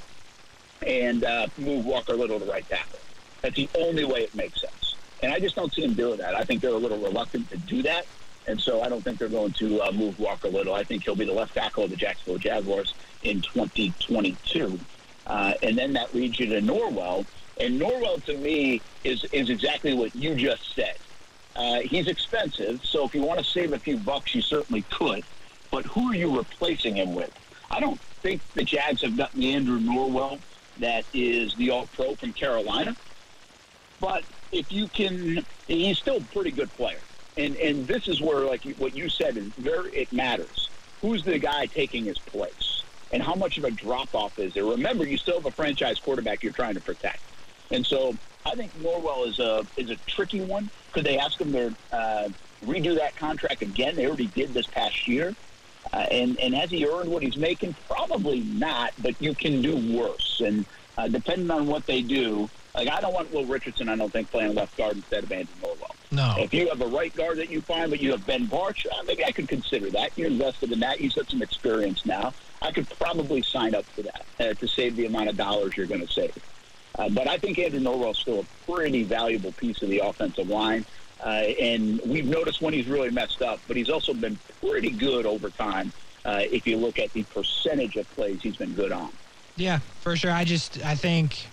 and 0.85 1.23
uh, 1.23 1.47
move 1.57 1.85
Walker 1.85 2.15
Little 2.15 2.39
to 2.39 2.45
right 2.45 2.67
tackle. 2.67 2.99
That's 3.41 3.55
the 3.55 3.69
only 3.79 4.03
way 4.03 4.23
it 4.23 4.35
makes 4.35 4.61
sense. 4.61 4.95
And 5.23 5.31
I 5.31 5.39
just 5.39 5.55
don't 5.55 5.73
see 5.73 5.83
him 5.83 5.93
doing 5.93 6.17
that. 6.17 6.35
I 6.35 6.43
think 6.43 6.61
they're 6.61 6.71
a 6.71 6.77
little 6.77 6.99
reluctant 6.99 7.49
to 7.51 7.57
do 7.57 7.81
that. 7.83 8.05
And 8.47 8.59
so 8.61 8.81
I 8.81 8.89
don't 8.89 9.03
think 9.03 9.19
they're 9.19 9.27
going 9.27 9.51
to 9.53 9.81
uh, 9.81 9.91
move 9.91 10.19
Walker 10.19 10.47
Little. 10.47 10.73
I 10.73 10.83
think 10.83 11.03
he'll 11.03 11.15
be 11.15 11.25
the 11.25 11.33
left 11.33 11.53
tackle 11.53 11.85
of 11.85 11.89
the 11.89 11.95
Jacksonville 11.95 12.37
Jaguars 12.37 12.93
in 13.23 13.41
2022. 13.41 14.79
Uh, 15.25 15.53
and 15.61 15.77
then 15.77 15.93
that 15.93 16.13
leads 16.15 16.39
you 16.39 16.47
to 16.47 16.61
Norwell. 16.61 17.25
And 17.59 17.79
Norwell, 17.79 18.23
to 18.25 18.37
me, 18.37 18.81
is, 19.03 19.23
is 19.25 19.49
exactly 19.49 19.93
what 19.93 20.15
you 20.15 20.35
just 20.35 20.73
said. 20.75 20.95
Uh, 21.55 21.79
he's 21.79 22.07
expensive, 22.07 22.85
so 22.85 23.03
if 23.03 23.15
you 23.15 23.23
want 23.23 23.39
to 23.39 23.45
save 23.45 23.73
a 23.73 23.79
few 23.79 23.97
bucks, 23.97 24.35
you 24.35 24.41
certainly 24.41 24.83
could. 24.91 25.23
But 25.71 25.85
who 25.85 26.11
are 26.11 26.15
you 26.15 26.37
replacing 26.37 26.95
him 26.95 27.15
with? 27.15 27.31
I 27.71 27.79
don't 27.79 27.99
think 27.99 28.41
the 28.53 28.63
Jags 28.63 29.01
have 29.01 29.17
gotten 29.17 29.43
Andrew 29.43 29.79
Norwell, 29.79 30.39
that 30.79 31.05
is 31.13 31.55
the 31.55 31.71
All-Pro 31.71 32.15
from 32.15 32.33
Carolina. 32.33 32.95
But 33.99 34.23
if 34.51 34.71
you 34.71 34.87
can, 34.87 35.45
he's 35.67 35.97
still 35.97 36.17
a 36.17 36.21
pretty 36.21 36.51
good 36.51 36.71
player. 36.73 36.99
And 37.37 37.55
and 37.57 37.87
this 37.87 38.07
is 38.07 38.21
where, 38.21 38.39
like 38.41 38.63
what 38.77 38.95
you 38.95 39.09
said, 39.09 39.37
is 39.37 39.47
very 39.57 39.91
it 39.91 40.11
matters. 40.11 40.69
Who's 41.01 41.23
the 41.23 41.37
guy 41.37 41.67
taking 41.67 42.05
his 42.05 42.17
place, 42.17 42.83
and 43.11 43.21
how 43.23 43.35
much 43.35 43.57
of 43.57 43.63
a 43.63 43.71
drop 43.71 44.13
off 44.13 44.37
is 44.39 44.53
there? 44.53 44.65
Remember, 44.65 45.05
you 45.05 45.17
still 45.17 45.35
have 45.35 45.45
a 45.45 45.51
franchise 45.51 45.99
quarterback 45.99 46.43
you're 46.43 46.53
trying 46.53 46.75
to 46.75 46.81
protect, 46.81 47.21
and 47.71 47.85
so 47.85 48.15
I 48.45 48.55
think 48.55 48.73
Norwell 48.79 49.27
is 49.27 49.39
a 49.39 49.65
is 49.77 49.89
a 49.89 49.95
tricky 50.07 50.41
one. 50.41 50.69
Could 50.91 51.05
they 51.05 51.17
ask 51.17 51.39
him 51.39 51.51
to 51.51 51.75
uh, 51.91 52.29
redo 52.65 52.95
that 52.95 53.15
contract 53.15 53.61
again? 53.61 53.95
They 53.95 54.07
already 54.07 54.27
did 54.27 54.53
this 54.53 54.67
past 54.67 55.07
year. 55.07 55.35
Uh, 55.93 56.05
and, 56.11 56.39
and 56.39 56.53
has 56.53 56.69
he 56.69 56.85
earned 56.85 57.09
what 57.09 57.23
he's 57.23 57.37
making? 57.37 57.75
Probably 57.87 58.41
not, 58.41 58.93
but 59.01 59.21
you 59.21 59.33
can 59.33 59.61
do 59.61 59.97
worse. 59.97 60.41
And 60.45 60.65
uh, 60.97 61.07
depending 61.07 61.49
on 61.49 61.67
what 61.67 61.85
they 61.85 62.01
do, 62.01 62.49
like 62.75 62.89
I 62.89 62.99
don't 63.01 63.13
want 63.13 63.33
Will 63.33 63.45
Richardson, 63.45 63.89
I 63.89 63.95
don't 63.95 64.11
think, 64.11 64.29
playing 64.29 64.53
left 64.53 64.77
guard 64.77 64.97
instead 64.97 65.23
of 65.23 65.31
Andrew 65.31 65.55
Norwell. 65.61 65.95
No. 66.11 66.35
If 66.37 66.53
you 66.53 66.69
have 66.69 66.81
a 66.81 66.87
right 66.87 67.13
guard 67.15 67.37
that 67.37 67.49
you 67.49 67.61
find, 67.61 67.89
but 67.89 68.01
you 68.01 68.11
have 68.11 68.25
Ben 68.25 68.47
Bartch, 68.47 68.85
uh, 68.85 69.03
maybe 69.05 69.25
I 69.25 69.31
could 69.31 69.47
consider 69.47 69.89
that. 69.91 70.17
You're 70.17 70.27
invested 70.27 70.71
in 70.71 70.79
that. 70.81 70.99
He's 70.99 71.13
got 71.13 71.29
some 71.29 71.41
experience 71.41 72.05
now. 72.05 72.33
I 72.61 72.71
could 72.71 72.89
probably 72.89 73.41
sign 73.41 73.75
up 73.75 73.85
for 73.85 74.03
that 74.03 74.25
uh, 74.39 74.53
to 74.55 74.67
save 74.67 74.95
the 74.95 75.05
amount 75.05 75.29
of 75.29 75.37
dollars 75.37 75.77
you're 75.77 75.85
going 75.85 76.05
to 76.05 76.11
save. 76.11 76.37
Uh, 76.97 77.09
but 77.09 77.27
I 77.27 77.37
think 77.37 77.59
Andrew 77.59 77.79
Norwell's 77.79 78.17
still 78.17 78.39
a 78.39 78.71
pretty 78.71 79.03
valuable 79.03 79.51
piece 79.51 79.81
of 79.81 79.89
the 79.89 79.99
offensive 79.99 80.49
line. 80.49 80.85
Uh, 81.23 81.29
and 81.29 82.01
we've 82.05 82.25
noticed 82.25 82.61
when 82.61 82.73
he's 82.73 82.87
really 82.87 83.09
messed 83.09 83.41
up, 83.41 83.59
but 83.67 83.75
he's 83.75 83.89
also 83.89 84.13
been 84.13 84.37
pretty 84.61 84.89
good 84.89 85.25
over 85.25 85.49
time. 85.49 85.91
Uh, 86.25 86.41
if 86.51 86.67
you 86.67 86.77
look 86.77 86.99
at 86.99 87.11
the 87.13 87.23
percentage 87.23 87.95
of 87.95 88.09
plays 88.11 88.41
he's 88.41 88.57
been 88.57 88.73
good 88.73 88.91
on. 88.91 89.11
Yeah, 89.55 89.79
for 90.01 90.15
sure. 90.15 90.31
I 90.31 90.43
just 90.43 90.83
I 90.85 90.95
think 90.95 91.47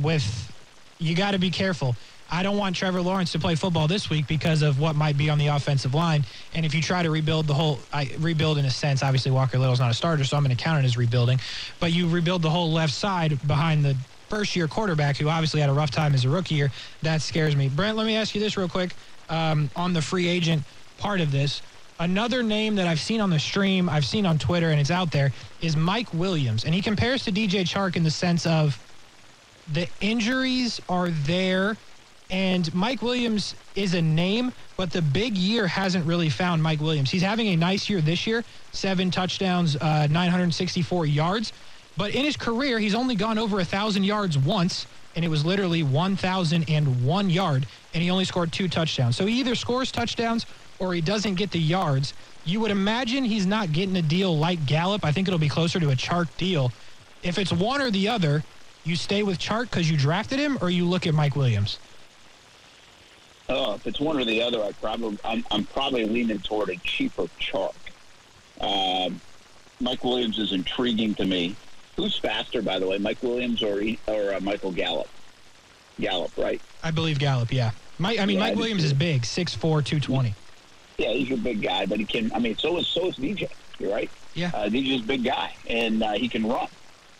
with 0.00 0.52
you 0.98 1.16
got 1.16 1.32
to 1.32 1.38
be 1.38 1.50
careful. 1.50 1.96
I 2.32 2.42
don't 2.42 2.56
want 2.56 2.76
Trevor 2.76 3.02
Lawrence 3.02 3.32
to 3.32 3.38
play 3.38 3.54
football 3.56 3.88
this 3.88 4.08
week 4.08 4.28
because 4.28 4.62
of 4.62 4.78
what 4.78 4.94
might 4.94 5.18
be 5.18 5.28
on 5.28 5.38
the 5.38 5.48
offensive 5.48 5.94
line. 5.94 6.24
And 6.54 6.64
if 6.64 6.74
you 6.74 6.80
try 6.80 7.02
to 7.02 7.10
rebuild 7.10 7.46
the 7.46 7.54
whole, 7.54 7.80
I 7.92 8.10
rebuild 8.20 8.58
in 8.58 8.64
a 8.64 8.70
sense, 8.70 9.02
obviously 9.02 9.32
Walker 9.32 9.58
Little's 9.58 9.80
not 9.80 9.90
a 9.90 9.94
starter, 9.94 10.22
so 10.24 10.36
I'm 10.36 10.44
going 10.44 10.56
to 10.56 10.62
count 10.62 10.84
it 10.84 10.86
as 10.86 10.96
rebuilding. 10.96 11.40
But 11.80 11.92
you 11.92 12.08
rebuild 12.08 12.42
the 12.42 12.50
whole 12.50 12.70
left 12.72 12.92
side 12.92 13.46
behind 13.46 13.84
the 13.84 13.96
first 14.28 14.54
year 14.54 14.68
quarterback 14.68 15.16
who 15.16 15.28
obviously 15.28 15.60
had 15.60 15.68
a 15.68 15.72
rough 15.72 15.90
time 15.90 16.14
as 16.14 16.24
a 16.24 16.28
rookie 16.28 16.54
year. 16.54 16.70
That 17.02 17.20
scares 17.20 17.56
me. 17.56 17.68
Brent, 17.68 17.96
let 17.96 18.06
me 18.06 18.14
ask 18.14 18.34
you 18.34 18.40
this 18.40 18.56
real 18.56 18.68
quick 18.68 18.94
um, 19.28 19.68
on 19.74 19.92
the 19.92 20.00
free 20.00 20.28
agent 20.28 20.62
part 20.98 21.20
of 21.20 21.32
this. 21.32 21.62
Another 21.98 22.42
name 22.42 22.76
that 22.76 22.86
I've 22.86 23.00
seen 23.00 23.20
on 23.20 23.28
the 23.28 23.38
stream, 23.40 23.88
I've 23.88 24.06
seen 24.06 24.24
on 24.24 24.38
Twitter, 24.38 24.70
and 24.70 24.80
it's 24.80 24.90
out 24.90 25.10
there, 25.10 25.32
is 25.60 25.76
Mike 25.76 26.14
Williams. 26.14 26.64
And 26.64 26.74
he 26.74 26.80
compares 26.80 27.24
to 27.24 27.32
DJ 27.32 27.62
Chark 27.62 27.96
in 27.96 28.04
the 28.04 28.10
sense 28.10 28.46
of 28.46 28.78
the 29.72 29.88
injuries 30.00 30.80
are 30.88 31.10
there. 31.10 31.76
And 32.30 32.72
Mike 32.72 33.02
Williams 33.02 33.56
is 33.74 33.94
a 33.94 34.02
name, 34.02 34.52
but 34.76 34.92
the 34.92 35.02
big 35.02 35.36
year 35.36 35.66
hasn't 35.66 36.06
really 36.06 36.28
found 36.28 36.62
Mike 36.62 36.80
Williams. 36.80 37.10
He's 37.10 37.22
having 37.22 37.48
a 37.48 37.56
nice 37.56 37.88
year 37.88 38.00
this 38.00 38.26
year 38.26 38.44
seven 38.72 39.10
touchdowns, 39.10 39.76
uh, 39.76 40.06
964 40.08 41.06
yards. 41.06 41.52
But 41.96 42.14
in 42.14 42.24
his 42.24 42.36
career, 42.36 42.78
he's 42.78 42.94
only 42.94 43.16
gone 43.16 43.36
over 43.36 43.56
1,000 43.56 44.04
yards 44.04 44.38
once, 44.38 44.86
and 45.16 45.24
it 45.24 45.28
was 45.28 45.44
literally 45.44 45.82
1,001 45.82 47.30
yard, 47.30 47.66
and 47.92 48.02
he 48.02 48.10
only 48.10 48.24
scored 48.24 48.52
two 48.52 48.68
touchdowns. 48.68 49.16
So 49.16 49.26
he 49.26 49.40
either 49.40 49.56
scores 49.56 49.90
touchdowns 49.90 50.46
or 50.78 50.94
he 50.94 51.00
doesn't 51.00 51.34
get 51.34 51.50
the 51.50 51.58
yards. 51.58 52.14
You 52.44 52.60
would 52.60 52.70
imagine 52.70 53.24
he's 53.24 53.44
not 53.44 53.72
getting 53.72 53.96
a 53.96 54.02
deal 54.02 54.38
like 54.38 54.64
Gallup. 54.66 55.04
I 55.04 55.10
think 55.10 55.26
it'll 55.26 55.40
be 55.40 55.48
closer 55.48 55.80
to 55.80 55.90
a 55.90 55.96
Chark 55.96 56.28
deal. 56.38 56.70
If 57.22 57.38
it's 57.38 57.52
one 57.52 57.82
or 57.82 57.90
the 57.90 58.08
other, 58.08 58.44
you 58.84 58.94
stay 58.96 59.24
with 59.24 59.38
Chark 59.38 59.64
because 59.64 59.90
you 59.90 59.96
drafted 59.96 60.38
him, 60.38 60.58
or 60.62 60.70
you 60.70 60.86
look 60.86 61.06
at 61.06 61.12
Mike 61.12 61.36
Williams. 61.36 61.78
Oh, 63.50 63.74
if 63.74 63.86
it's 63.86 63.98
one 63.98 64.16
or 64.16 64.24
the 64.24 64.40
other, 64.42 64.62
I 64.62 64.70
probably 64.72 65.18
I'm, 65.24 65.44
I'm 65.50 65.64
probably 65.64 66.06
leaning 66.06 66.38
toward 66.38 66.70
a 66.70 66.76
cheaper 66.76 67.24
Chark. 67.40 67.74
Um, 68.60 69.20
Mike 69.80 70.04
Williams 70.04 70.38
is 70.38 70.52
intriguing 70.52 71.14
to 71.16 71.24
me. 71.24 71.56
Who's 71.96 72.16
faster, 72.16 72.62
by 72.62 72.78
the 72.78 72.86
way, 72.86 72.98
Mike 72.98 73.22
Williams 73.22 73.62
or 73.62 73.82
or 74.06 74.34
uh, 74.34 74.40
Michael 74.40 74.70
Gallup? 74.70 75.08
Gallup, 75.98 76.30
right? 76.38 76.60
I 76.82 76.92
believe 76.92 77.18
Gallup. 77.18 77.52
Yeah. 77.52 77.72
Mike, 77.98 78.20
I 78.20 78.24
mean, 78.24 78.38
yeah, 78.38 78.44
Mike 78.44 78.52
I 78.52 78.56
Williams 78.56 78.84
is 78.84 78.94
big, 78.94 79.22
6'4", 79.22 79.60
220. 79.60 80.34
Yeah, 80.96 81.10
he's 81.10 81.30
a 81.32 81.36
big 81.36 81.60
guy, 81.60 81.84
but 81.86 81.98
he 81.98 82.04
can. 82.04 82.32
I 82.32 82.38
mean, 82.38 82.56
so 82.56 82.78
is 82.78 82.86
so 82.86 83.08
is 83.08 83.16
DJ. 83.16 83.50
You're 83.78 83.92
right. 83.92 84.10
Yeah. 84.34 84.50
Uh, 84.54 84.68
DJ's 84.68 85.02
a 85.02 85.06
big 85.06 85.24
guy, 85.24 85.52
and 85.68 86.02
uh, 86.02 86.12
he 86.12 86.28
can 86.28 86.46
run. 86.46 86.68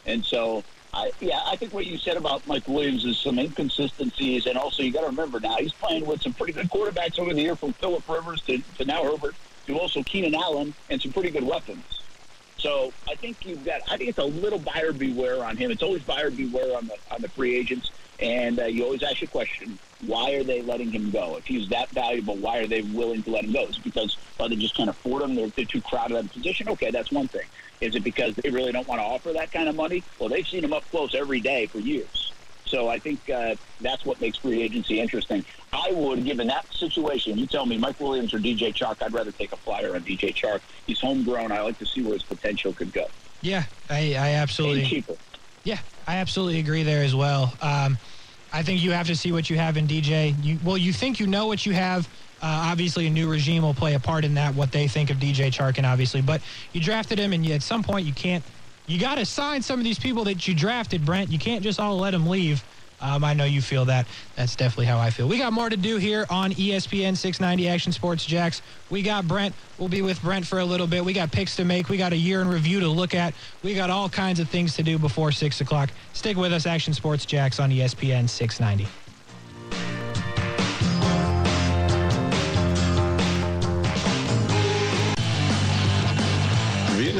And 0.06 0.24
so, 0.24 0.62
I, 0.92 1.12
yeah, 1.20 1.40
I 1.46 1.56
think 1.56 1.72
what 1.72 1.86
you 1.86 1.98
said 1.98 2.16
about 2.16 2.46
Mike 2.46 2.66
Williams 2.66 3.04
is 3.04 3.18
some 3.18 3.38
inconsistencies, 3.38 4.46
and 4.46 4.56
also 4.58 4.82
you 4.82 4.92
got 4.92 5.02
to 5.02 5.06
remember 5.06 5.38
now 5.38 5.56
he's 5.56 5.72
playing 5.72 6.04
with 6.04 6.22
some 6.22 6.32
pretty 6.32 6.52
good 6.52 6.68
quarterbacks 6.68 7.18
over 7.18 7.32
the 7.32 7.40
year, 7.40 7.54
from 7.56 7.72
Philip 7.74 8.08
Rivers 8.08 8.40
to, 8.42 8.58
to 8.78 8.84
now 8.84 9.04
Herbert 9.04 9.36
to 9.66 9.78
also 9.78 10.02
Keenan 10.02 10.34
Allen, 10.34 10.74
and 10.88 11.00
some 11.00 11.12
pretty 11.12 11.30
good 11.30 11.44
weapons. 11.44 11.84
So 12.58 12.92
I 13.08 13.14
think 13.14 13.38
you've 13.46 13.64
got. 13.64 13.80
I 13.88 13.96
think 13.96 14.10
it's 14.10 14.18
a 14.18 14.24
little 14.24 14.58
buyer 14.58 14.92
beware 14.92 15.44
on 15.44 15.56
him. 15.56 15.70
It's 15.70 15.82
always 15.82 16.02
buyer 16.02 16.30
beware 16.30 16.76
on 16.76 16.88
the 16.88 16.96
on 17.10 17.22
the 17.22 17.28
free 17.28 17.56
agents. 17.56 17.90
And 18.18 18.60
uh, 18.60 18.66
you 18.66 18.84
always 18.84 19.02
ask 19.02 19.20
your 19.20 19.30
question: 19.30 19.78
Why 20.00 20.32
are 20.32 20.44
they 20.44 20.62
letting 20.62 20.92
him 20.92 21.10
go? 21.10 21.36
If 21.36 21.46
he's 21.46 21.68
that 21.68 21.90
valuable, 21.92 22.36
why 22.38 22.58
are 22.58 22.66
they 22.66 22.82
willing 22.82 23.22
to 23.24 23.30
let 23.30 23.44
him 23.44 23.52
go? 23.52 23.66
Is 23.68 23.76
it 23.76 23.84
because 23.84 24.16
well, 24.38 24.48
they 24.48 24.56
just 24.56 24.76
can't 24.76 24.88
afford 24.88 25.22
him? 25.22 25.34
They're, 25.34 25.50
they're 25.56 25.66
too 25.66 25.82
crowded 25.82 26.16
at 26.16 26.24
the 26.24 26.30
position. 26.30 26.68
Okay, 26.70 26.90
that's 26.90 27.12
one 27.12 27.28
thing. 27.28 27.46
Is 27.80 27.94
it 27.94 28.04
because 28.04 28.34
they 28.42 28.50
really 28.50 28.72
don't 28.72 28.88
want 28.88 29.00
to 29.00 29.04
offer 29.04 29.32
that 29.34 29.52
kind 29.52 29.68
of 29.68 29.76
money? 29.76 30.04
Well, 30.18 30.28
they've 30.28 30.46
seen 30.46 30.64
him 30.64 30.72
up 30.72 30.88
close 30.90 31.14
every 31.14 31.40
day 31.40 31.66
for 31.66 31.80
years. 31.80 32.32
So 32.66 32.88
I 32.88 32.98
think 32.98 33.28
uh, 33.28 33.56
that's 33.80 34.04
what 34.04 34.20
makes 34.20 34.38
free 34.38 34.62
agency 34.62 35.00
interesting. 35.00 35.44
I 35.72 35.90
would, 35.92 36.24
given 36.24 36.46
that 36.46 36.66
situation, 36.72 37.36
you 37.36 37.46
tell 37.46 37.66
me 37.66 37.76
Mike 37.78 37.98
Williams 37.98 38.32
or 38.32 38.38
DJ 38.38 38.74
Chark, 38.74 38.96
I'd 39.02 39.12
rather 39.12 39.32
take 39.32 39.52
a 39.52 39.56
flyer 39.58 39.96
on 39.96 40.04
DJ 40.04 40.34
Chark. 40.34 40.60
He's 40.86 41.00
homegrown. 41.00 41.52
I 41.52 41.62
like 41.62 41.78
to 41.78 41.86
see 41.86 42.02
where 42.02 42.14
his 42.14 42.22
potential 42.22 42.72
could 42.72 42.92
go. 42.92 43.06
Yeah, 43.42 43.64
I, 43.88 44.14
I 44.14 44.30
absolutely. 44.34 44.80
And 44.80 44.88
cheaper. 44.88 45.16
Yeah, 45.64 45.78
I 46.06 46.16
absolutely 46.16 46.60
agree 46.60 46.84
there 46.84 47.02
as 47.02 47.14
well. 47.14 47.54
Um, 47.60 47.98
I 48.52 48.62
think 48.62 48.82
you 48.82 48.92
have 48.92 49.06
to 49.08 49.16
see 49.16 49.32
what 49.32 49.50
you 49.50 49.58
have 49.58 49.76
in 49.76 49.86
DJ. 49.86 50.34
You, 50.44 50.58
well, 50.62 50.78
you 50.78 50.92
think 50.92 51.20
you 51.20 51.26
know 51.26 51.46
what 51.46 51.66
you 51.66 51.72
have. 51.74 52.08
Uh, 52.40 52.70
obviously, 52.72 53.06
a 53.06 53.10
new 53.10 53.30
regime 53.30 53.62
will 53.62 53.74
play 53.74 53.94
a 53.94 54.00
part 54.00 54.24
in 54.24 54.34
that, 54.34 54.54
what 54.54 54.72
they 54.72 54.88
think 54.88 55.10
of 55.10 55.18
DJ 55.18 55.48
Chark 55.52 55.78
in, 55.78 55.84
obviously. 55.84 56.22
But 56.22 56.42
you 56.72 56.80
drafted 56.80 57.18
him, 57.18 57.32
and 57.32 57.44
you, 57.46 57.54
at 57.54 57.62
some 57.62 57.82
point, 57.82 58.06
you 58.06 58.14
can't. 58.14 58.46
You 58.86 58.98
got 58.98 59.16
to 59.16 59.26
sign 59.26 59.62
some 59.62 59.78
of 59.78 59.84
these 59.84 60.00
people 60.00 60.24
that 60.24 60.48
you 60.48 60.54
drafted, 60.54 61.04
Brent. 61.04 61.30
You 61.30 61.38
can't 61.38 61.62
just 61.62 61.78
all 61.78 61.98
let 61.98 62.12
them 62.12 62.26
leave. 62.26 62.64
Um, 63.00 63.24
I 63.24 63.34
know 63.34 63.44
you 63.44 63.62
feel 63.62 63.84
that. 63.86 64.06
That's 64.36 64.56
definitely 64.56 64.86
how 64.86 64.98
I 64.98 65.10
feel. 65.10 65.28
We 65.28 65.38
got 65.38 65.52
more 65.52 65.70
to 65.70 65.76
do 65.76 65.96
here 65.96 66.26
on 66.30 66.52
ESPN 66.52 67.16
690 67.16 67.68
Action 67.68 67.92
Sports 67.92 68.24
Jax. 68.24 68.62
We 68.90 69.02
got 69.02 69.26
Brent. 69.26 69.54
We'll 69.78 69.88
be 69.88 70.02
with 70.02 70.20
Brent 70.22 70.46
for 70.46 70.58
a 70.58 70.64
little 70.64 70.86
bit. 70.86 71.04
We 71.04 71.12
got 71.12 71.32
picks 71.32 71.56
to 71.56 71.64
make. 71.64 71.88
We 71.88 71.96
got 71.96 72.12
a 72.12 72.16
year 72.16 72.40
in 72.42 72.48
review 72.48 72.80
to 72.80 72.88
look 72.88 73.14
at. 73.14 73.34
We 73.62 73.74
got 73.74 73.90
all 73.90 74.08
kinds 74.08 74.40
of 74.40 74.48
things 74.48 74.76
to 74.76 74.82
do 74.82 74.98
before 74.98 75.32
6 75.32 75.60
o'clock. 75.60 75.90
Stick 76.12 76.36
with 76.36 76.52
us, 76.52 76.66
Action 76.66 76.92
Sports 76.94 77.24
Jax 77.24 77.58
on 77.58 77.70
ESPN 77.70 78.28
690. 78.28 78.86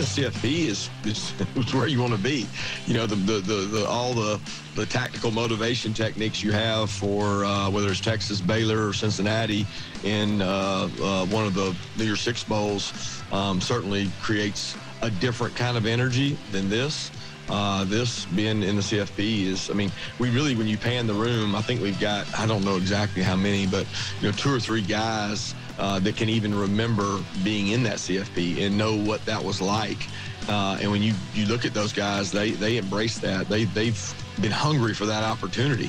CFP 0.03 0.67
is, 0.67 0.91
is, 1.05 1.33
is 1.57 1.75
where 1.75 1.87
you 1.87 2.01
want 2.01 2.13
to 2.13 2.19
be. 2.19 2.47
You 2.87 2.95
know, 2.95 3.07
the, 3.07 3.17
the, 3.17 3.41
the, 3.41 3.55
the 3.67 3.87
all 3.87 4.13
the, 4.13 4.41
the 4.75 4.87
tactical 4.87 5.31
motivation 5.31 5.93
techniques 5.95 6.43
you 6.43 6.53
have 6.53 6.91
for 6.91 7.45
uh, 7.45 7.71
whether 7.71 7.89
it's 7.89 8.01
Texas, 8.01 8.41
Baylor, 8.41 8.89
or 8.89 8.93
Cincinnati 8.93 9.67
in 10.05 10.43
uh, 10.43 10.89
uh, 11.03 11.27
one 11.27 11.47
of 11.47 11.55
the 11.55 11.75
New 11.97 12.05
Year's 12.05 12.21
Six 12.21 12.45
Bowls 12.45 13.23
um, 13.33 13.61
certainly 13.61 14.11
creates 14.21 14.77
a 15.03 15.11
different 15.11 15.55
kind 15.57 15.77
of 15.77 15.87
energy 15.87 16.37
than 16.53 16.69
this. 16.69 17.11
Uh, 17.49 17.85
this 17.85 18.27
being 18.27 18.63
in 18.63 18.77
the 18.77 18.83
CFP 18.83 19.47
is, 19.47 19.71
I 19.71 19.73
mean, 19.73 19.91
we 20.21 20.31
really, 20.31 20.55
when 20.55 20.69
you 20.69 20.79
pan 20.79 21.09
the 21.09 21.15
room, 21.15 21.57
I 21.57 21.63
think 21.63 21.81
we've 21.81 21.99
got, 21.99 22.33
I 22.39 22.47
don't 22.47 22.65
know 22.65 22.77
exactly 22.77 23.23
how 23.23 23.35
many, 23.35 23.67
but, 23.67 23.87
you 24.21 24.29
know, 24.29 24.33
two 24.33 24.55
or 24.55 24.61
three 24.61 24.83
guys 24.83 25.55
uh, 25.81 25.99
that 25.99 26.15
can 26.15 26.29
even 26.29 26.55
remember 26.55 27.25
being 27.43 27.69
in 27.69 27.83
that 27.83 27.97
CFP 27.97 28.67
and 28.67 28.77
know 28.77 28.95
what 28.95 29.25
that 29.25 29.43
was 29.43 29.63
like. 29.63 30.07
Uh, 30.47 30.79
and 30.81 30.91
when 30.91 31.03
you, 31.03 31.15
you 31.35 31.47
look 31.47 31.65
at 31.65 31.73
those 31.73 31.93
guys, 31.93 32.31
they, 32.31 32.51
they 32.51 32.77
embrace 32.77 33.19
that. 33.19 33.49
They, 33.49 33.65
they've 33.65 34.15
been 34.41 34.53
hungry 34.53 34.93
for 34.93 35.07
that 35.07 35.25
opportunity. 35.25 35.89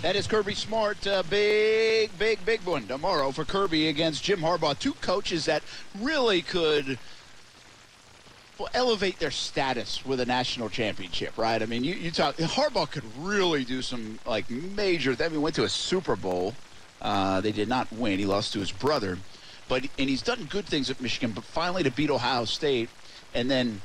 That 0.00 0.16
is 0.16 0.26
Kirby 0.26 0.54
Smart. 0.54 1.06
Uh, 1.06 1.22
big, 1.28 2.18
big, 2.18 2.42
big 2.46 2.62
one 2.62 2.86
tomorrow 2.86 3.30
for 3.30 3.44
Kirby 3.44 3.88
against 3.88 4.24
Jim 4.24 4.40
Harbaugh. 4.40 4.78
Two 4.78 4.94
coaches 4.94 5.44
that 5.44 5.62
really 5.98 6.40
could 6.40 6.98
well, 8.58 8.70
elevate 8.72 9.18
their 9.18 9.30
status 9.30 10.06
with 10.06 10.18
a 10.20 10.26
national 10.26 10.70
championship, 10.70 11.36
right? 11.36 11.62
I 11.62 11.66
mean, 11.66 11.84
you, 11.84 11.94
you 11.94 12.10
talk 12.10 12.36
Harbaugh 12.36 12.90
could 12.90 13.04
really 13.18 13.64
do 13.64 13.82
some 13.82 14.18
like 14.24 14.48
major. 14.48 15.14
I 15.20 15.28
mean, 15.28 15.42
went 15.42 15.56
to 15.56 15.64
a 15.64 15.68
Super 15.68 16.16
Bowl. 16.16 16.54
Uh, 17.00 17.40
they 17.40 17.52
did 17.52 17.68
not 17.68 17.90
win. 17.92 18.18
He 18.18 18.26
lost 18.26 18.52
to 18.52 18.58
his 18.60 18.72
brother, 18.72 19.18
but 19.68 19.84
and 19.98 20.08
he's 20.08 20.22
done 20.22 20.44
good 20.44 20.66
things 20.66 20.90
at 20.90 21.00
Michigan. 21.00 21.32
But 21.32 21.44
finally, 21.44 21.82
to 21.82 21.90
beat 21.90 22.10
Ohio 22.10 22.44
State, 22.44 22.90
and 23.34 23.50
then 23.50 23.80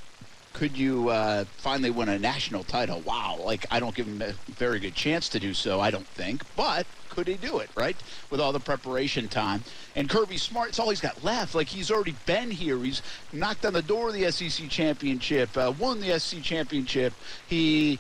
could 0.54 0.78
you 0.78 1.10
uh, 1.10 1.44
finally 1.58 1.90
win 1.90 2.10
a 2.10 2.18
national 2.18 2.64
title? 2.64 3.02
Wow! 3.02 3.38
Like 3.44 3.66
I 3.72 3.80
don't 3.80 3.94
give 3.94 4.08
him 4.08 4.22
a 4.22 4.34
very 4.52 4.80
good 4.80 4.96
chance 4.96 5.30
to 5.30 5.40
do 5.40 5.54
so. 5.54 5.80
I 5.80 5.92
don't 5.92 6.08
think, 6.08 6.44
but 6.56 6.88
could 7.10 7.28
he 7.28 7.36
do 7.36 7.60
it? 7.60 7.70
Right 7.76 7.96
with 8.30 8.42
all 8.42 8.52
the 8.52 8.60
preparation 8.60 9.28
time 9.28 9.64
and 9.96 10.10
Kirby 10.10 10.38
Smart, 10.38 10.70
it's 10.70 10.80
all 10.80 10.90
he's 10.90 11.02
got 11.02 11.24
left. 11.24 11.56
Like 11.56 11.68
he's 11.68 11.92
already 11.92 12.16
been 12.26 12.52
here. 12.52 12.78
He's 12.80 13.02
knocked 13.32 13.66
on 13.66 13.74
the 13.74 13.82
door 13.82 14.10
of 14.10 14.14
the 14.14 14.32
SEC 14.32 14.70
championship, 14.70 15.56
uh, 15.58 15.74
won 15.78 16.00
the 16.00 16.20
SEC 16.20 16.42
championship. 16.42 17.14
He 17.48 18.00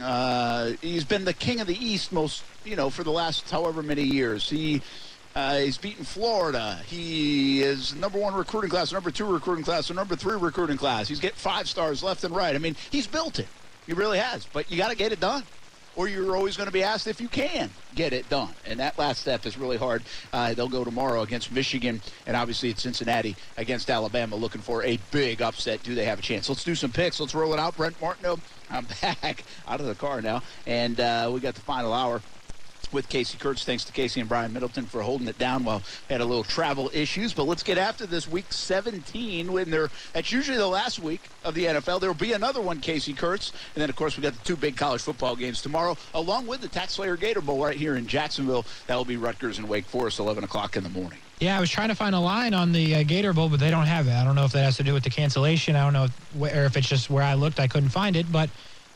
uh, 0.00 0.72
he's 0.80 1.04
been 1.04 1.24
the 1.24 1.34
king 1.34 1.60
of 1.60 1.66
the 1.66 1.76
East 1.76 2.12
most, 2.12 2.44
you 2.64 2.76
know, 2.76 2.90
for 2.90 3.04
the 3.04 3.10
last 3.10 3.50
however 3.50 3.82
many 3.82 4.02
years. 4.02 4.48
He 4.48 4.82
uh, 5.34 5.58
he's 5.58 5.78
beaten 5.78 6.04
Florida. 6.04 6.78
He 6.86 7.62
is 7.62 7.94
number 7.94 8.18
one 8.18 8.34
recruiting 8.34 8.70
class, 8.70 8.92
number 8.92 9.10
two 9.10 9.26
recruiting 9.26 9.64
class, 9.64 9.90
number 9.90 10.16
three 10.16 10.36
recruiting 10.36 10.76
class. 10.76 11.08
He's 11.08 11.20
getting 11.20 11.38
five 11.38 11.68
stars 11.68 12.02
left 12.02 12.24
and 12.24 12.34
right. 12.34 12.54
I 12.54 12.58
mean, 12.58 12.76
he's 12.90 13.06
built 13.06 13.38
it. 13.38 13.48
He 13.86 13.92
really 13.92 14.18
has. 14.18 14.46
But 14.46 14.70
you 14.70 14.76
got 14.76 14.90
to 14.90 14.96
get 14.96 15.12
it 15.12 15.20
done. 15.20 15.44
Or 15.94 16.08
you're 16.08 16.34
always 16.34 16.56
going 16.56 16.68
to 16.68 16.72
be 16.72 16.82
asked 16.82 17.06
if 17.06 17.20
you 17.20 17.28
can 17.28 17.68
get 17.94 18.14
it 18.14 18.26
done. 18.30 18.48
And 18.64 18.80
that 18.80 18.98
last 18.98 19.20
step 19.20 19.44
is 19.44 19.58
really 19.58 19.76
hard. 19.76 20.02
Uh, 20.32 20.54
they'll 20.54 20.66
go 20.66 20.84
tomorrow 20.84 21.20
against 21.20 21.52
Michigan, 21.52 22.00
and 22.26 22.34
obviously 22.34 22.70
it's 22.70 22.82
Cincinnati 22.82 23.36
against 23.58 23.90
Alabama, 23.90 24.34
looking 24.36 24.62
for 24.62 24.82
a 24.84 24.98
big 25.10 25.42
upset. 25.42 25.82
Do 25.82 25.94
they 25.94 26.06
have 26.06 26.18
a 26.18 26.22
chance? 26.22 26.48
Let's 26.48 26.64
do 26.64 26.74
some 26.74 26.92
picks. 26.92 27.20
Let's 27.20 27.34
roll 27.34 27.52
it 27.52 27.58
out. 27.58 27.76
Brent 27.76 28.00
Martineau, 28.00 28.38
I'm 28.72 28.86
back 29.02 29.44
out 29.68 29.80
of 29.80 29.86
the 29.86 29.94
car 29.94 30.22
now, 30.22 30.42
and 30.66 30.98
uh, 30.98 31.30
we 31.32 31.40
got 31.40 31.54
the 31.54 31.60
final 31.60 31.92
hour 31.92 32.22
with 32.92 33.08
Casey 33.08 33.38
Kurtz. 33.38 33.64
Thanks 33.64 33.84
to 33.84 33.92
Casey 33.92 34.20
and 34.20 34.28
Brian 34.28 34.52
Middleton 34.52 34.86
for 34.86 35.02
holding 35.02 35.28
it 35.28 35.38
down 35.38 35.64
while 35.64 35.82
had 36.08 36.20
a 36.20 36.24
little 36.24 36.44
travel 36.44 36.90
issues. 36.92 37.32
But 37.32 37.44
let's 37.44 37.62
get 37.62 37.78
after 37.78 38.06
this 38.06 38.28
week 38.28 38.52
17 38.52 39.52
when 39.52 39.70
they're 39.70 39.90
that's 40.12 40.32
usually 40.32 40.58
the 40.58 40.66
last 40.66 40.98
week 40.98 41.22
of 41.44 41.54
the 41.54 41.64
NFL. 41.64 42.00
There 42.00 42.10
will 42.10 42.14
be 42.14 42.32
another 42.32 42.60
one, 42.60 42.80
Casey 42.80 43.12
Kurtz. 43.12 43.52
And 43.74 43.82
then, 43.82 43.90
of 43.90 43.96
course, 43.96 44.16
we 44.16 44.22
got 44.22 44.34
the 44.34 44.44
two 44.44 44.56
big 44.56 44.76
college 44.76 45.02
football 45.02 45.36
games 45.36 45.62
tomorrow, 45.62 45.96
along 46.14 46.46
with 46.46 46.60
the 46.60 46.68
TaxSlayer 46.68 47.18
Gator 47.18 47.40
Bowl 47.40 47.64
right 47.64 47.76
here 47.76 47.96
in 47.96 48.06
Jacksonville. 48.06 48.64
That 48.86 48.96
will 48.96 49.04
be 49.04 49.16
Rutgers 49.16 49.58
and 49.58 49.68
Wake 49.68 49.86
Forest, 49.86 50.18
11 50.18 50.44
o'clock 50.44 50.76
in 50.76 50.82
the 50.82 50.90
morning. 50.90 51.18
Yeah, 51.40 51.56
I 51.56 51.60
was 51.60 51.70
trying 51.70 51.88
to 51.88 51.96
find 51.96 52.14
a 52.14 52.20
line 52.20 52.54
on 52.54 52.70
the 52.70 52.94
uh, 52.94 53.02
Gator 53.02 53.32
Bowl, 53.32 53.48
but 53.48 53.58
they 53.58 53.70
don't 53.70 53.86
have 53.86 54.06
it. 54.06 54.12
I 54.12 54.22
don't 54.22 54.36
know 54.36 54.44
if 54.44 54.52
that 54.52 54.62
has 54.62 54.76
to 54.76 54.84
do 54.84 54.94
with 54.94 55.02
the 55.02 55.10
cancellation. 55.10 55.74
I 55.74 55.82
don't 55.82 55.92
know 55.92 56.04
if, 56.04 56.54
or 56.54 56.64
if 56.64 56.76
it's 56.76 56.88
just 56.88 57.10
where 57.10 57.24
I 57.24 57.34
looked, 57.34 57.58
I 57.58 57.66
couldn't 57.66 57.88
find 57.88 58.14
it. 58.14 58.30
But 58.30 58.48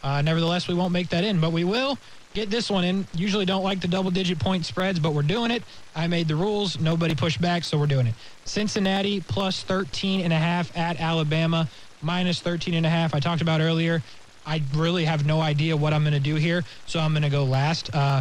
uh, 0.05 0.22
nevertheless, 0.22 0.68
we 0.68 0.74
won't 0.74 0.92
make 0.92 1.09
that 1.09 1.24
in. 1.24 1.40
But 1.40 1.51
we 1.51 1.64
will 1.64 1.99
get 2.37 2.51
this 2.51 2.70
one 2.70 2.84
in. 2.84 3.07
Usually 3.14 3.47
don't 3.47 3.64
like 3.64 3.80
the 3.80 3.89
double 3.89 4.11
digit 4.11 4.39
point 4.39 4.66
spreads, 4.66 5.01
but 5.01 5.14
we're 5.14 5.22
doing 5.22 5.51
it. 5.51 5.62
I 5.95 6.07
made 6.07 6.28
the 6.28 6.37
rules. 6.37 6.78
Nobody 6.78 7.14
pushed 7.14 7.41
back, 7.41 7.64
so 7.64 7.78
we're 7.78 7.87
doing 7.87 8.07
it. 8.07 8.14
Cincinnati 8.45 9.20
plus 9.20 9.62
13 9.62 10.20
and 10.20 10.32
a 10.34 10.37
half 10.37 10.76
at 10.76 11.01
Alabama, 11.01 11.66
minus 12.03 12.41
13 12.41 12.74
and 12.74 12.84
a 12.84 12.91
half. 12.91 13.14
I 13.14 13.20
talked 13.20 13.41
about 13.41 13.62
earlier. 13.62 14.03
I 14.45 14.62
really 14.74 15.07
have 15.07 15.24
no 15.24 15.41
idea 15.41 15.76
what 15.76 15.95
I'm 15.95 16.03
going 16.03 16.12
to 16.12 16.20
do 16.20 16.34
here, 16.34 16.62
so 16.87 17.01
I'm 17.01 17.12
going 17.12 17.22
to 17.22 17.30
go 17.30 17.43
last. 17.43 17.93
Uh, 17.95 18.20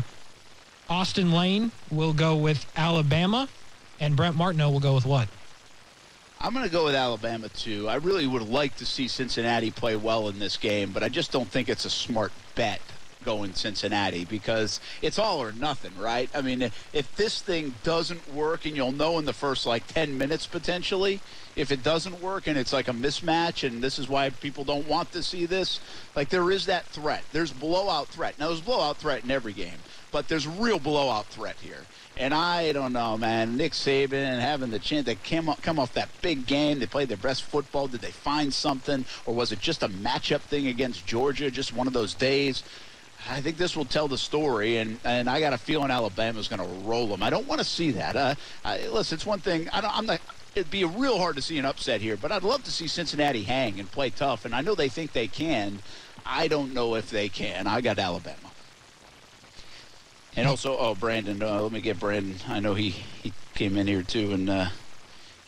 Austin 0.90 1.34
Lane 1.34 1.72
will 1.92 2.14
go 2.14 2.38
with 2.38 2.66
Alabama, 2.78 3.50
and 4.00 4.16
Brent 4.16 4.38
Martineau 4.38 4.72
will 4.72 4.80
go 4.80 4.96
with 4.96 5.06
what? 5.06 5.28
I'm 6.40 6.54
going 6.54 6.66
to 6.66 6.72
go 6.72 6.86
with 6.86 6.96
Alabama, 6.96 7.50
too. 7.50 7.90
I 7.90 7.96
really 7.96 8.28
would 8.28 8.48
like 8.48 8.78
to 8.78 8.86
see 8.86 9.10
Cincinnati 9.10 9.72
play 9.72 9.98
well 9.98 10.30
in 10.30 10.40
this 10.40 10.56
game, 10.56 10.92
but 10.94 11.04
I 11.04 11.10
just 11.10 11.34
don't 11.34 11.50
think 11.50 11.68
it's 11.68 11.84
a 11.84 11.90
smart 11.90 12.32
bet 12.56 12.82
going 13.26 13.54
Cincinnati 13.54 14.24
because 14.24 14.80
it's 15.02 15.20
all 15.20 15.42
or 15.42 15.52
nothing, 15.52 15.92
right? 15.98 16.30
I 16.34 16.42
mean, 16.42 16.62
if 16.62 17.16
this 17.18 17.42
thing 17.42 17.74
doesn't 17.84 18.34
work, 18.34 18.66
and 18.66 18.76
you'll 18.76 18.92
know 18.92 19.20
in 19.20 19.26
the 19.26 19.34
first 19.34 19.66
like 19.66 19.88
10 19.88 20.18
minutes 20.18 20.48
potentially, 20.48 21.20
if 21.56 21.72
it 21.72 21.84
doesn't 21.84 22.22
work 22.22 22.48
and 22.48 22.58
it's 22.58 22.74
like 22.74 22.88
a 22.88 22.94
mismatch, 22.94 23.68
and 23.68 23.82
this 23.82 23.98
is 23.98 24.08
why 24.08 24.30
people 24.30 24.64
don't 24.64 24.88
want 24.88 25.12
to 25.14 25.24
see 25.24 25.46
this, 25.46 25.80
like 26.16 26.30
there 26.30 26.52
is 26.52 26.68
that 26.68 26.86
threat. 26.86 27.24
There's 27.32 27.52
blowout 27.52 28.08
threat. 28.08 28.38
Now, 28.40 28.48
there's 28.48 28.62
blowout 28.62 28.98
threat 28.98 29.24
in 29.24 29.32
every 29.32 29.54
game, 29.54 29.80
but 30.12 30.28
there's 30.28 30.48
real 30.48 30.80
blowout 30.80 31.26
threat 31.28 31.56
here. 31.62 31.86
And 32.18 32.34
I 32.34 32.72
don't 32.72 32.94
know, 32.94 33.18
man. 33.18 33.58
Nick 33.58 33.74
Saban 33.74 34.14
and 34.14 34.42
having 34.42 34.72
the 34.72 34.80
chance 34.80 35.06
they 35.06 35.16
came 35.16 35.50
up, 35.50 35.62
come 35.62 35.80
off 35.80 35.94
that 35.96 36.10
big 36.22 36.48
game. 36.48 36.80
They 36.80 36.86
played 36.86 37.10
their 37.10 37.18
best 37.18 37.44
football. 37.44 37.88
Did 37.88 38.02
they 38.02 38.12
find 38.12 38.54
something, 38.54 39.04
or 39.26 39.34
was 39.34 39.52
it 39.52 39.60
just 39.60 39.84
a 39.84 39.90
matchup 39.90 40.40
thing 40.42 40.68
against 40.68 41.06
Georgia? 41.06 41.52
Just 41.52 41.76
one 41.76 41.88
of 41.88 41.94
those 41.94 42.14
days. 42.14 42.64
I 43.30 43.42
think 43.42 43.58
this 43.58 43.76
will 43.76 43.86
tell 43.86 44.08
the 44.08 44.18
story, 44.18 44.78
and, 44.78 45.00
and 45.04 45.30
I 45.30 45.40
got 45.40 45.54
a 45.54 45.58
feeling 45.58 45.90
Alabama's 45.90 46.48
going 46.48 46.62
to 46.62 46.88
roll 46.88 47.08
them. 47.08 47.24
I 47.24 47.30
don't 47.30 47.48
want 47.48 47.60
to 47.60 47.66
see 47.66 47.92
that. 47.92 48.16
Uh, 48.16 48.36
I, 48.64 48.88
listen, 48.88 49.16
it's 49.16 49.26
one 49.26 49.40
thing. 49.40 49.68
I 49.70 49.82
don't, 49.82 49.98
I'm 49.98 50.06
not. 50.06 50.22
It'd 50.54 50.72
be 50.72 50.86
real 50.86 51.18
hard 51.18 51.36
to 51.36 51.42
see 51.42 51.58
an 51.58 51.66
upset 51.66 52.02
here, 52.02 52.18
but 52.18 52.32
I'd 52.32 52.44
love 52.44 52.64
to 52.64 52.72
see 52.72 52.88
Cincinnati 52.88 53.44
hang 53.44 53.80
and 53.80 53.92
play 53.92 54.10
tough. 54.10 54.46
And 54.46 54.56
I 54.56 54.62
know 54.62 54.76
they 54.76 54.90
think 54.90 55.12
they 55.12 55.28
can. 55.28 55.80
I 56.26 56.48
don't 56.48 56.74
know 56.74 56.96
if 56.96 57.10
they 57.10 57.28
can. 57.28 57.68
I 57.68 57.82
got 57.82 58.00
Alabama. 58.00 58.38
And 60.38 60.48
also, 60.48 60.78
oh, 60.78 60.96
Brandon, 60.96 61.42
uh, 61.42 61.62
let 61.62 61.72
me 61.72 61.82
get 61.82 62.00
Brandon. 62.00 62.36
I 62.48 62.60
know 62.60 62.74
he, 62.74 62.90
he 62.90 63.34
came 63.54 63.78
in 63.78 63.88
here 63.88 64.04
too, 64.04 64.34
and 64.34 64.50
uh, 64.50 64.68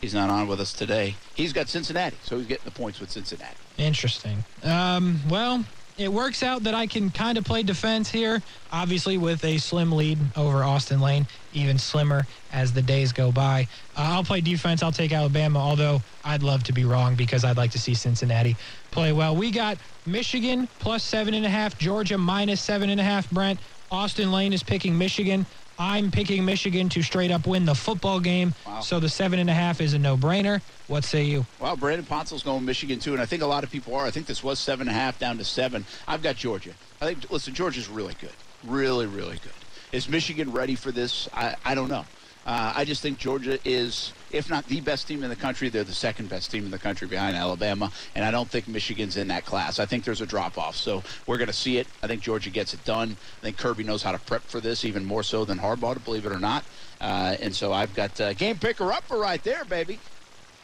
he's 0.00 0.14
not 0.14 0.30
on 0.30 0.48
with 0.48 0.60
us 0.60 0.72
today. 0.72 1.14
He's 1.34 1.52
got 1.52 1.68
Cincinnati, 1.68 2.16
so 2.22 2.38
he's 2.38 2.46
getting 2.46 2.64
the 2.64 2.70
points 2.70 3.00
with 3.00 3.10
Cincinnati. 3.10 3.56
Interesting. 3.76 4.44
Um, 4.62 5.20
well, 5.28 5.64
it 5.98 6.12
works 6.12 6.44
out 6.44 6.62
that 6.62 6.74
I 6.74 6.86
can 6.86 7.10
kind 7.10 7.36
of 7.36 7.44
play 7.44 7.64
defense 7.64 8.08
here, 8.08 8.40
obviously 8.72 9.18
with 9.18 9.44
a 9.44 9.58
slim 9.58 9.90
lead 9.90 10.18
over 10.36 10.62
Austin 10.62 11.00
Lane, 11.00 11.26
even 11.52 11.76
slimmer 11.76 12.24
as 12.52 12.72
the 12.72 12.80
days 12.80 13.12
go 13.12 13.32
by. 13.32 13.66
Uh, 13.96 14.14
I'll 14.14 14.24
play 14.24 14.40
defense. 14.40 14.82
I'll 14.82 14.92
take 14.92 15.12
Alabama, 15.12 15.58
although 15.58 16.00
I'd 16.24 16.44
love 16.44 16.62
to 16.64 16.72
be 16.72 16.84
wrong 16.84 17.16
because 17.16 17.44
I'd 17.44 17.56
like 17.56 17.72
to 17.72 17.78
see 17.80 17.94
Cincinnati 17.94 18.56
play 18.92 19.12
well. 19.12 19.34
We 19.34 19.50
got 19.50 19.76
Michigan 20.06 20.68
plus 20.78 21.02
seven 21.02 21.34
and 21.34 21.44
a 21.44 21.50
half, 21.50 21.76
Georgia 21.76 22.16
minus 22.16 22.60
seven 22.60 22.90
and 22.90 23.00
a 23.00 23.04
half. 23.04 23.28
Brent 23.30 23.58
Austin 23.90 24.30
Lane 24.30 24.52
is 24.52 24.62
picking 24.62 24.96
Michigan. 24.96 25.46
I'm 25.78 26.10
picking 26.10 26.44
Michigan 26.44 26.88
to 26.90 27.02
straight 27.02 27.30
up 27.30 27.46
win 27.46 27.64
the 27.64 27.74
football 27.74 28.18
game. 28.18 28.54
Wow. 28.66 28.80
So 28.80 28.98
the 28.98 29.08
seven 29.08 29.38
and 29.38 29.48
a 29.48 29.54
half 29.54 29.80
is 29.80 29.94
a 29.94 29.98
no-brainer. 29.98 30.60
What 30.88 31.04
say 31.04 31.22
you? 31.22 31.46
Well, 31.60 31.76
Brandon 31.76 32.04
Ponsel's 32.04 32.42
going 32.42 32.64
Michigan 32.64 32.98
too, 32.98 33.12
and 33.12 33.22
I 33.22 33.26
think 33.26 33.42
a 33.42 33.46
lot 33.46 33.62
of 33.62 33.70
people 33.70 33.94
are. 33.94 34.04
I 34.04 34.10
think 34.10 34.26
this 34.26 34.42
was 34.42 34.58
seven 34.58 34.88
and 34.88 34.96
a 34.96 34.98
half 34.98 35.18
down 35.18 35.38
to 35.38 35.44
seven. 35.44 35.84
I've 36.08 36.22
got 36.22 36.36
Georgia. 36.36 36.72
I 37.00 37.06
think 37.06 37.30
listen, 37.30 37.54
Georgia's 37.54 37.88
really 37.88 38.14
good, 38.20 38.32
really, 38.64 39.06
really 39.06 39.36
good. 39.36 39.52
Is 39.92 40.08
Michigan 40.08 40.52
ready 40.52 40.74
for 40.74 40.90
this? 40.90 41.28
I, 41.32 41.54
I 41.64 41.74
don't 41.74 41.88
know. 41.88 42.04
Uh, 42.48 42.72
I 42.74 42.86
just 42.86 43.02
think 43.02 43.18
Georgia 43.18 43.58
is, 43.62 44.14
if 44.32 44.48
not 44.48 44.64
the 44.68 44.80
best 44.80 45.06
team 45.06 45.22
in 45.22 45.28
the 45.28 45.36
country, 45.36 45.68
they're 45.68 45.84
the 45.84 45.92
second 45.92 46.30
best 46.30 46.50
team 46.50 46.64
in 46.64 46.70
the 46.70 46.78
country 46.78 47.06
behind 47.06 47.36
Alabama, 47.36 47.92
and 48.14 48.24
I 48.24 48.30
don't 48.30 48.48
think 48.48 48.66
Michigan's 48.66 49.18
in 49.18 49.28
that 49.28 49.44
class. 49.44 49.78
I 49.78 49.84
think 49.84 50.02
there's 50.02 50.22
a 50.22 50.26
drop 50.26 50.56
off, 50.56 50.74
so 50.74 51.02
we're 51.26 51.36
going 51.36 51.48
to 51.48 51.52
see 51.52 51.76
it. 51.76 51.86
I 52.02 52.06
think 52.06 52.22
Georgia 52.22 52.48
gets 52.48 52.72
it 52.72 52.82
done. 52.86 53.18
I 53.20 53.42
think 53.42 53.58
Kirby 53.58 53.84
knows 53.84 54.02
how 54.02 54.12
to 54.12 54.18
prep 54.18 54.40
for 54.44 54.60
this 54.62 54.86
even 54.86 55.04
more 55.04 55.22
so 55.22 55.44
than 55.44 55.58
Harbaugh, 55.58 56.02
believe 56.02 56.24
it 56.24 56.32
or 56.32 56.38
not. 56.38 56.64
Uh, 57.02 57.36
and 57.38 57.54
so 57.54 57.70
I've 57.70 57.94
got 57.94 58.18
uh, 58.18 58.32
game 58.32 58.56
picker 58.56 58.90
up 58.92 59.04
for 59.04 59.18
right 59.18 59.44
there, 59.44 59.66
baby. 59.66 59.98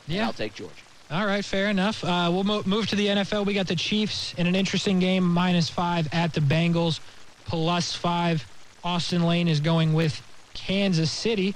And 0.07 0.17
Yeah. 0.17 0.25
I'll 0.25 0.33
take 0.33 0.55
Georgia. 0.55 0.73
All 1.11 1.27
right, 1.27 1.45
fair 1.45 1.69
enough. 1.69 2.03
Uh, 2.03 2.31
we'll 2.33 2.45
mo- 2.45 2.63
move 2.65 2.87
to 2.87 2.97
the 2.97 3.09
NFL. 3.09 3.45
We 3.45 3.53
got 3.53 3.67
the 3.67 3.77
Chiefs 3.77 4.33
in 4.39 4.47
an 4.47 4.55
interesting 4.55 5.01
game, 5.01 5.23
minus 5.23 5.69
five 5.69 6.09
at 6.15 6.33
the 6.33 6.41
Bengals, 6.41 7.01
plus 7.45 7.93
five. 7.93 8.47
Austin 8.83 9.23
Lane 9.23 9.49
is 9.49 9.61
going 9.61 9.93
with 9.93 10.23
Kansas 10.55 11.11
City. 11.11 11.55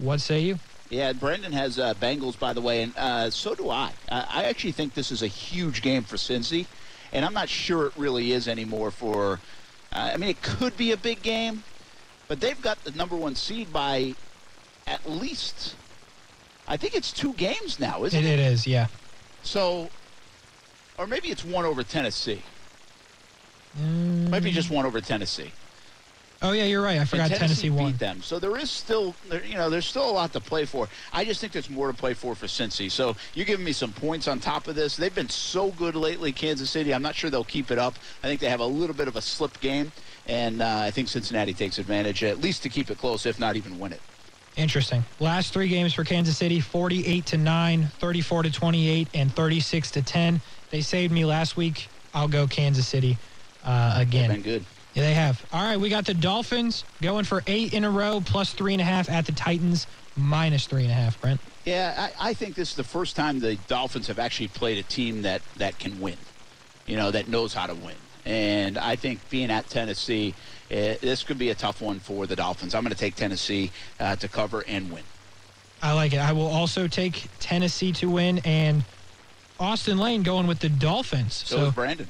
What 0.00 0.20
say 0.20 0.40
you? 0.40 0.58
Yeah, 0.88 1.12
Brendan 1.12 1.52
has 1.52 1.78
uh, 1.78 1.94
Bengals, 1.94 2.38
by 2.38 2.52
the 2.52 2.60
way, 2.60 2.82
and 2.82 2.96
uh, 2.96 3.30
so 3.30 3.54
do 3.54 3.70
I. 3.70 3.92
I. 4.10 4.26
I 4.28 4.44
actually 4.44 4.72
think 4.72 4.94
this 4.94 5.12
is 5.12 5.22
a 5.22 5.26
huge 5.28 5.82
game 5.82 6.02
for 6.02 6.16
Cincy, 6.16 6.66
and 7.12 7.24
I'm 7.24 7.34
not 7.34 7.48
sure 7.48 7.86
it 7.86 7.92
really 7.96 8.32
is 8.32 8.48
anymore 8.48 8.90
for. 8.90 9.40
Uh, 9.92 10.10
I 10.14 10.16
mean, 10.16 10.30
it 10.30 10.42
could 10.42 10.76
be 10.76 10.90
a 10.92 10.96
big 10.96 11.22
game, 11.22 11.62
but 12.28 12.40
they've 12.40 12.60
got 12.60 12.82
the 12.84 12.90
number 12.92 13.14
one 13.14 13.34
seed 13.34 13.72
by 13.72 14.14
at 14.86 15.08
least. 15.08 15.76
I 16.66 16.76
think 16.76 16.94
it's 16.94 17.12
two 17.12 17.32
games 17.34 17.78
now, 17.78 18.04
isn't 18.04 18.18
It, 18.18 18.26
it? 18.26 18.38
it 18.38 18.52
is, 18.52 18.66
yeah. 18.66 18.86
So, 19.42 19.90
or 20.98 21.06
maybe 21.06 21.28
it's 21.28 21.44
one 21.44 21.64
over 21.64 21.82
Tennessee. 21.82 22.42
Mm. 23.80 24.30
Might 24.30 24.42
be 24.42 24.50
just 24.50 24.70
one 24.70 24.86
over 24.86 25.00
Tennessee. 25.00 25.52
Oh 26.42 26.52
yeah, 26.52 26.64
you're 26.64 26.80
right. 26.80 26.98
I 26.98 27.04
forgot 27.04 27.30
Tennessee, 27.30 27.68
beat 27.68 27.76
won. 27.76 27.96
them. 27.96 28.22
So 28.22 28.38
there 28.38 28.56
is 28.56 28.70
still, 28.70 29.14
there, 29.28 29.44
you 29.44 29.56
know, 29.56 29.68
there's 29.68 29.84
still 29.84 30.08
a 30.08 30.10
lot 30.10 30.32
to 30.32 30.40
play 30.40 30.64
for. 30.64 30.88
I 31.12 31.22
just 31.22 31.38
think 31.40 31.52
there's 31.52 31.68
more 31.68 31.88
to 31.88 31.92
play 31.92 32.14
for 32.14 32.34
for 32.34 32.46
Cincy. 32.46 32.90
So 32.90 33.14
you're 33.34 33.44
giving 33.44 33.64
me 33.64 33.72
some 33.72 33.92
points 33.92 34.26
on 34.26 34.40
top 34.40 34.66
of 34.66 34.74
this. 34.74 34.96
They've 34.96 35.14
been 35.14 35.28
so 35.28 35.70
good 35.72 35.94
lately, 35.94 36.32
Kansas 36.32 36.70
City. 36.70 36.94
I'm 36.94 37.02
not 37.02 37.14
sure 37.14 37.28
they'll 37.28 37.44
keep 37.44 37.70
it 37.70 37.78
up. 37.78 37.94
I 38.22 38.26
think 38.26 38.40
they 38.40 38.48
have 38.48 38.60
a 38.60 38.66
little 38.66 38.96
bit 38.96 39.06
of 39.06 39.16
a 39.16 39.20
slip 39.20 39.60
game, 39.60 39.92
and 40.26 40.62
uh, 40.62 40.78
I 40.78 40.90
think 40.90 41.08
Cincinnati 41.08 41.52
takes 41.52 41.78
advantage, 41.78 42.24
at 42.24 42.40
least 42.40 42.62
to 42.62 42.70
keep 42.70 42.90
it 42.90 42.96
close, 42.96 43.26
if 43.26 43.38
not 43.38 43.56
even 43.56 43.78
win 43.78 43.92
it. 43.92 44.00
Interesting. 44.56 45.04
Last 45.20 45.52
three 45.52 45.68
games 45.68 45.92
for 45.92 46.04
Kansas 46.04 46.38
City: 46.38 46.58
48 46.58 47.26
to 47.26 47.36
nine, 47.36 47.88
34 47.98 48.44
to 48.44 48.50
28, 48.50 49.08
and 49.12 49.30
36 49.34 49.90
to 49.90 50.02
10. 50.02 50.40
They 50.70 50.80
saved 50.80 51.12
me 51.12 51.26
last 51.26 51.58
week. 51.58 51.88
I'll 52.14 52.28
go 52.28 52.46
Kansas 52.46 52.88
City 52.88 53.18
uh, 53.62 53.96
again. 53.98 54.30
Been 54.30 54.42
good. 54.42 54.64
Yeah, 54.94 55.02
they 55.04 55.14
have. 55.14 55.44
All 55.52 55.62
right, 55.62 55.78
we 55.78 55.88
got 55.88 56.06
the 56.06 56.14
Dolphins 56.14 56.84
going 57.00 57.24
for 57.24 57.42
eight 57.46 57.72
in 57.74 57.84
a 57.84 57.90
row, 57.90 58.20
plus 58.24 58.52
three 58.52 58.72
and 58.72 58.80
a 58.80 58.84
half 58.84 59.08
at 59.08 59.26
the 59.26 59.32
Titans, 59.32 59.86
minus 60.16 60.66
three 60.66 60.82
and 60.82 60.90
a 60.90 60.94
half. 60.94 61.20
Brent. 61.20 61.40
Yeah, 61.64 62.10
I, 62.18 62.30
I 62.30 62.34
think 62.34 62.54
this 62.54 62.70
is 62.70 62.76
the 62.76 62.84
first 62.84 63.14
time 63.14 63.38
the 63.38 63.56
Dolphins 63.68 64.08
have 64.08 64.18
actually 64.18 64.48
played 64.48 64.78
a 64.78 64.82
team 64.82 65.22
that, 65.22 65.42
that 65.56 65.78
can 65.78 66.00
win, 66.00 66.16
you 66.86 66.96
know, 66.96 67.10
that 67.10 67.28
knows 67.28 67.54
how 67.54 67.66
to 67.66 67.74
win. 67.74 67.94
And 68.24 68.78
I 68.78 68.96
think 68.96 69.28
being 69.30 69.50
at 69.50 69.68
Tennessee, 69.68 70.34
uh, 70.70 70.94
this 71.00 71.22
could 71.22 71.38
be 71.38 71.50
a 71.50 71.54
tough 71.54 71.80
one 71.80 72.00
for 72.00 72.26
the 72.26 72.36
Dolphins. 72.36 72.74
I'm 72.74 72.82
going 72.82 72.92
to 72.92 72.98
take 72.98 73.14
Tennessee 73.14 73.70
uh, 73.98 74.16
to 74.16 74.28
cover 74.28 74.64
and 74.66 74.90
win. 74.90 75.04
I 75.82 75.92
like 75.92 76.12
it. 76.12 76.18
I 76.18 76.32
will 76.32 76.46
also 76.46 76.86
take 76.88 77.28
Tennessee 77.38 77.92
to 77.92 78.10
win 78.10 78.40
and 78.44 78.84
Austin 79.58 79.98
Lane 79.98 80.22
going 80.22 80.46
with 80.46 80.58
the 80.58 80.68
Dolphins. 80.68 81.34
So, 81.34 81.56
So, 81.56 81.66
is 81.66 81.74
Brandon. 81.74 82.08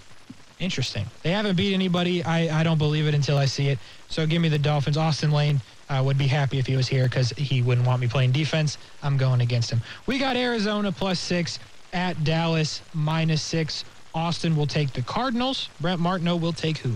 Interesting. 0.60 1.06
They 1.22 1.30
haven't 1.30 1.56
beat 1.56 1.74
anybody. 1.74 2.22
I, 2.22 2.60
I 2.60 2.62
don't 2.62 2.78
believe 2.78 3.06
it 3.06 3.14
until 3.14 3.36
I 3.36 3.46
see 3.46 3.68
it. 3.68 3.78
So 4.08 4.26
give 4.26 4.40
me 4.40 4.48
the 4.48 4.58
Dolphins. 4.58 4.96
Austin 4.96 5.32
Lane 5.32 5.60
uh, 5.88 6.02
would 6.04 6.18
be 6.18 6.26
happy 6.26 6.58
if 6.58 6.66
he 6.66 6.76
was 6.76 6.86
here 6.86 7.04
because 7.04 7.30
he 7.30 7.62
wouldn't 7.62 7.86
want 7.86 8.00
me 8.00 8.06
playing 8.06 8.32
defense. 8.32 8.78
I'm 9.02 9.16
going 9.16 9.40
against 9.40 9.70
him. 9.70 9.80
We 10.06 10.18
got 10.18 10.36
Arizona 10.36 10.92
plus 10.92 11.18
six 11.18 11.58
at 11.92 12.22
Dallas 12.22 12.82
minus 12.94 13.42
six. 13.42 13.84
Austin 14.14 14.56
will 14.56 14.66
take 14.66 14.92
the 14.92 15.02
Cardinals. 15.02 15.68
Brent 15.80 16.00
Martineau 16.00 16.36
will 16.36 16.52
take 16.52 16.78
who? 16.78 16.94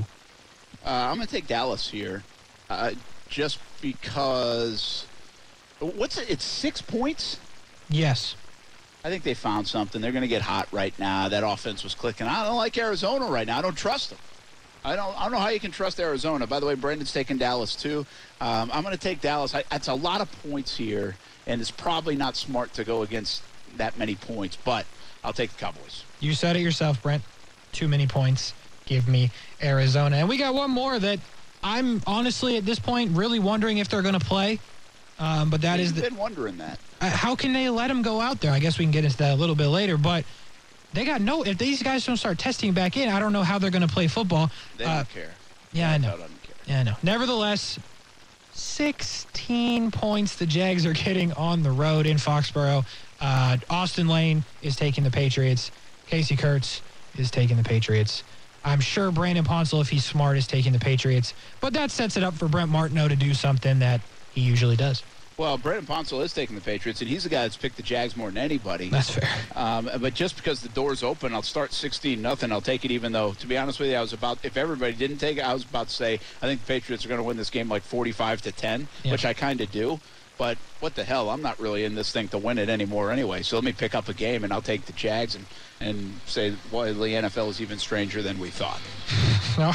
Uh, 0.85 0.91
I'm 0.91 1.17
going 1.17 1.27
to 1.27 1.33
take 1.33 1.47
Dallas 1.47 1.89
here, 1.89 2.23
uh, 2.69 2.93
just 3.29 3.59
because. 3.81 5.07
What's 5.79 6.19
it? 6.19 6.31
It's 6.31 6.45
six 6.45 6.83
points. 6.83 7.39
Yes. 7.89 8.37
I 9.05 9.11
think 9.11 9.23
they 9.23 9.35
found 9.35 9.69
something. 9.69 10.01
They're 10.01 10.13
going 10.13 10.23
to 10.23 10.29
get 10.29 10.41
hot 10.41 10.67
right 10.73 10.99
now. 10.99 11.29
That 11.29 11.45
offense 11.45 11.85
was 11.85 11.95
clicking. 11.95 12.27
I 12.27 12.45
don't 12.47 12.57
like 12.57 12.77
Arizona 12.79 13.27
right 13.27 13.47
now. 13.47 13.59
I 13.59 13.63
don't 13.63 13.77
trust 13.77 14.11
them. 14.11 14.19
I 14.83 14.97
don't. 14.97 15.19
I 15.19 15.25
don't 15.25 15.33
know 15.33 15.39
how 15.39 15.49
you 15.49 15.61
can 15.61 15.71
trust 15.71 16.01
Arizona. 16.01 16.47
By 16.47 16.59
the 16.59 16.67
way, 16.67 16.75
Brendan's 16.75 17.13
taking 17.13 17.39
Dallas 17.39 17.77
too. 17.77 18.07
Um, 18.41 18.71
I'm 18.73 18.83
going 18.83 18.95
to 18.95 19.01
take 19.01 19.21
Dallas. 19.21 19.55
I, 19.55 19.65
that's 19.71 19.89
a 19.89 19.95
lot 19.95 20.21
of 20.21 20.31
points 20.43 20.77
here, 20.77 21.17
and 21.47 21.61
it's 21.61 21.71
probably 21.71 22.17
not 22.17 22.37
smart 22.37 22.73
to 22.75 22.85
go 22.85 23.03
against 23.03 23.43
that 23.77 23.99
many 23.99 24.15
points. 24.15 24.57
But 24.57 24.87
I'll 25.23 25.33
take 25.33 25.51
the 25.53 25.59
Cowboys. 25.59 26.05
You 26.21 26.35
said 26.35 26.57
it 26.57 26.61
yourself, 26.61 27.03
Brent. 27.03 27.23
Too 27.73 27.89
many 27.89 28.07
points. 28.07 28.53
Give 28.87 29.09
me 29.09 29.31
Arizona. 29.63 30.17
And 30.17 30.29
we 30.29 30.37
got 30.37 30.55
one 30.55 30.71
more 30.71 30.99
that 30.99 31.19
I'm 31.63 32.03
honestly 32.07 32.59
at 32.59 32.67
this 32.67 32.79
point 32.79 33.17
really 33.17 33.39
wondering 33.39 33.79
if 33.79 33.89
they're 33.89 34.03
going 34.03 34.19
to 34.19 34.27
play. 34.27 34.61
Um, 35.19 35.49
but 35.49 35.63
that 35.63 35.81
is 35.81 35.89
You've 35.93 35.97
the, 35.97 36.11
been 36.11 36.19
wondering 36.19 36.59
that. 36.59 36.79
Uh, 37.05 37.11
how 37.11 37.35
can 37.37 37.53
they 37.53 37.69
let 37.69 37.91
him 37.91 38.03
go 38.03 38.21
out 38.21 38.41
there? 38.41 38.51
I 38.53 38.59
guess 38.59 38.79
we 38.79 38.85
can 38.85 38.93
get 38.93 39.05
into 39.05 39.17
that 39.19 39.33
a 39.33 39.37
little 39.37 39.55
bit 39.55 39.69
later. 39.69 39.97
But 39.97 40.25
they 40.93 41.05
got 41.05 41.21
no. 41.21 41.43
If 41.45 41.59
these 41.59 41.83
guys 41.83 42.05
don't 42.07 42.17
start 42.17 42.39
testing 42.39 42.73
back 42.73 42.97
in, 42.97 43.09
I 43.09 43.19
don't 43.19 43.33
know 43.33 43.43
how 43.43 43.59
they're 43.59 43.71
going 43.71 43.87
to 43.87 43.93
play 43.93 44.07
football. 44.09 44.51
They 44.77 44.85
Uh, 44.85 44.97
don't 44.97 45.11
care. 45.11 45.35
yeah, 45.73 45.91
I 45.91 45.99
know. 45.99 46.17
Care. 46.17 46.27
Yeah, 46.67 46.81
I 46.81 46.83
know. 46.85 46.95
Nevertheless, 47.03 47.79
16 48.53 49.91
points 49.91 50.37
the 50.37 50.47
Jags 50.47 50.87
are 50.87 50.93
getting 50.93 51.33
on 51.35 51.63
the 51.63 51.71
road 51.71 52.07
in 52.07 52.17
Foxborough. 52.17 52.85
Uh, 53.21 53.57
Austin 53.71 54.09
Lane 54.09 54.45
is 54.63 54.77
taking 54.77 55.05
the 55.05 55.11
Patriots. 55.11 55.71
Casey 56.07 56.37
Kurtz 56.37 56.81
is 57.17 57.31
taking 57.31 57.57
the 57.57 57.63
Patriots. 57.65 58.23
I'm 58.65 58.81
sure 58.81 59.11
Brandon 59.11 59.45
Ponsel, 59.45 59.81
if 59.83 59.89
he's 59.91 60.05
smart, 60.05 60.37
is 60.39 60.47
taking 60.47 60.73
the 60.73 60.79
Patriots. 60.79 61.35
But 61.61 61.73
that 61.75 61.91
sets 61.91 62.17
it 62.17 62.23
up 62.23 62.35
for 62.35 62.49
Brent 62.49 62.71
Martineau 62.71 63.09
to 63.09 63.17
do 63.17 63.35
something 63.35 63.79
that 63.81 64.01
he 64.33 64.41
usually 64.41 64.77
does. 64.77 65.03
Well, 65.37 65.59
Brendan 65.59 65.85
Ponsel 65.87 66.23
is 66.23 66.33
taking 66.33 66.55
the 66.55 66.63
Patriots, 66.63 67.01
and 67.01 67.11
he's 67.11 67.25
the 67.25 67.29
guy 67.29 67.43
that's 67.43 67.57
picked 67.57 67.77
the 67.77 67.83
Jags 67.83 68.17
more 68.17 68.29
than 68.29 68.39
anybody. 68.39 68.89
That's 68.89 69.11
fair. 69.11 69.29
Um, 69.57 69.91
but 70.01 70.15
just 70.15 70.37
because 70.37 70.61
the 70.61 70.69
door's 70.69 71.03
open, 71.03 71.35
I'll 71.35 71.43
start 71.43 71.73
16 71.73 72.23
nothing. 72.23 72.53
I'll 72.53 72.61
take 72.61 72.85
it, 72.85 72.93
even 72.93 73.11
though, 73.11 73.33
to 73.35 73.47
be 73.49 73.59
honest 73.59 73.81
with 73.81 73.91
you, 73.91 73.97
I 73.97 74.01
was 74.01 74.13
about 74.13 74.39
if 74.45 74.57
everybody 74.57 74.93
didn't 74.93 75.19
take 75.19 75.39
it, 75.39 75.41
I 75.41 75.53
was 75.53 75.65
about 75.65 75.89
to 75.89 75.95
say 75.95 76.15
I 76.41 76.47
think 76.47 76.61
the 76.61 76.67
Patriots 76.69 77.05
are 77.05 77.09
going 77.09 77.19
to 77.19 77.25
win 77.25 77.37
this 77.37 77.51
game 77.51 77.69
like 77.69 77.83
45 77.83 78.43
to 78.43 78.53
10, 78.53 78.87
Yeah. 79.03 79.11
which 79.13 79.25
I 79.25 79.33
kind 79.33 79.61
of 79.61 79.73
do. 79.73 79.99
But 80.39 80.57
what 80.81 80.95
the 80.95 81.03
hell? 81.05 81.31
I'm 81.31 81.43
not 81.43 81.59
really 81.61 81.83
in 81.85 81.95
this 81.97 82.13
thing 82.13 82.29
to 82.29 82.39
win 82.39 82.59
it 82.59 82.69
anymore 82.69 83.11
anyway. 83.11 83.43
So 83.43 83.57
let 83.57 83.65
me 83.65 83.73
pick 83.73 83.95
up 83.97 84.09
a 84.09 84.15
game, 84.15 84.45
and 84.45 84.53
I'll 84.53 84.63
take 84.63 84.87
the 84.87 84.93
Jags 84.93 85.35
and 85.35 85.45
and 85.81 86.19
say, 86.27 86.55
well, 86.71 86.85
the 86.85 86.93
NFL 87.09 87.49
is 87.51 87.61
even 87.61 87.79
stranger 87.79 88.23
than 88.23 88.39
we 88.39 88.51
thought. 88.51 88.81
No, 89.59 89.71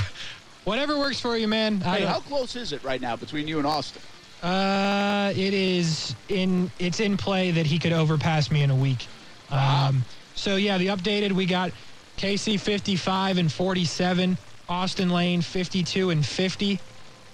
whatever 0.65 0.97
works 0.99 1.21
for 1.21 1.37
you, 1.37 1.47
man. 1.47 1.79
Hey, 1.79 2.03
how 2.03 2.19
close 2.19 2.57
is 2.57 2.73
it 2.73 2.83
right 2.83 2.99
now 2.99 3.15
between 3.15 3.47
you 3.47 3.57
and 3.59 3.65
Austin? 3.67 4.01
Uh, 4.41 5.33
it 5.35 5.53
is 5.53 6.15
in. 6.29 6.71
It's 6.79 6.99
in 6.99 7.17
play 7.17 7.51
that 7.51 7.65
he 7.65 7.77
could 7.77 7.93
overpass 7.93 8.49
me 8.51 8.63
in 8.63 8.69
a 8.69 8.75
week. 8.75 9.05
Um, 9.49 10.05
so 10.33 10.55
yeah, 10.55 10.77
the 10.77 10.87
updated 10.87 11.33
we 11.33 11.45
got 11.45 11.71
Casey 12.15 12.57
55 12.57 13.37
and 13.37 13.51
47, 13.51 14.37
Austin 14.67 15.09
Lane 15.09 15.41
52 15.41 16.09
and 16.11 16.25
50, 16.25 16.79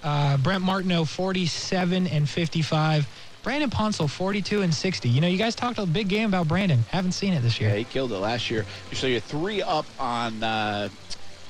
uh, 0.02 0.36
Brent 0.38 0.64
Martineau 0.64 1.04
47 1.04 2.06
and 2.08 2.28
55, 2.28 3.06
Brandon 3.42 3.70
Ponsel 3.70 4.10
42 4.10 4.62
and 4.62 4.74
60. 4.74 5.08
You 5.08 5.20
know, 5.20 5.28
you 5.28 5.38
guys 5.38 5.54
talked 5.54 5.78
a 5.78 5.86
big 5.86 6.08
game 6.08 6.28
about 6.28 6.48
Brandon. 6.48 6.84
Haven't 6.88 7.12
seen 7.12 7.32
it 7.32 7.42
this 7.42 7.60
year. 7.60 7.70
Yeah, 7.70 7.76
he 7.76 7.84
killed 7.84 8.12
it 8.12 8.18
last 8.18 8.50
year. 8.50 8.64
So 8.92 9.06
you're 9.06 9.20
three 9.20 9.62
up 9.62 9.86
on 9.98 10.42
uh, 10.42 10.88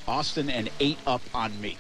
Austin 0.07 0.51
and 0.51 0.69
eight 0.81 0.99
up 1.07 1.23
on 1.33 1.59
me. 1.61 1.79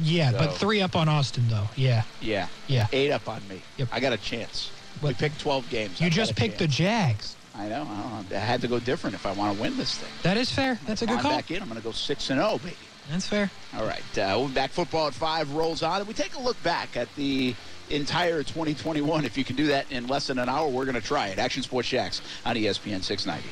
Yeah, 0.00 0.32
but 0.32 0.54
three 0.54 0.80
up 0.80 0.96
on 0.96 1.08
Austin 1.08 1.44
though. 1.48 1.68
Yeah, 1.76 2.02
Yeah. 2.20 2.48
Yeah. 2.66 2.86
Eight 2.92 3.10
up 3.10 3.28
on 3.28 3.46
me. 3.48 3.62
Yep. 3.76 3.88
I 3.92 4.00
got 4.00 4.12
a 4.12 4.16
chance. 4.16 4.70
we 5.02 5.14
picked 5.14 5.40
12 5.40 5.68
games. 5.70 6.00
you 6.00 6.06
I've 6.06 6.12
just 6.12 6.36
picked 6.36 6.58
the. 6.58 6.68
Jags. 6.68 7.36
I 7.54 7.68
know. 7.68 7.82
I, 7.82 8.22
know. 8.30 8.36
I 8.36 8.38
had 8.38 8.60
to 8.60 8.68
go 8.68 8.78
different 8.78 9.14
if 9.14 9.26
I 9.26 9.32
want 9.32 9.56
to 9.56 9.62
win 9.62 9.76
this 9.76 9.96
thing. 9.96 10.10
That 10.22 10.36
is 10.36 10.50
fair. 10.50 10.78
That's 10.86 11.02
a 11.02 11.06
good 11.06 11.18
call. 11.18 11.32
back 11.32 11.50
in. 11.50 11.60
I'm 11.60 11.68
going 11.68 11.80
to 11.80 11.84
go 11.84 11.92
six 11.92 12.30
and 12.30 12.38
zero, 12.38 12.58
baby. 12.58 12.76
That's 13.10 13.26
fair. 13.26 13.50
All 13.76 13.84
right. 13.86 14.18
Uh, 14.18 14.34
we'll 14.36 14.48
be 14.48 14.54
back. 14.54 14.70
Football 14.70 15.08
at 15.08 15.14
five 15.14 15.52
rolls 15.54 15.82
on, 15.82 16.00
and 16.00 16.06
we 16.08 16.14
take 16.14 16.34
a 16.34 16.40
look 16.40 16.62
back 16.62 16.96
at 16.96 17.12
the 17.16 17.54
entire 17.90 18.42
2021. 18.42 19.24
If 19.24 19.38
you 19.38 19.44
can 19.44 19.56
do 19.56 19.66
that 19.68 19.90
in 19.90 20.06
less 20.06 20.26
than 20.26 20.38
an 20.38 20.48
hour, 20.48 20.68
we're 20.68 20.84
going 20.84 20.94
to 20.94 21.00
try 21.00 21.28
it. 21.28 21.38
Action 21.38 21.62
Sports 21.62 21.88
Jax 21.88 22.20
on 22.44 22.54
ESPN 22.54 23.02
690. 23.02 23.48